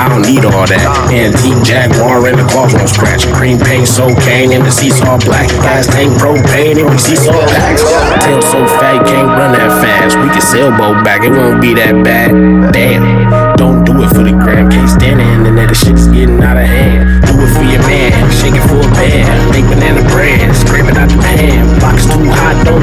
I 0.00 0.08
don't 0.08 0.24
need 0.28 0.44
all 0.44 0.68
that. 0.68 0.84
Antique 1.08 1.64
Jaguar 1.64 2.28
and 2.28 2.36
the 2.36 2.44
claws 2.44 2.76
won't 2.76 2.88
scratch. 2.88 3.24
Cream 3.32 3.56
paint, 3.60 3.88
so 3.88 4.12
cane, 4.28 4.52
and 4.52 4.64
the 4.64 4.70
seesaw 4.70 5.16
black. 5.24 5.48
Gas 5.64 5.86
tank 5.88 6.12
propane, 6.20 6.76
and 6.80 6.88
we 6.88 6.98
seesaw 6.98 7.32
packs. 7.48 7.80
Tail 8.24 8.42
so 8.44 8.60
fat, 8.76 9.08
can't 9.08 9.28
run 9.28 9.56
that 9.56 9.72
fast. 9.80 10.20
We 10.20 10.28
can 10.28 10.40
sailboat 10.40 11.04
back, 11.04 11.24
it 11.24 11.32
won't 11.32 11.60
be 11.60 11.72
that 11.80 12.04
bad. 12.04 12.32
Damn. 12.72 13.56
Don't 13.56 13.84
do 13.84 13.92
it 14.04 14.08
for 14.12 14.24
the 14.24 14.32
gram, 14.32 14.68
can't 14.68 14.88
stand 14.88 15.20
it, 15.20 15.48
and 15.48 15.56
the 15.56 15.74
shit's 15.74 16.08
getting 16.08 16.40
out 16.42 16.56
of 16.56 16.64
hand. 16.64 17.24
Do 17.24 17.36
it 17.40 17.52
for 17.56 17.64
your 17.64 17.80
man, 17.84 18.12
shake 18.32 18.56
it 18.56 18.64
for 18.68 18.80
a 18.80 18.90
band. 18.96 19.52
Make 19.52 19.68
banana 19.68 20.00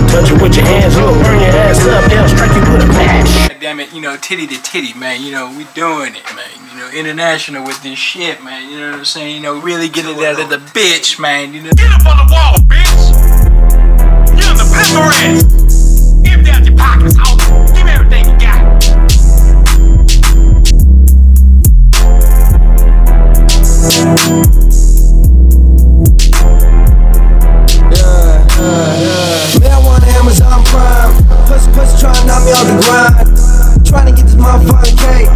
touch 0.08 0.32
it 0.32 0.42
with 0.42 0.56
your 0.56 0.66
hands. 0.66 0.96
You'll 0.96 1.14
burn 1.24 1.40
your 1.40 1.50
ass 1.50 1.86
up, 1.88 2.10
they'll 2.10 2.28
strike 2.28 2.54
you 2.54 2.62
with 2.72 2.84
a 2.84 2.88
match. 2.88 3.60
Damn 3.60 3.80
it, 3.80 3.94
you 3.94 4.02
know, 4.02 4.18
titty 4.18 4.48
to 4.48 4.62
titty, 4.62 4.94
man. 4.94 5.22
You 5.22 5.32
know, 5.32 5.50
we 5.58 5.66
doing 5.74 6.16
it, 6.16 6.24
man. 6.36 6.50
You 6.72 6.78
know, 6.78 6.90
international 6.94 7.64
with 7.66 7.82
this 7.82 7.98
shit, 7.98 8.44
man. 8.44 8.70
You 8.70 8.80
know 8.80 8.92
what 8.92 9.00
I'm 9.00 9.06
saying? 9.06 9.36
You 9.36 9.42
know, 9.42 9.60
really 9.60 9.90
get 9.90 10.06
it 10.06 10.18
out 10.24 10.40
of 10.40 10.50
the 10.50 10.58
bitch, 10.78 11.20
man. 11.20 11.54
You 11.54 11.64
know. 11.64 11.72
Get 11.72 11.92
up 11.92 12.06
on 12.06 12.18
the 12.18 12.28
wall, 12.32 12.56
bitch. 12.70 13.12
You're 14.38 14.54
the 14.54 14.68
pepper 14.70 15.10
ass. 15.26 15.44
Empty 16.26 16.52
out 16.52 16.66
your 16.66 16.78
pockets, 16.78 17.16
ho. 17.18 17.38
Give 17.74 17.86
me 17.86 17.92
everything 17.92 18.26
you 18.26 18.38
got. 18.40 18.58
Man, 23.88 24.67
me 32.48 32.54
off 32.54 32.68
the 32.68 32.76
grind. 32.80 33.86
Trying 33.86 34.06
to 34.08 34.12
get 34.12 34.26
this 34.26 34.36
motherfucking 34.36 34.98
cake. 34.98 35.28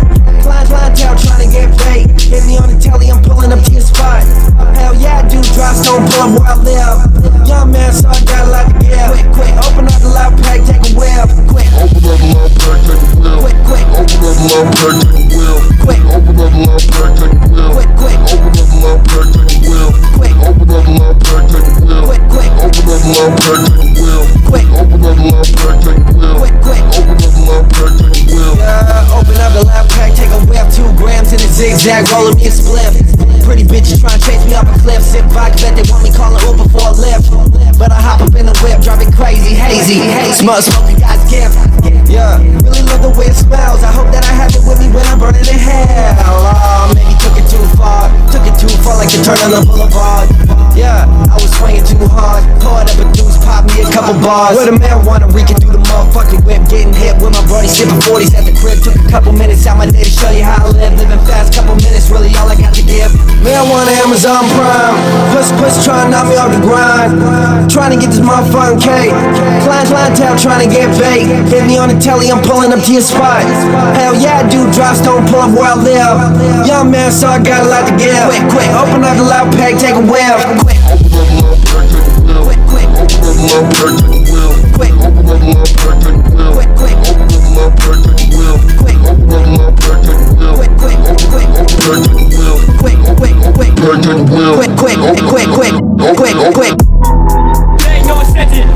Client, 0.44 0.68
clientele 0.70 1.18
trying 1.18 1.46
to 1.46 1.52
get 1.52 1.80
paid. 1.80 2.11
Hit 2.32 2.48
me 2.48 2.56
on 2.56 2.72
the 2.72 2.80
telly, 2.80 3.12
I'm 3.12 3.20
pulling 3.20 3.52
up 3.52 3.60
to 3.60 3.72
your 3.76 3.84
spot. 3.84 4.24
Oh, 4.56 4.64
hell 4.72 4.96
yeah, 4.96 5.20
I 5.20 5.28
do 5.28 5.44
drop 5.52 5.76
stone, 5.76 6.08
pull 6.08 6.24
up 6.24 6.32
where 6.32 6.48
I 6.48 6.56
live. 6.64 7.44
Young 7.44 7.76
man, 7.76 7.92
so 7.92 8.08
I 8.08 8.16
got 8.24 8.48
a 8.48 8.56
lot 8.56 8.72
to 8.72 8.80
give. 8.80 9.04
Quick, 9.12 9.28
quick, 9.36 9.52
open 9.68 9.92
up 9.92 10.00
the 10.00 10.08
loud 10.16 10.40
pack, 10.40 10.64
take 10.64 10.80
a 10.80 10.96
whiff. 10.96 11.28
Quick, 11.52 11.68
open 11.76 12.08
up 12.08 12.24
the 12.24 12.32
loud 12.32 12.56
pack, 12.56 12.80
take 12.88 13.04
a 13.04 13.20
whiff. 13.20 13.44
Quick, 13.44 13.60
quick, 13.68 13.84
open 14.00 14.16
up 14.16 14.32
the 14.32 14.48
loud 14.48 14.64
pack, 14.72 14.96
take 15.04 15.12
a 15.12 15.36
whiff. 15.36 15.60
Quick, 15.84 16.00
open 16.08 16.40
up 16.40 16.56
the 16.56 16.64
loud 16.72 16.88
pack, 16.88 17.20
take 17.20 17.36
a 17.36 17.52
whiff. 17.52 17.76
Quick, 17.76 17.92
quick, 18.00 18.16
open 18.32 18.56
up 18.56 18.64
the 18.64 18.80
loud 18.80 19.04
pack, 19.12 19.28
take 19.28 19.52
a 19.52 19.68
whiff. 19.68 19.92
Quick, 20.16 20.40
open 20.40 20.72
up 20.72 20.88
the 20.88 20.96
loud 20.96 21.20
pack, 21.20 21.44
take 21.52 21.68
a 21.68 21.84
whiff. 21.84 22.08
Quick, 22.08 22.24
quick, 22.32 22.48
open 22.64 22.88
up 22.88 23.04
the 23.04 23.12
loud 23.12 23.36
pack, 23.36 23.68
take 23.68 23.76
a 23.76 24.00
whiff. 24.08 24.32
Quick, 24.48 24.72
open 24.72 25.04
up 25.04 25.20
the 25.20 25.28
loud 25.28 25.52
pack, 25.52 25.84
take 25.84 26.00
a 26.00 26.16
whiff. 26.16 26.40
Quick, 26.40 26.56
quick, 26.64 26.80
open 26.96 27.12
up 27.12 27.36
the 27.36 27.44
loud 27.44 27.68
pack, 27.68 27.92
take 28.00 28.16
a 28.16 28.32
whiff. 28.32 28.56
Yeah, 28.56 29.20
open 29.20 29.36
up 29.36 29.52
the 29.52 29.68
loud 29.68 29.84
pack, 29.92 30.16
take 30.16 30.32
a 30.32 30.40
whiff. 30.48 30.64
Two 30.72 30.88
grams 30.96 31.36
in 31.36 31.44
a 31.44 31.50
zigzag, 31.52 32.08
rolling 32.22 32.38
me 32.38 32.46
a 32.46 32.54
spliff. 32.54 32.94
Pretty 33.42 33.66
bitches 33.66 34.00
trying 34.00 34.20
to 34.20 34.24
chase 34.24 34.46
me 34.46 34.54
up 34.54 34.70
a 34.70 34.78
cliff. 34.80 35.02
Sip 35.02 35.26
vodka, 35.34 35.58
bet 35.66 35.74
they 35.74 35.86
want 35.90 36.06
me 36.06 36.12
calling 36.14 36.38
Uber 36.46 36.70
for 36.70 36.86
a 36.86 36.94
lift. 36.94 37.34
But 37.78 37.92
I 37.92 37.98
hop 37.98 38.22
up 38.22 38.34
in 38.38 38.46
the 38.46 38.54
whip, 38.62 38.82
driving 38.82 39.12
crazy, 39.12 39.58
hazy. 39.58 40.06
Smell 40.38 40.62
smoking 40.62 41.02
God's 41.02 41.26
gift. 41.26 41.58
Yeah, 42.06 42.38
really 42.62 42.84
love 42.86 43.02
the 43.02 43.12
way 43.18 43.26
it 43.26 43.36
smells. 43.36 43.82
I 43.82 43.92
hope 43.92 44.12
that 44.14 44.24
I 44.24 44.34
have 44.38 44.54
it 44.54 44.62
with 44.68 44.80
me 44.80 44.94
when 44.94 45.06
I'm 45.08 45.18
burning 45.18 45.48
in 45.48 45.58
hell. 45.58 46.22
Oh, 46.30 46.92
maybe 46.94 47.16
took 47.18 47.36
it 47.40 47.48
too 47.50 47.66
far. 47.80 48.12
Took 48.30 48.46
it 48.46 48.56
too 48.60 48.72
far 48.86 48.98
like 49.02 49.10
you 49.10 49.24
turn 49.24 49.40
on 49.42 49.52
the 49.52 49.62
boulevard. 49.66 50.51
Yeah, 50.76 51.06
I 51.30 51.36
was 51.36 51.52
swinging 51.52 51.84
too 51.84 52.00
hard. 52.08 52.42
Poured 52.64 52.88
up 52.88 52.98
a 52.98 53.06
deuce, 53.12 53.38
pop 53.44 53.68
me 53.68 53.84
a 53.84 53.88
couple 53.92 54.16
bars. 54.24 54.56
With 54.56 54.72
a 54.72 54.78
marijuana 54.80 55.28
reeking 55.30 55.60
through 55.60 55.76
the 55.76 55.84
motherfucking 55.84 56.48
whip. 56.48 56.64
Getting 56.72 56.94
hit 56.96 57.20
with 57.20 57.36
my 57.36 57.44
brody, 57.46 57.68
sipping 57.68 58.00
40s 58.08 58.34
at 58.34 58.48
the 58.48 58.56
crib. 58.56 58.80
Took 58.80 58.96
a 58.96 59.08
couple 59.12 59.32
minutes 59.34 59.68
out 59.68 59.78
my 59.78 59.86
day 59.86 60.04
to 60.04 60.10
show 60.10 60.32
you 60.32 60.44
how 60.44 60.66
I 60.66 60.72
live. 60.72 60.96
Living 60.96 61.22
fast, 61.28 61.54
couple 61.54 61.76
minutes, 61.76 62.10
really 62.10 62.32
all 62.40 62.48
I 62.48 62.56
got 62.56 62.74
to 62.76 62.84
give. 62.84 63.12
Want 63.44 63.88
Amazon 64.04 64.44
Prime. 64.58 64.96
Pussy, 65.32 65.56
pussy 65.56 65.86
trying 65.86 66.08
to 66.08 66.12
knock 66.12 66.28
me 66.28 66.36
off 66.36 66.52
the 66.52 66.60
grind 66.60 67.51
trying 67.72 67.96
to 67.96 68.00
get 68.00 68.12
this 68.12 68.20
motherfucking 68.20 68.84
cake. 68.84 69.16
Climb, 69.64 69.88
clientele 69.88 70.36
trying 70.36 70.68
to 70.68 70.72
get 70.72 70.92
bait. 71.00 71.24
Hit 71.48 71.64
me 71.66 71.80
on 71.80 71.88
the 71.88 71.96
telly, 71.96 72.28
I'm 72.28 72.44
pulling 72.44 72.76
up 72.76 72.84
to 72.84 72.92
your 72.92 73.02
spot. 73.02 73.48
Hell 73.96 74.14
yeah, 74.20 74.44
dude, 74.44 74.76
drops, 74.76 75.00
don't 75.00 75.24
pull 75.32 75.40
up 75.40 75.56
where 75.56 75.72
I 75.72 75.80
live. 75.80 76.68
Young 76.68 76.92
man, 76.92 77.12
so 77.12 77.28
I 77.28 77.40
got 77.40 77.64
a 77.64 77.70
lot 77.72 77.88
to 77.88 77.96
give. 77.96 78.12
Quick, 78.28 78.44
quick, 78.52 78.70
open 78.76 79.08
up 79.08 79.16
the 79.16 79.24
loud 79.24 79.56
pack, 79.56 79.80
take 79.80 79.96
a 79.96 80.04
whiff. 80.04 80.44
Quick, 80.60 80.84
open 80.84 81.16
up 81.16 81.32
the 81.32 81.48
loud 81.48 81.72
pack, 81.72 81.88
take 81.88 82.12
a 82.12 82.20
whiff. 82.20 82.44
Quick, 82.44 82.60
quick, 82.68 82.92
open 83.00 83.16
up 83.16 83.32
the 83.32 83.40
loud 83.40 83.72
pack, 83.72 84.04
take 84.04 84.12
a 84.12 84.36
whiff. 84.36 84.60
Quick, 84.76 84.92
open 85.00 85.24
up 85.24 85.32
the 85.32 85.40
loud 85.40 85.80
pack, 85.80 86.04
take 86.04 86.12
a 86.12 86.28
whiff. 86.28 86.52
Quick, 86.52 86.70
quick, 86.76 86.98
open 87.00 87.24
up 87.24 87.40
the 87.40 87.56
loud 87.56 87.72
pack, 87.80 88.04
take 88.04 88.20
a 88.20 88.36
whiff. 88.36 88.60
Quick, 88.84 89.00
open 89.08 89.32
up 89.32 89.40
the 89.40 89.56
loud 89.56 89.80
pack, 89.80 90.04
take 90.04 90.20
a 90.20 90.36
whiff. 90.36 90.60
Quick, 90.60 90.74
quick, 90.76 91.00
quick, 91.08 91.48
quick, 91.48 91.56
take 91.56 91.72
a 91.72 92.28
whiff. 92.36 92.68
Quick, 92.82 93.00
quick, 93.16 93.38
quick, 93.40 93.56
quick, 93.56 93.96
take 94.02 94.12
a 94.12 94.28
whiff. 94.28 94.60
Quick, 94.60 94.74
quick, 94.76 95.00
quick, 95.32 95.50
quick, 95.52 96.36
quick, 96.36 96.54
quick. 96.54 97.41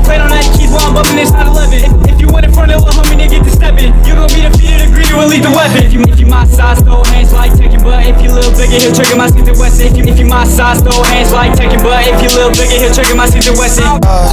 Played 0.06 0.22
on 0.22 0.30
that 0.30 0.46
keys 0.54 0.70
while 0.70 0.86
I'm 0.86 0.94
bumping 0.94 1.18
inside 1.18 1.50
11. 1.50 1.82
If, 1.82 2.14
if 2.14 2.16
you 2.22 2.30
went 2.30 2.46
in 2.46 2.54
front 2.54 2.70
of 2.70 2.78
little 2.78 2.94
homie, 2.94 3.18
they 3.18 3.26
get 3.26 3.42
to 3.42 3.50
stepping. 3.50 3.90
You 4.06 4.14
gon' 4.14 4.30
be 4.30 4.46
defeated, 4.46 4.86
agree 4.86 5.02
to 5.10 5.18
elite 5.18 5.42
the 5.42 5.50
weapon. 5.50 5.82
If 5.82 5.90
you, 5.90 6.06
if 6.06 6.22
you 6.22 6.30
my 6.30 6.46
size, 6.46 6.78
throw 6.78 7.02
hands 7.10 7.34
like 7.34 7.58
taking. 7.58 7.82
But 7.82 8.06
if 8.06 8.22
you 8.22 8.30
little 8.30 8.54
bigger, 8.54 8.78
he'll 8.78 8.94
trigger 8.94 9.18
my 9.18 9.26
and 9.26 9.58
Wesson. 9.58 9.90
If 9.90 9.98
you, 9.98 10.04
if 10.06 10.18
you 10.22 10.30
my 10.30 10.46
size, 10.46 10.78
throw 10.78 11.02
hands 11.10 11.34
like 11.34 11.58
taking. 11.58 11.82
But 11.82 12.06
if 12.06 12.22
you 12.22 12.30
little 12.38 12.54
bigger, 12.54 12.78
he'll 12.78 12.94
trigger 12.94 13.18
my 13.18 13.26
Smith 13.26 13.50
and 13.50 13.58
Wesson. 13.58 13.82
Uh, 14.06 14.30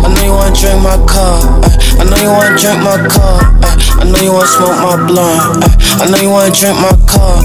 I 0.00 0.08
know 0.08 0.24
you 0.24 0.32
wanna 0.32 0.56
drink 0.56 0.80
my 0.80 0.96
car. 1.04 1.36
Uh, 1.68 2.00
I 2.00 2.02
know 2.08 2.16
you 2.16 2.32
wanna 2.32 2.56
drink 2.56 2.80
my 2.80 2.96
car. 3.04 3.44
Uh, 3.60 4.00
I 4.00 4.04
know 4.08 4.20
you 4.24 4.32
wanna 4.32 4.48
smoke 4.56 4.78
my 4.80 4.96
blunt. 5.04 5.68
I 6.00 6.08
know 6.08 6.16
you 6.16 6.32
wanna 6.32 6.48
drink 6.48 6.80
my 6.80 6.96
car. 7.12 7.44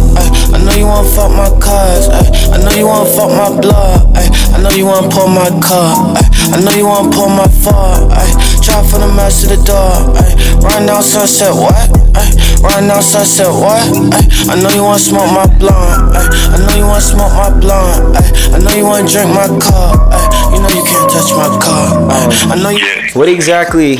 I 0.54 0.54
know 0.65 0.73
you 0.73 0.85
wanna 0.85 1.07
fuck 1.07 1.31
my 1.31 1.49
cars. 1.61 2.09
I 2.49 2.57
know 2.57 2.71
you 2.71 2.87
wanna 2.87 3.09
fuck 3.09 3.29
my 3.29 3.61
blood. 3.61 4.17
I 4.17 4.61
know 4.61 4.71
you 4.71 4.85
wanna 4.85 5.09
pull 5.09 5.27
my 5.27 5.49
car. 5.61 6.17
I 6.51 6.59
know 6.61 6.71
you 6.71 6.87
wanna 6.87 7.11
pull 7.13 7.29
my 7.29 7.47
far. 7.47 8.09
Try 8.65 8.81
for 8.89 8.97
the 8.97 9.07
match 9.13 9.41
to 9.41 9.47
the 9.53 9.61
door. 9.61 10.09
Right 10.65 10.81
now, 10.81 11.01
sunset, 11.01 11.53
what? 11.53 11.77
Right 12.65 12.81
now, 12.81 12.99
sunset, 13.01 13.47
what? 13.53 13.85
I 14.49 14.55
know 14.61 14.69
you 14.69 14.83
wanna 14.83 14.99
smoke 14.99 15.29
my 15.31 15.45
blunt. 15.45 16.17
I 16.17 16.57
know 16.65 16.75
you 16.75 16.85
wanna 16.85 17.01
smoke 17.01 17.33
my 17.33 17.49
blunt. 17.53 18.17
I 18.53 18.57
know 18.57 18.73
you 18.73 18.85
wanna 18.85 19.07
drink 19.07 19.29
my 19.29 19.45
car. 19.61 19.93
You 20.49 20.61
know 20.61 20.69
you 20.69 20.83
can't 20.83 21.11
touch 21.11 21.29
my 21.37 21.49
car. 21.61 22.09
I 22.49 22.55
know 22.57 22.69
you. 22.69 22.85
What 23.13 23.29
exactly? 23.29 23.97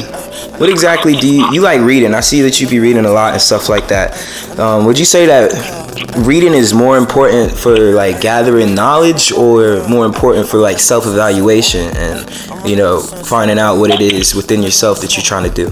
What 0.58 0.70
exactly 0.70 1.16
do 1.16 1.28
you 1.28 1.52
you 1.52 1.62
like 1.62 1.82
reading? 1.82 2.14
I 2.16 2.22
see 2.22 2.42
that 2.42 2.60
you 2.60 2.68
be 2.68 2.80
reading 2.80 3.06
a 3.06 3.12
lot 3.12 3.34
and 3.34 3.42
stuff 3.42 3.70
like 3.70 3.90
that. 3.90 4.18
Um, 4.58 4.86
would 4.86 4.98
you 4.98 5.06
say 5.06 5.26
that 5.26 5.85
reading 6.18 6.54
is 6.54 6.74
more 6.74 6.98
important 6.98 7.52
for 7.52 7.76
like 7.94 8.22
gathering 8.22 8.76
knowledge, 8.76 9.32
or 9.32 9.88
more 9.88 10.06
important 10.06 10.48
for 10.48 10.58
like 10.58 10.80
self 10.80 11.06
evaluation 11.06 11.96
and 11.96 12.68
you 12.68 12.76
know 12.76 13.00
finding 13.00 13.60
out 13.60 13.78
what 13.78 13.92
it 13.92 14.02
is 14.02 14.36
within 14.36 14.62
yourself 14.64 15.02
that 15.02 15.16
you're 15.16 15.24
trying 15.24 15.50
to 15.50 15.56
do? 15.56 15.70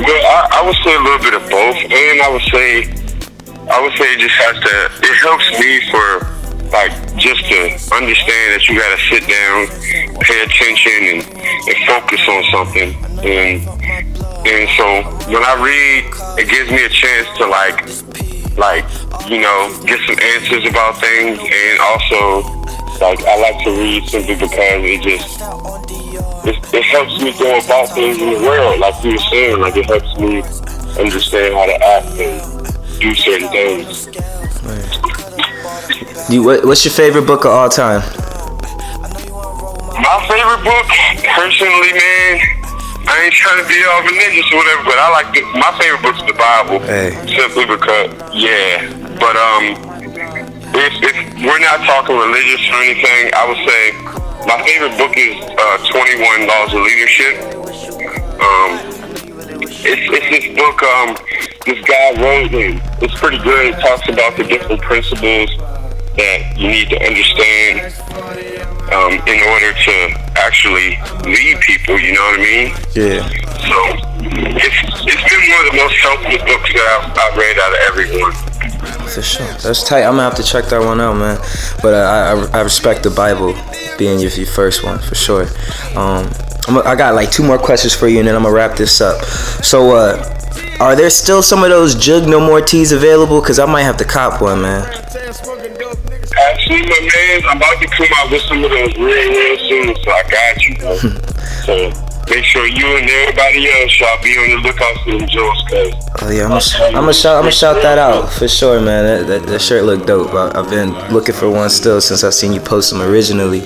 Well, 0.00 0.26
I, 0.26 0.62
I 0.62 0.66
would 0.66 0.76
say 0.84 0.94
a 0.94 1.00
little 1.00 1.18
bit 1.18 1.34
of 1.34 1.42
both, 1.50 1.76
and 1.76 2.22
I 2.22 2.28
would 2.32 2.42
say, 2.42 2.88
I 3.68 3.80
would 3.82 3.92
say 3.98 4.14
it 4.14 4.20
just 4.20 4.34
has 4.36 4.56
to. 4.58 5.06
It 5.06 5.16
helps 5.20 5.50
me 5.58 5.80
for 5.90 6.40
like 6.70 6.92
just 7.16 7.44
to 7.46 7.94
understand 7.94 8.54
that 8.54 8.68
you 8.68 8.78
got 8.78 8.96
to 8.96 9.02
sit 9.10 9.26
down, 9.26 9.66
pay 10.22 10.42
attention, 10.42 10.98
and, 11.10 11.20
and 11.68 11.76
focus 11.86 12.22
on 12.28 12.44
something. 12.50 12.94
And 13.24 13.80
and 14.46 14.68
so 14.72 15.02
when 15.28 15.44
I 15.44 15.54
read, 15.60 16.40
it 16.40 16.48
gives 16.48 16.70
me 16.70 16.82
a 16.82 16.88
chance 16.88 17.28
to 17.36 17.46
like, 17.46 17.84
like 18.56 18.84
you 19.28 19.40
know, 19.40 19.80
get 19.86 20.00
some 20.06 20.18
answers 20.18 20.66
about 20.68 20.98
things, 21.00 21.38
and 21.38 21.80
also 21.80 22.42
like 23.00 23.22
I 23.24 23.36
like 23.40 23.64
to 23.64 23.70
read 23.70 24.04
simply 24.08 24.34
because 24.34 24.82
it 24.84 25.02
just 25.02 25.40
it, 26.46 26.74
it 26.74 26.84
helps 26.84 27.22
me 27.22 27.32
go 27.38 27.58
about 27.58 27.88
things 27.94 28.18
in 28.18 28.34
the 28.34 28.40
world, 28.40 28.80
like 28.80 29.02
you 29.04 29.12
were 29.12 29.18
saying. 29.18 29.60
Like 29.60 29.76
it 29.76 29.86
helps 29.86 30.18
me 30.18 30.42
understand 30.98 31.54
how 31.54 31.66
to 31.66 31.84
act 31.84 32.06
and 32.18 33.00
do 33.00 33.14
certain 33.14 33.48
things. 33.48 34.08
You, 36.28 36.44
what, 36.44 36.64
what's 36.64 36.84
your 36.84 36.92
favorite 36.92 37.26
book 37.26 37.44
of 37.44 37.50
all 37.50 37.68
time? 37.68 38.00
My 40.00 40.26
favorite 40.28 40.62
book, 40.62 40.86
personally, 41.34 41.92
man, 41.92 42.59
I 43.08 43.24
ain't 43.24 43.34
trying 43.34 43.62
to 43.62 43.68
be 43.68 43.78
all 43.88 44.02
religious 44.02 44.46
or 44.52 44.56
whatever, 44.58 44.82
but 44.84 44.98
I 44.98 45.08
like 45.12 45.28
the, 45.34 45.42
my 45.56 45.72
favorite 45.78 46.02
book's 46.02 46.22
the 46.26 46.36
Bible. 46.36 46.80
Hey. 46.84 47.14
Simply 47.30 47.66
because, 47.66 48.10
yeah. 48.34 48.86
But 49.18 49.36
um, 49.36 49.76
if, 50.74 50.92
if 51.02 51.16
we're 51.44 51.60
not 51.60 51.84
talking 51.84 52.16
religious 52.16 52.62
or 52.70 52.78
anything, 52.84 53.30
I 53.34 53.42
would 53.48 53.60
say 53.66 53.82
my 54.46 54.58
favorite 54.64 54.96
book 54.96 55.16
is 55.16 55.36
uh, 55.36 55.78
21 55.90 56.46
Laws 56.46 56.72
of 56.74 56.80
Leadership. 56.82 57.34
Um, 58.40 58.70
it's, 59.84 60.04
it's 60.08 60.28
this 60.30 60.46
book 60.56 60.82
um, 60.82 61.16
this 61.66 61.80
guy 61.84 62.16
wrote, 62.20 62.52
and 62.54 62.80
it's 63.02 63.14
pretty 63.18 63.38
good. 63.38 63.74
It 63.74 63.80
talks 63.80 64.08
about 64.08 64.36
the 64.36 64.44
different 64.44 64.80
principles 64.82 65.50
that 66.16 66.54
you 66.56 66.68
need 66.68 66.88
to 66.90 66.98
understand 67.02 67.92
um, 68.92 69.12
in 69.28 69.38
order 69.44 69.72
to 69.72 69.94
actually 70.36 70.96
lead 71.24 71.60
people. 71.60 71.98
You 71.98 72.14
know 72.14 72.22
what 72.22 72.40
I 72.40 72.42
mean? 72.42 72.66
Yeah. 72.96 73.22
So 73.60 73.76
it's 74.56 74.80
it's 75.04 75.24
been 75.28 75.44
one 75.52 75.66
of 75.66 75.72
the 75.72 75.76
most 75.76 75.96
helpful 76.00 76.38
books 76.46 76.72
that 76.72 76.86
I've, 76.96 77.08
I've 77.12 77.36
read 77.36 77.58
out 77.58 77.72
of 77.72 77.80
everyone. 77.88 78.32
For 79.08 79.22
sure. 79.22 79.46
That's 79.62 79.84
tight. 79.84 80.04
I'm 80.04 80.12
gonna 80.12 80.22
have 80.22 80.36
to 80.36 80.42
check 80.42 80.66
that 80.66 80.80
one 80.80 81.00
out, 81.00 81.16
man. 81.16 81.38
But 81.82 81.94
uh, 81.94 82.50
I, 82.52 82.58
I, 82.58 82.58
I 82.58 82.62
respect 82.62 83.02
the 83.02 83.10
Bible 83.10 83.54
being 83.98 84.18
your, 84.18 84.30
your 84.30 84.46
first 84.46 84.84
one 84.84 84.98
for 84.98 85.14
sure. 85.14 85.46
Um, 85.96 86.30
I'm, 86.68 86.78
I 86.78 86.94
got 86.94 87.14
like 87.14 87.30
two 87.30 87.42
more 87.42 87.58
questions 87.58 87.94
for 87.94 88.08
you, 88.08 88.20
and 88.20 88.28
then 88.28 88.34
I'm 88.34 88.42
gonna 88.42 88.54
wrap 88.54 88.76
this 88.76 89.00
up. 89.00 89.22
So, 89.62 89.96
uh, 89.96 90.36
are 90.80 90.96
there 90.96 91.10
still 91.10 91.42
some 91.42 91.62
of 91.62 91.70
those 91.70 91.94
Jug 91.94 92.28
No 92.28 92.40
More 92.40 92.60
teas 92.60 92.92
available? 92.92 93.40
Cause 93.42 93.58
I 93.58 93.66
might 93.66 93.82
have 93.82 93.96
to 93.98 94.04
cop 94.04 94.40
one, 94.40 94.62
man. 94.62 94.82
Actually, 96.48 96.82
my 96.82 97.00
man, 97.14 97.42
I'm 97.48 97.56
about 97.56 97.80
to 97.80 97.88
come 97.88 98.08
out 98.16 98.30
with 98.30 98.42
some 98.42 98.64
of 98.64 98.70
those 98.70 98.94
real, 98.96 99.30
real 99.30 99.58
soon, 99.68 99.96
so 100.02 100.10
I 100.10 100.22
got 100.30 100.62
you, 100.64 100.76
bro. 100.76 100.96
so 101.64 101.92
make 102.30 102.44
sure 102.44 102.66
you 102.66 102.96
and 102.96 103.08
everybody 103.08 103.70
else 103.70 103.90
shall 103.90 104.22
be 104.22 104.30
on 104.38 104.50
the 104.50 104.68
lookout 104.68 104.96
for 105.04 105.10
them 105.18 105.28
jewels, 105.28 105.62
cause 105.68 105.92
Oh 106.22 106.30
yeah, 106.30 106.44
I'm 106.44 106.50
gonna, 106.50 106.54
I'm 106.54 107.12
shout, 107.12 107.36
I'm 107.36 107.42
gonna 107.42 107.52
shout 107.52 107.82
that 107.82 107.98
out 107.98 108.30
for 108.30 108.46
sure, 108.46 108.80
man. 108.80 109.04
That, 109.04 109.26
that, 109.26 109.46
that 109.48 109.60
shirt 109.60 109.84
looked 109.84 110.06
dope. 110.06 110.32
I, 110.34 110.58
I've 110.58 110.68
been 110.70 110.92
looking 111.12 111.34
for 111.34 111.50
one 111.50 111.70
still 111.70 112.00
since 112.00 112.24
I've 112.24 112.34
seen 112.34 112.52
you 112.52 112.60
post 112.60 112.92
them 112.92 113.00
originally. 113.02 113.60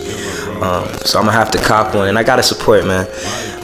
Um, 0.63 0.87
so 0.99 1.19
I'm 1.19 1.27
gonna 1.27 1.33
have 1.33 1.51
to 1.53 1.59
cop 1.59 1.95
one, 1.95 2.09
and 2.09 2.19
I 2.19 2.23
gotta 2.23 2.43
support, 2.43 2.87
man. 2.87 3.07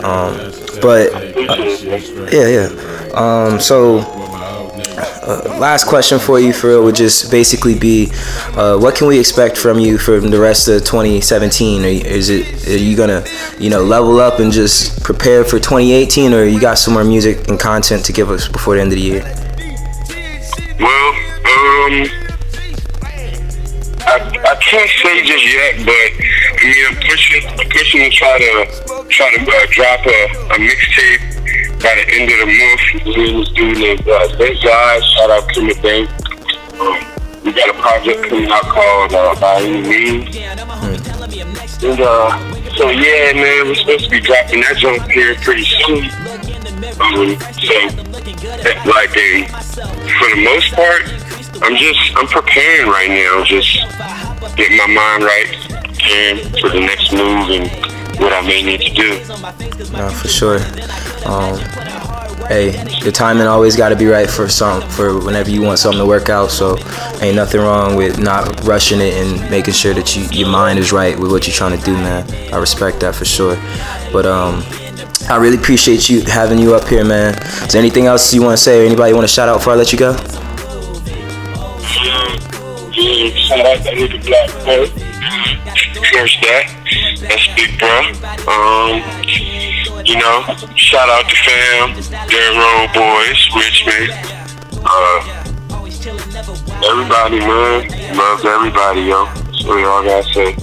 Um, 0.02 0.52
but 0.82 1.12
uh, 1.14 2.26
yeah, 2.32 2.48
yeah. 2.48 2.68
Um, 3.14 3.61
so 3.61 4.00
uh, 5.22 5.56
last 5.58 5.86
question 5.86 6.18
for 6.18 6.40
you, 6.40 6.52
for 6.52 6.68
real, 6.68 6.84
would 6.84 6.94
just 6.94 7.30
basically 7.30 7.78
be, 7.78 8.08
uh, 8.56 8.78
what 8.78 8.94
can 8.94 9.06
we 9.06 9.18
expect 9.18 9.56
from 9.56 9.78
you 9.78 9.98
from 9.98 10.30
the 10.30 10.40
rest 10.40 10.68
of 10.68 10.84
2017? 10.84 11.84
Are 11.84 11.86
is 11.86 12.30
it 12.30 12.68
are 12.68 12.76
you 12.76 12.96
gonna, 12.96 13.24
you 13.58 13.70
know, 13.70 13.82
level 13.82 14.18
up 14.18 14.40
and 14.40 14.50
just 14.50 15.02
prepare 15.02 15.44
for 15.44 15.58
2018, 15.58 16.32
or 16.32 16.44
you 16.44 16.60
got 16.60 16.78
some 16.78 16.94
more 16.94 17.04
music 17.04 17.48
and 17.48 17.60
content 17.60 18.04
to 18.06 18.12
give 18.12 18.30
us 18.30 18.48
before 18.48 18.76
the 18.76 18.80
end 18.80 18.92
of 18.92 18.96
the 18.96 19.02
year? 19.02 19.22
Well, 20.80 21.12
um, 21.12 22.08
I, 24.06 24.16
I 24.48 24.54
can't 24.56 24.90
say 25.02 25.22
just 25.22 25.44
yet, 25.44 25.84
but 25.84 26.30
I 26.60 26.64
mean, 26.64 26.86
I'm 26.88 26.96
pushing, 26.96 27.46
I'm 27.46 27.68
pushing 27.68 28.00
to 28.00 28.10
try 28.10 28.38
to 28.38 29.06
try 29.08 29.36
to 29.36 29.42
uh, 29.42 29.66
drop 29.70 30.06
a, 30.06 30.24
a 30.54 30.58
mixtape 30.58 31.29
by 31.80 31.94
the 31.96 32.06
end 32.12 32.30
of 32.30 32.38
the 32.38 32.46
month. 32.46 32.84
And 33.16 33.40
this 33.40 33.48
dude 33.50 33.78
named 33.78 34.08
uh, 34.08 34.28
Thank 34.36 34.62
God. 34.62 35.04
Shout 35.04 35.30
out 35.30 35.48
to 35.54 35.60
the 35.60 35.74
Bank. 35.82 36.08
Um, 36.80 36.96
we 37.44 37.52
got 37.52 37.68
a 37.70 37.78
project 37.80 38.28
coming 38.28 38.50
out 38.50 38.62
called 38.62 39.12
uh, 39.12 39.40
By 39.40 39.62
Any 39.62 39.82
Means. 39.88 40.36
And 41.82 42.00
uh, 42.00 42.38
so 42.76 42.90
yeah, 42.90 43.32
man, 43.32 43.68
we're 43.68 43.74
supposed 43.74 44.04
to 44.04 44.10
be 44.10 44.20
dropping 44.20 44.60
that 44.60 44.76
jump 44.76 45.10
here 45.10 45.34
pretty 45.36 45.64
soon. 45.64 46.04
Um, 47.00 47.40
so 47.56 47.74
like 48.84 49.16
a, 49.16 49.48
for 49.48 50.28
the 50.28 50.42
most 50.44 50.72
part, 50.74 51.02
I'm 51.62 51.76
just 51.76 51.98
I'm 52.16 52.26
preparing 52.26 52.88
right 52.88 53.08
now, 53.08 53.44
just 53.44 53.76
getting 54.56 54.76
my 54.76 54.86
mind 54.86 55.24
right 55.24 55.70
and 56.02 56.40
for 56.58 56.68
the 56.70 56.80
next 56.80 57.12
move 57.12 57.50
and 57.50 57.99
what 58.20 58.32
I 58.32 58.42
may 58.42 58.62
need 58.62 58.80
to 58.82 58.94
do. 58.94 59.18
No, 59.92 60.10
for 60.10 60.28
sure. 60.28 60.58
Um, 61.26 61.58
hey, 62.48 62.70
the 63.02 63.10
timing 63.12 63.46
always 63.46 63.76
got 63.76 63.88
to 63.90 63.96
be 63.96 64.06
right 64.06 64.28
for 64.28 64.48
some 64.48 64.82
for 64.90 65.18
whenever 65.24 65.50
you 65.50 65.62
want 65.62 65.78
something 65.78 66.00
to 66.00 66.06
work 66.06 66.28
out. 66.28 66.50
So 66.50 66.76
ain't 67.20 67.36
nothing 67.36 67.60
wrong 67.60 67.96
with 67.96 68.18
not 68.18 68.64
rushing 68.64 69.00
it 69.00 69.14
and 69.14 69.50
making 69.50 69.74
sure 69.74 69.94
that 69.94 70.16
you 70.16 70.24
your 70.30 70.48
mind 70.48 70.78
is 70.78 70.92
right 70.92 71.18
with 71.18 71.30
what 71.30 71.46
you're 71.46 71.54
trying 71.54 71.78
to 71.78 71.84
do, 71.84 71.92
man. 71.94 72.28
I 72.52 72.58
respect 72.58 73.00
that 73.00 73.14
for 73.14 73.24
sure. 73.24 73.56
But 74.12 74.26
um, 74.26 74.62
I 75.28 75.36
really 75.36 75.56
appreciate 75.56 76.08
you 76.08 76.22
having 76.22 76.58
you 76.58 76.74
up 76.74 76.88
here, 76.88 77.04
man. 77.04 77.34
Is 77.64 77.72
there 77.72 77.80
anything 77.80 78.06
else 78.06 78.34
you 78.34 78.42
want 78.42 78.56
to 78.56 78.62
say 78.62 78.82
or 78.82 78.86
anybody 78.86 79.12
want 79.12 79.26
to 79.26 79.32
shout 79.32 79.48
out 79.48 79.58
before 79.58 79.74
I 79.74 79.76
let 79.76 79.92
you 79.92 79.98
go? 79.98 80.12
Yeah, 82.02 82.49
shout 82.93 83.66
out 83.66 83.82
to 83.84 83.91
nigga 83.95 84.24
Black 84.24 84.51
Boy. 84.64 84.86
First 86.12 86.41
that. 86.43 86.66
That's 87.20 87.47
big 87.55 87.78
bro. 87.78 88.11
Um, 88.51 89.03
you 90.05 90.16
know, 90.18 90.43
shout 90.74 91.09
out 91.09 91.28
to 91.28 91.36
fam, 91.36 91.95
Dirt 92.28 92.55
Road 92.57 92.91
Boys, 92.95 93.41
Richmond. 93.55 94.11
Uh, 94.84 95.45
everybody, 96.84 97.38
man. 97.41 98.16
Loves 98.16 98.45
everybody, 98.45 99.03
yo. 99.03 99.26
That's 99.26 99.64
what 99.64 99.78
y'all 99.80 100.05
gotta 100.05 100.32
say. 100.32 100.57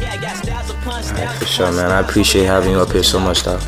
Alright, 0.87 1.37
for 1.37 1.45
sure, 1.45 1.71
man. 1.71 1.91
I 1.91 1.99
appreciate 1.99 2.45
having 2.45 2.71
you 2.71 2.79
up 2.79 2.91
here 2.91 3.03
so 3.03 3.19
much, 3.19 3.43
though. 3.43 3.59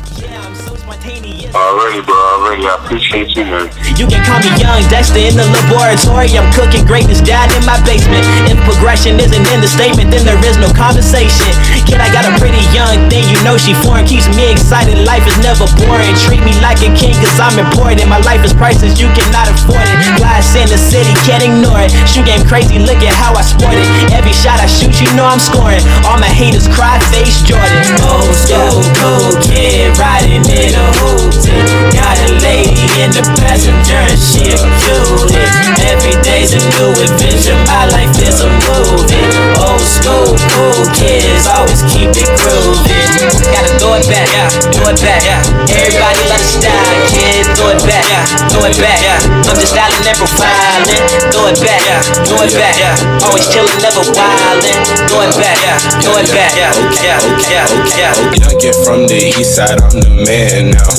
Already, 1.00 2.04
bro. 2.04 2.12
Already. 2.12 2.68
I 2.68 2.76
appreciate 2.76 3.32
you, 3.32 3.48
man. 3.48 3.72
You 3.96 4.04
can 4.04 4.20
call 4.20 4.36
me 4.44 4.52
Young 4.60 4.84
Dexter 4.92 5.24
in 5.24 5.32
the 5.32 5.48
laboratory. 5.48 6.28
I'm 6.36 6.44
cooking 6.52 6.84
greatness 6.84 7.24
down 7.24 7.48
in 7.56 7.64
my 7.64 7.80
basement. 7.88 8.20
If 8.44 8.60
progression 8.68 9.16
isn't 9.16 9.46
in 9.48 9.64
the 9.64 9.70
statement, 9.70 10.12
then 10.12 10.28
there 10.28 10.36
is 10.44 10.60
no 10.60 10.68
conversation. 10.76 11.56
Kid, 11.88 12.04
I 12.04 12.12
got 12.12 12.28
a 12.28 12.36
pretty 12.36 12.60
young 12.76 13.08
thing. 13.08 13.24
You 13.32 13.40
know 13.40 13.56
she 13.56 13.72
foreign. 13.80 14.04
Keeps 14.04 14.28
me 14.36 14.52
excited. 14.52 15.00
Life 15.08 15.24
is 15.24 15.40
never 15.40 15.64
boring. 15.80 16.12
Treat 16.20 16.44
me 16.44 16.52
like 16.60 16.84
a 16.84 16.92
king, 16.92 17.16
cause 17.16 17.40
I'm 17.40 17.56
important. 17.56 18.04
My 18.04 18.20
life 18.20 18.44
is 18.44 18.52
priceless. 18.52 19.00
You 19.00 19.08
cannot 19.16 19.48
afford 19.48 19.80
it. 19.80 19.96
Glass 20.20 20.52
in 20.52 20.68
the 20.68 20.76
city, 20.76 21.16
can't 21.24 21.40
ignore 21.40 21.80
it. 21.80 21.96
Shoot 22.04 22.28
game 22.28 22.44
crazy. 22.44 22.76
Look 22.76 23.00
at 23.00 23.16
how 23.16 23.32
I 23.32 23.40
sport 23.40 23.72
it. 23.72 23.88
Every 24.12 24.36
shot 24.36 24.60
I 24.60 24.68
shoot, 24.68 24.92
you 25.00 25.08
know 25.16 25.24
I'm 25.24 25.40
scoring. 25.40 25.80
All 26.04 26.20
my 26.20 26.28
haters 26.28 26.68
cry, 26.68 27.00
face 27.08 27.40
Jordan. 27.40 27.80
Old 28.04 28.36
school, 28.36 28.84
cool 29.00 29.32
kid, 29.40 29.96
riding 29.96 30.44
in 30.44 30.76
a 30.76 30.89
hoopty. 30.98 31.54
Got 31.94 32.16
a 32.18 32.30
lady 32.42 32.88
in 33.02 33.10
the 33.14 33.24
passenger 33.38 33.98
and 33.98 34.18
she 34.18 34.50
a 34.50 34.58
cutie. 34.82 35.38
Every 35.90 36.16
day's 36.22 36.54
a 36.54 36.60
new 36.76 36.90
adventure, 36.94 37.56
my 37.66 37.86
life 37.90 38.14
is 38.22 38.40
a 38.42 38.50
movie. 38.70 39.26
Old 39.60 39.82
school, 39.82 40.34
cool 40.56 40.82
kids, 40.96 41.46
always 41.50 41.82
keep 41.90 42.10
it 42.14 42.30
grooving. 42.40 43.06
Gotta 43.50 43.72
throw 43.80 43.98
it 43.98 44.06
back, 44.06 44.28
yeah, 44.32 44.48
throw 44.74 44.90
it 44.90 45.00
back, 45.02 45.22
yeah. 45.26 45.42
Everybody 45.70 46.20
love 46.30 46.42
the 46.42 46.50
style, 46.60 46.96
kid, 47.10 47.44
throw 47.58 47.74
it 47.74 47.82
back, 47.84 48.06
yeah, 48.08 48.24
throw 48.50 48.64
it 48.64 48.76
back, 48.78 48.98
yeah. 49.02 49.49
I'm 49.70 50.18
just 50.18 50.34
styling 50.34 51.30
throw 51.30 51.46
it 51.46 51.60
back, 51.62 52.02
throw 52.26 52.42
it 52.42 52.52
back. 52.58 52.74
Always 53.22 53.46
chillin', 53.46 53.78
never 53.78 54.02
wildin', 54.10 54.82
throw 55.06 55.22
it 55.22 55.34
back, 55.38 55.58
throw 56.02 56.18
it 56.18 56.26
back, 56.34 56.52
yeah, 56.58 56.74
yeah, 57.00 57.20
yeah, 57.46 57.66
yeah. 57.96 58.14
Youngin' 58.34 58.74
from 58.84 59.06
the 59.06 59.30
east 59.38 59.54
side, 59.54 59.78
I'm 59.78 60.00
the 60.02 60.10
man 60.26 60.74
now. 60.74 60.90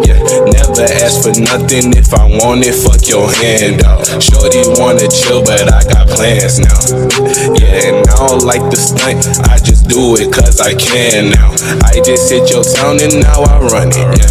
Yeah, 0.00 0.24
never 0.48 0.88
ask 1.04 1.20
for 1.20 1.36
nothing 1.36 1.92
if 1.92 2.14
I 2.14 2.24
want 2.24 2.64
it, 2.64 2.72
fuck 2.72 3.04
your 3.08 3.28
hand 3.28 3.84
out. 3.84 4.08
Shorty 4.22 4.64
wanna 4.80 5.08
chill, 5.12 5.44
but 5.44 5.68
I 5.68 5.84
got 5.84 6.08
plans 6.08 6.58
now. 6.58 6.80
Yeah, 7.60 7.92
and 7.92 8.08
I 8.08 8.16
don't 8.16 8.44
like 8.44 8.64
the 8.72 8.80
stunt, 8.80 9.20
I 9.52 9.58
just 9.60 9.88
do 9.88 10.16
it 10.16 10.32
cause 10.32 10.60
I 10.60 10.72
can 10.74 11.30
now. 11.30 11.52
I 11.84 12.00
just 12.00 12.30
hit 12.30 12.48
your 12.50 12.64
town 12.64 13.00
and 13.04 13.20
now 13.20 13.44
I 13.44 13.60
run 13.68 13.88
it. 13.92 14.08
Yeah. 14.16 14.28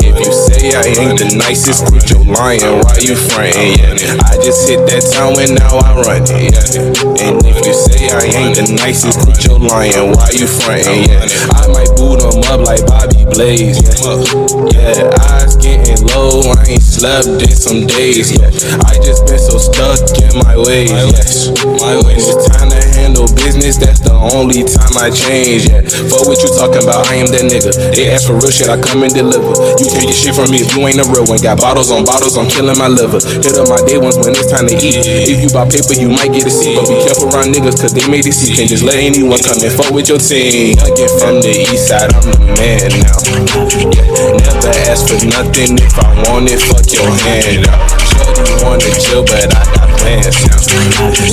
If 0.00 0.16
you 0.18 0.32
say 0.32 0.74
I 0.74 0.86
ain't 0.98 1.18
the 1.18 1.36
nicest, 1.36 1.86
quit 1.86 2.10
your 2.10 2.24
lying, 2.24 2.82
why 2.88 2.96
you 3.04 3.14
frontin'? 3.14 3.76
Yeah. 3.76 4.16
I 4.24 4.40
just 4.40 4.64
hit 4.64 4.80
that 4.88 5.04
town 5.12 5.36
and 5.36 5.52
now 5.60 5.76
I 5.76 5.92
run 6.00 6.24
it. 6.24 6.56
Yeah. 6.56 7.28
And 7.28 7.44
if 7.44 7.60
you 7.60 7.74
say 7.76 8.08
I 8.08 8.24
ain't 8.32 8.56
the 8.56 8.64
nicest, 8.80 9.20
quit 9.20 9.44
your 9.44 9.60
lying, 9.60 10.16
why 10.16 10.32
you 10.32 10.48
frontin'? 10.48 11.04
Yeah. 11.04 11.28
I 11.52 11.68
might 11.68 11.92
boot 12.00 12.24
'em 12.24 12.40
up 12.48 12.64
like 12.64 12.88
Bobby 12.88 13.28
Blaze. 13.28 13.76
Yeah, 13.84 15.04
yeah 15.04 15.28
eyes 15.36 15.56
getting 15.60 16.00
low, 16.16 16.48
I 16.48 16.80
ain't 16.80 16.82
slept 16.82 17.44
in 17.44 17.52
some 17.52 17.84
days. 17.84 18.32
Yeah. 18.32 18.48
I 18.88 18.96
just 19.04 19.28
been 19.28 19.38
so 19.38 19.60
stuck 19.60 20.00
in 20.16 20.32
my 20.40 20.56
ways. 20.56 20.90
Yes. 20.90 21.52
My 21.84 22.00
when 22.00 22.16
it's 22.16 22.32
time 22.48 22.72
to 22.72 22.80
handle 22.96 23.28
business, 23.36 23.76
that's 23.76 24.00
the 24.00 24.14
only 24.14 24.64
time 24.64 24.96
I 24.96 25.10
change. 25.12 25.68
Yeah, 25.68 25.84
fuck 26.08 26.24
what 26.24 26.40
you 26.40 26.48
talking 26.56 26.82
about, 26.82 27.06
I 27.12 27.20
am 27.20 27.28
that 27.34 27.44
nigga. 27.44 27.70
They 27.94 28.10
ask 28.10 28.26
for 28.26 28.38
real 28.38 28.50
shit, 28.50 28.68
I 28.68 28.80
come 28.80 29.02
and 29.02 29.12
deliver. 29.12 29.52
You 29.76 29.86
can't 29.86 30.06
get 30.08 30.16
shit 30.16 30.34
from 30.34 30.50
me 30.50 30.64
if 30.64 30.72
you 30.74 30.86
ain't 30.86 31.02
a 31.02 31.06
real 31.10 31.26
one. 31.26 31.38
Got 31.42 31.60
bottles 31.60 31.90
on 31.90 32.04
bottles, 32.04 32.36
I'm 32.38 32.48
killing 32.48 32.77
my 32.78 32.86
liver. 32.86 33.18
Hit 33.42 33.58
up 33.58 33.66
my 33.66 33.82
day 33.82 33.98
ones 33.98 34.16
when 34.16 34.30
it's 34.38 34.46
time 34.46 34.70
to 34.70 34.74
eat. 34.78 34.94
If 35.26 35.42
you 35.42 35.50
buy 35.50 35.66
paper, 35.66 35.98
you 35.98 36.08
might 36.08 36.30
get 36.30 36.46
a 36.46 36.50
seat. 36.50 36.78
But 36.78 36.86
be 36.86 36.94
careful 37.02 37.28
around 37.34 37.50
niggas, 37.50 37.82
cause 37.82 37.92
they 37.92 38.06
made 38.06 38.24
it 38.24 38.32
see. 38.32 38.54
Can't 38.54 38.70
just 38.70 38.86
let 38.86 39.02
anyone 39.02 39.42
come 39.42 39.58
and 39.58 39.74
fuck 39.74 39.90
with 39.90 40.08
your 40.08 40.22
team. 40.22 40.78
I 40.78 40.94
get 40.94 41.10
from 41.18 41.42
the 41.42 41.50
east 41.50 41.90
side, 41.90 42.14
I'm 42.14 42.22
the 42.22 42.38
man 42.54 42.94
now. 43.02 43.18
Never 44.38 44.72
ask 44.86 45.10
for 45.10 45.18
nothing 45.26 45.82
if 45.82 45.98
I 45.98 46.06
want 46.30 46.46
it, 46.46 46.62
fuck 46.62 46.86
your 46.94 47.10
hand 47.10 47.66
out. 47.66 48.07
Shorty 48.18 48.54
wanna 48.64 48.90
chill, 48.98 49.22
but 49.22 49.46
I 49.54 49.62
got 49.74 49.88
plans 49.98 50.34
now. 50.46 50.58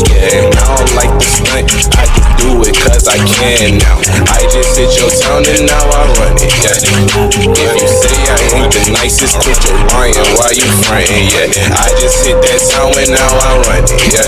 Yeah, 0.05 0.49
I 0.49 0.77
don't 0.77 0.93
like 0.95 1.13
the 1.17 1.25
stunt, 1.25 1.65
I 1.97 2.05
just 2.13 2.29
do 2.37 2.61
it 2.61 2.75
cause 2.77 3.07
I 3.07 3.17
can 3.17 3.81
now. 3.81 3.97
I 4.29 4.45
just 4.51 4.77
hit 4.77 4.93
your 5.01 5.09
town 5.09 5.45
and 5.49 5.65
now 5.65 5.85
I 5.89 6.05
run 6.21 6.37
it, 6.37 6.53
yeah. 6.61 6.77
If 6.77 7.77
you 7.81 7.89
say 7.89 8.15
I 8.29 8.37
ain't 8.57 8.69
the 8.71 8.93
nicest, 8.93 9.41
quit 9.41 9.57
your 9.65 9.79
lying, 9.89 10.15
why 10.37 10.53
you 10.53 10.67
frontin', 10.85 11.25
yeah. 11.33 11.81
I 11.81 11.89
just 11.97 12.21
hit 12.25 12.37
that 12.41 12.61
town 12.69 12.93
and 12.93 13.11
now 13.11 13.31
I 13.33 13.51
run 13.65 13.83
it, 13.83 13.97
yeah. 14.13 14.25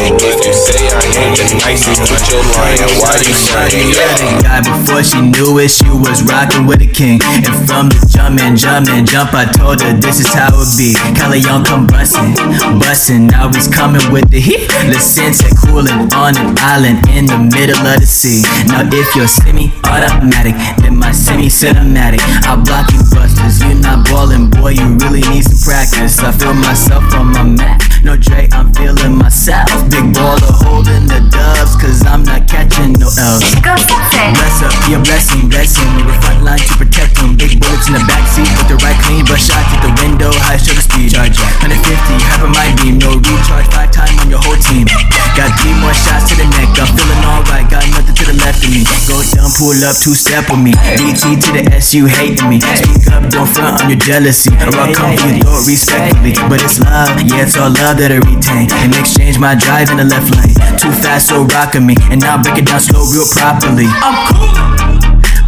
And 0.00 0.16
if 0.20 0.40
you 0.40 0.54
say 0.56 0.80
I 0.88 1.04
ain't 1.20 1.36
the 1.36 1.46
nicest, 1.60 2.00
quit 2.08 2.24
your 2.32 2.44
lying, 2.56 2.80
why 3.00 3.20
you 3.20 3.34
frontin', 3.52 3.92
yeah. 3.92 4.40
died 4.40 4.64
before 4.64 5.02
she 5.04 5.20
knew 5.20 5.58
it. 5.58 5.70
She 5.70 5.88
was 5.88 6.22
rocking 6.24 6.66
with 6.66 6.80
a 6.80 6.90
king. 6.90 7.20
And 7.44 7.56
from 7.68 7.88
the 7.92 8.00
jump 8.08 8.40
and 8.40 8.56
jump 8.56 8.88
and 8.88 9.06
jump, 9.06 9.34
I 9.34 9.44
told 9.46 9.80
her 9.82 9.92
this 9.92 10.20
is 10.20 10.32
how 10.32 10.54
it 10.56 10.70
be. 10.78 10.94
Caleon 11.18 11.64
come 11.66 11.86
bustin', 11.90 12.34
bustin'. 12.78 13.26
Now 13.26 13.50
he's 13.52 13.68
coming 13.68 14.02
with 14.10 14.30
the 14.30 14.40
heat. 14.40 14.70
Listen 14.86 15.34
to 15.34 15.48
coolin' 15.60 16.12
on 16.14 16.38
an 16.38 16.56
island 16.58 17.04
in 17.10 17.26
the 17.26 17.38
middle 17.38 17.82
of 17.84 18.00
the 18.00 18.06
sea. 18.06 18.42
Now 18.66 18.86
if 18.86 19.08
you're 19.14 19.28
semi-automatic, 19.28 20.54
then 20.82 20.96
my 20.96 21.12
semi-cinematic. 21.12 22.22
I 22.46 22.56
block 22.56 22.90
you 22.92 23.02
busters. 23.10 23.60
You're 23.60 23.76
not 23.76 24.06
ballin', 24.06 24.50
boy. 24.50 24.78
You 24.78 24.96
really 25.02 25.22
need 25.28 25.44
some 25.44 25.60
practice. 25.60 26.18
I 26.20 26.32
feel 26.32 26.54
myself 26.54 27.04
on 27.14 27.32
my 27.32 27.44
mat. 27.44 27.82
No 28.02 28.16
Dre, 28.16 28.48
I'm 28.52 28.72
feeling 28.72 29.16
myself. 29.16 29.68
Big 29.92 30.08
baller 30.16 30.54
holding 30.64 31.04
the 31.04 31.20
dubs, 31.28 31.76
cause 31.76 32.00
I'm 32.06 32.24
not 32.24 32.48
catching 32.48 32.96
no 32.96 33.12
L's. 33.12 33.44
Bless 33.60 34.58
up, 34.64 34.72
be 34.88 34.96
a 34.96 35.00
blessing, 35.04 35.52
blessing. 35.52 35.84
You 36.00 36.08
the 36.08 36.16
front 36.24 36.40
line 36.40 36.64
to 36.64 36.74
protect 36.80 37.20
them. 37.20 37.36
Big 37.36 37.60
bullets 37.60 37.92
in 37.92 38.00
the 38.00 38.04
backseat 38.08 38.48
with 38.56 38.68
the 38.72 38.78
right 38.80 38.96
clean, 39.04 39.28
but 39.28 39.36
shots 39.36 39.68
at 39.76 39.84
the 39.84 39.92
window, 40.00 40.32
high 40.48 40.56
shutter 40.56 40.80
speed. 40.80 41.12
Charge 41.12 41.36
150, 41.80 42.20
half 42.28 42.44
my 42.52 42.68
beam, 42.80 43.00
no 43.00 43.16
recharge, 43.16 43.68
five 43.72 43.90
time 43.90 44.12
on 44.20 44.28
your 44.28 44.40
whole 44.44 44.58
team. 44.68 44.84
Got 45.32 45.54
three 45.60 45.72
more 45.80 45.94
shots 45.94 46.28
to 46.28 46.34
the 46.36 46.44
neck, 46.52 46.68
I'm 46.76 46.90
feeling 46.92 47.22
alright, 47.24 47.64
got 47.70 47.86
nothing 47.96 48.12
to 48.12 48.24
the 48.28 48.36
left 48.36 48.60
of 48.60 48.70
me. 48.70 48.84
Go 49.08 49.24
down, 49.24 49.48
pull 49.56 49.78
up, 49.86 49.96
two 49.96 50.12
step 50.12 50.50
with 50.52 50.60
me. 50.60 50.76
DT 50.98 51.40
to 51.40 51.50
the 51.56 51.62
S, 51.72 51.94
you 51.94 52.04
hating 52.06 52.48
me. 52.50 52.60
Speak 52.60 53.08
up, 53.14 53.24
don't 53.32 53.48
front 53.48 53.80
on 53.80 53.88
your 53.88 54.00
jealousy. 54.00 54.52
Or 54.60 54.74
I'll 54.76 54.92
come 54.92 55.16
for 55.16 55.32
you, 55.32 55.44
respectfully. 55.64 56.36
But 56.50 56.60
it's 56.60 56.80
love, 56.82 57.16
yeah, 57.24 57.48
it's 57.48 57.56
all 57.56 57.72
love 57.72 57.96
that 58.02 58.12
I 58.12 58.20
retain. 58.20 58.68
In 58.84 58.92
exchange, 58.98 59.38
my 59.38 59.54
drive 59.56 59.88
in 59.88 59.96
the 59.96 60.08
left 60.08 60.28
lane. 60.36 60.52
Too 60.76 60.92
fast, 61.00 61.32
so 61.32 61.44
rockin' 61.48 61.86
me. 61.86 61.96
And 62.10 62.20
now 62.20 62.36
break 62.42 62.58
it 62.58 62.66
down 62.66 62.80
slow, 62.80 63.08
real 63.08 63.24
properly. 63.24 63.88
I'm 63.88 64.16
cool. 64.34 64.79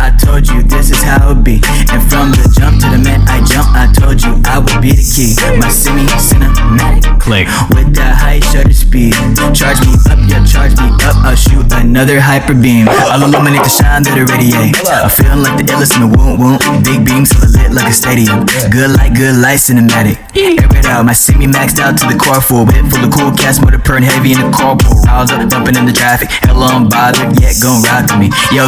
I 0.02 0.10
told 0.18 0.50
you 0.50 0.66
this 0.66 0.90
is 0.90 0.98
how 0.98 1.30
it 1.30 1.44
be. 1.46 1.62
And 1.94 2.02
from 2.10 2.34
the 2.34 2.42
jump 2.58 2.82
to 2.82 2.90
the 2.90 2.98
man 2.98 3.22
I 3.30 3.38
jump, 3.46 3.70
I 3.70 3.86
told 3.94 4.18
you 4.18 4.34
I 4.50 4.58
would 4.58 4.82
be 4.82 4.90
the 4.98 5.06
key. 5.06 5.38
My 5.62 5.70
semi 5.70 6.02
cinematic 6.18 7.22
click 7.22 7.46
with 7.70 7.94
that 7.94 8.18
high 8.18 8.42
shutter 8.42 8.74
speed. 8.74 9.14
Charge 9.54 9.78
me 9.86 9.94
up, 10.10 10.18
yeah, 10.26 10.42
charge 10.42 10.74
me 10.74 10.90
up. 11.06 11.14
I'll 11.22 11.38
shoot 11.38 11.70
another 11.70 12.18
hyper 12.18 12.50
beam. 12.50 12.90
I'll 12.90 13.22
illuminate 13.22 13.62
the 13.62 13.70
shine 13.70 14.02
that 14.02 14.18
it 14.18 14.26
radiate. 14.26 14.74
I'm 14.90 15.06
feeling 15.06 15.46
like 15.46 15.54
the 15.54 15.70
illest 15.70 15.94
in 15.94 16.02
the 16.02 16.10
womb, 16.10 16.34
womb. 16.42 16.58
Big 16.82 17.06
beams 17.06 17.30
so 17.30 17.38
lit 17.46 17.70
like 17.70 17.86
a 17.86 17.94
stadium. 17.94 18.42
Good 18.74 18.98
light, 18.98 19.14
good 19.14 19.38
light, 19.38 19.62
cinematic. 19.62 20.18
Air 20.34 20.66
it 20.66 20.86
out, 20.90 21.06
my 21.06 21.14
semi 21.14 21.46
maxed 21.46 21.78
out 21.78 21.94
to 22.02 22.10
the 22.10 22.18
car 22.18 22.42
full. 22.42 22.66
Whip 22.66 22.82
full 22.90 23.06
of 23.06 23.14
cool 23.14 23.30
cats, 23.38 23.62
motor 23.62 23.78
purring 23.78 24.02
heavy 24.02 24.34
in 24.34 24.42
the 24.42 24.50
carpool. 24.50 24.98
Rouse 25.06 25.30
up, 25.30 25.46
bumping 25.46 25.78
in 25.78 25.86
the 25.86 25.94
traffic. 25.94 26.26
Hell 26.42 26.58
unbothered, 26.58 27.38
yet 27.38 27.54
gon' 27.62 27.86
rock 27.86 28.10
to 28.10 28.18
me. 28.18 28.34
Yo, 28.50 28.66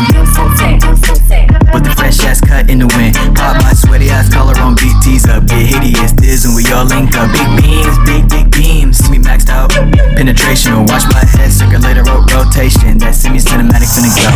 with 1.73 1.85
the 1.85 1.95
fresh 1.97 2.21
ass 2.25 2.41
cut 2.41 2.71
in 2.71 2.79
the 2.79 2.87
wind. 2.87 3.15
Pop 3.37 3.57
my 3.63 3.73
sweaty 3.73 4.11
ass 4.11 4.33
collar 4.33 4.57
on 4.61 4.77
BTs 4.77 5.29
up. 5.29 5.47
Get 5.47 5.67
hideous, 5.67 6.13
this 6.13 6.45
and 6.45 6.55
we 6.55 6.65
all 6.73 6.85
link 6.85 7.15
up. 7.17 7.31
Big 7.33 7.51
beams, 7.63 7.97
big, 8.05 8.29
big 8.29 8.51
beams. 8.51 8.84
See 8.95 9.11
me 9.11 9.19
maxed 9.19 9.51
out. 9.51 9.75
Penetration, 10.15 10.87
watch 10.87 11.03
my 11.11 11.25
head 11.35 11.51
circulate 11.51 11.99
a 11.99 12.07
ro- 12.07 12.23
rotation. 12.31 12.95
That 13.03 13.11
semi 13.19 13.43
cinematic 13.43 13.91
finna 13.91 14.07
go. 14.15 14.31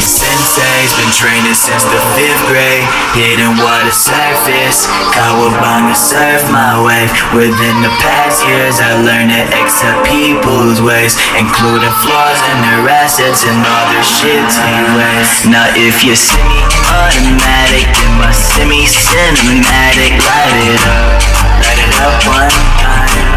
Sensei's 0.00 0.92
been 0.96 1.12
training 1.12 1.52
since 1.52 1.84
the 1.84 2.00
fifth 2.16 2.40
grade. 2.48 2.80
Hitting 3.12 3.60
water 3.60 3.92
surface. 3.92 4.88
Cowabunga 5.12 5.92
surf 5.92 6.48
my 6.48 6.80
wave. 6.80 7.12
Within 7.36 7.84
the 7.84 7.92
past 8.00 8.40
years, 8.48 8.80
I 8.80 8.96
learned 9.04 9.36
to 9.36 9.42
accept 9.60 10.08
people's 10.08 10.80
ways, 10.80 11.12
including 11.36 11.92
flaws 12.00 12.40
and 12.56 12.64
their 12.64 12.88
assets 12.88 13.44
and 13.44 13.60
all 13.60 13.84
their 13.92 14.00
shitty 14.00 14.96
ways. 14.96 15.28
Now, 15.44 15.68
if 15.76 16.00
you're 16.00 16.16
semi-automatic, 16.16 17.84
then 17.84 18.12
my 18.16 18.32
semi-cinematic, 18.32 20.16
light 20.24 20.56
it 20.72 20.80
up, 20.88 21.20
light 21.60 21.79
up 22.00 22.16
one 22.24 22.48
time, 22.80 23.28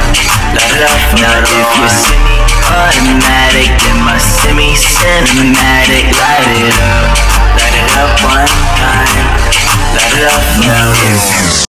light 0.55 0.72
it 0.72 0.84
up. 0.88 0.99
Now, 1.20 1.43
if 1.43 1.68
you're 1.76 1.91
semi-automatic, 1.91 3.70
then 3.84 3.97
my 4.07 4.16
semi-cinematic, 4.18 6.07
light 6.16 6.47
it 6.47 6.76
up, 6.80 7.11
light 7.59 7.76
it 7.76 7.91
up 7.99 8.16
one 8.24 8.47
time, 8.80 9.28
light 9.95 10.16
it 10.16 10.24
up. 10.32 10.43
Now, 10.64 10.95
if 10.95 11.73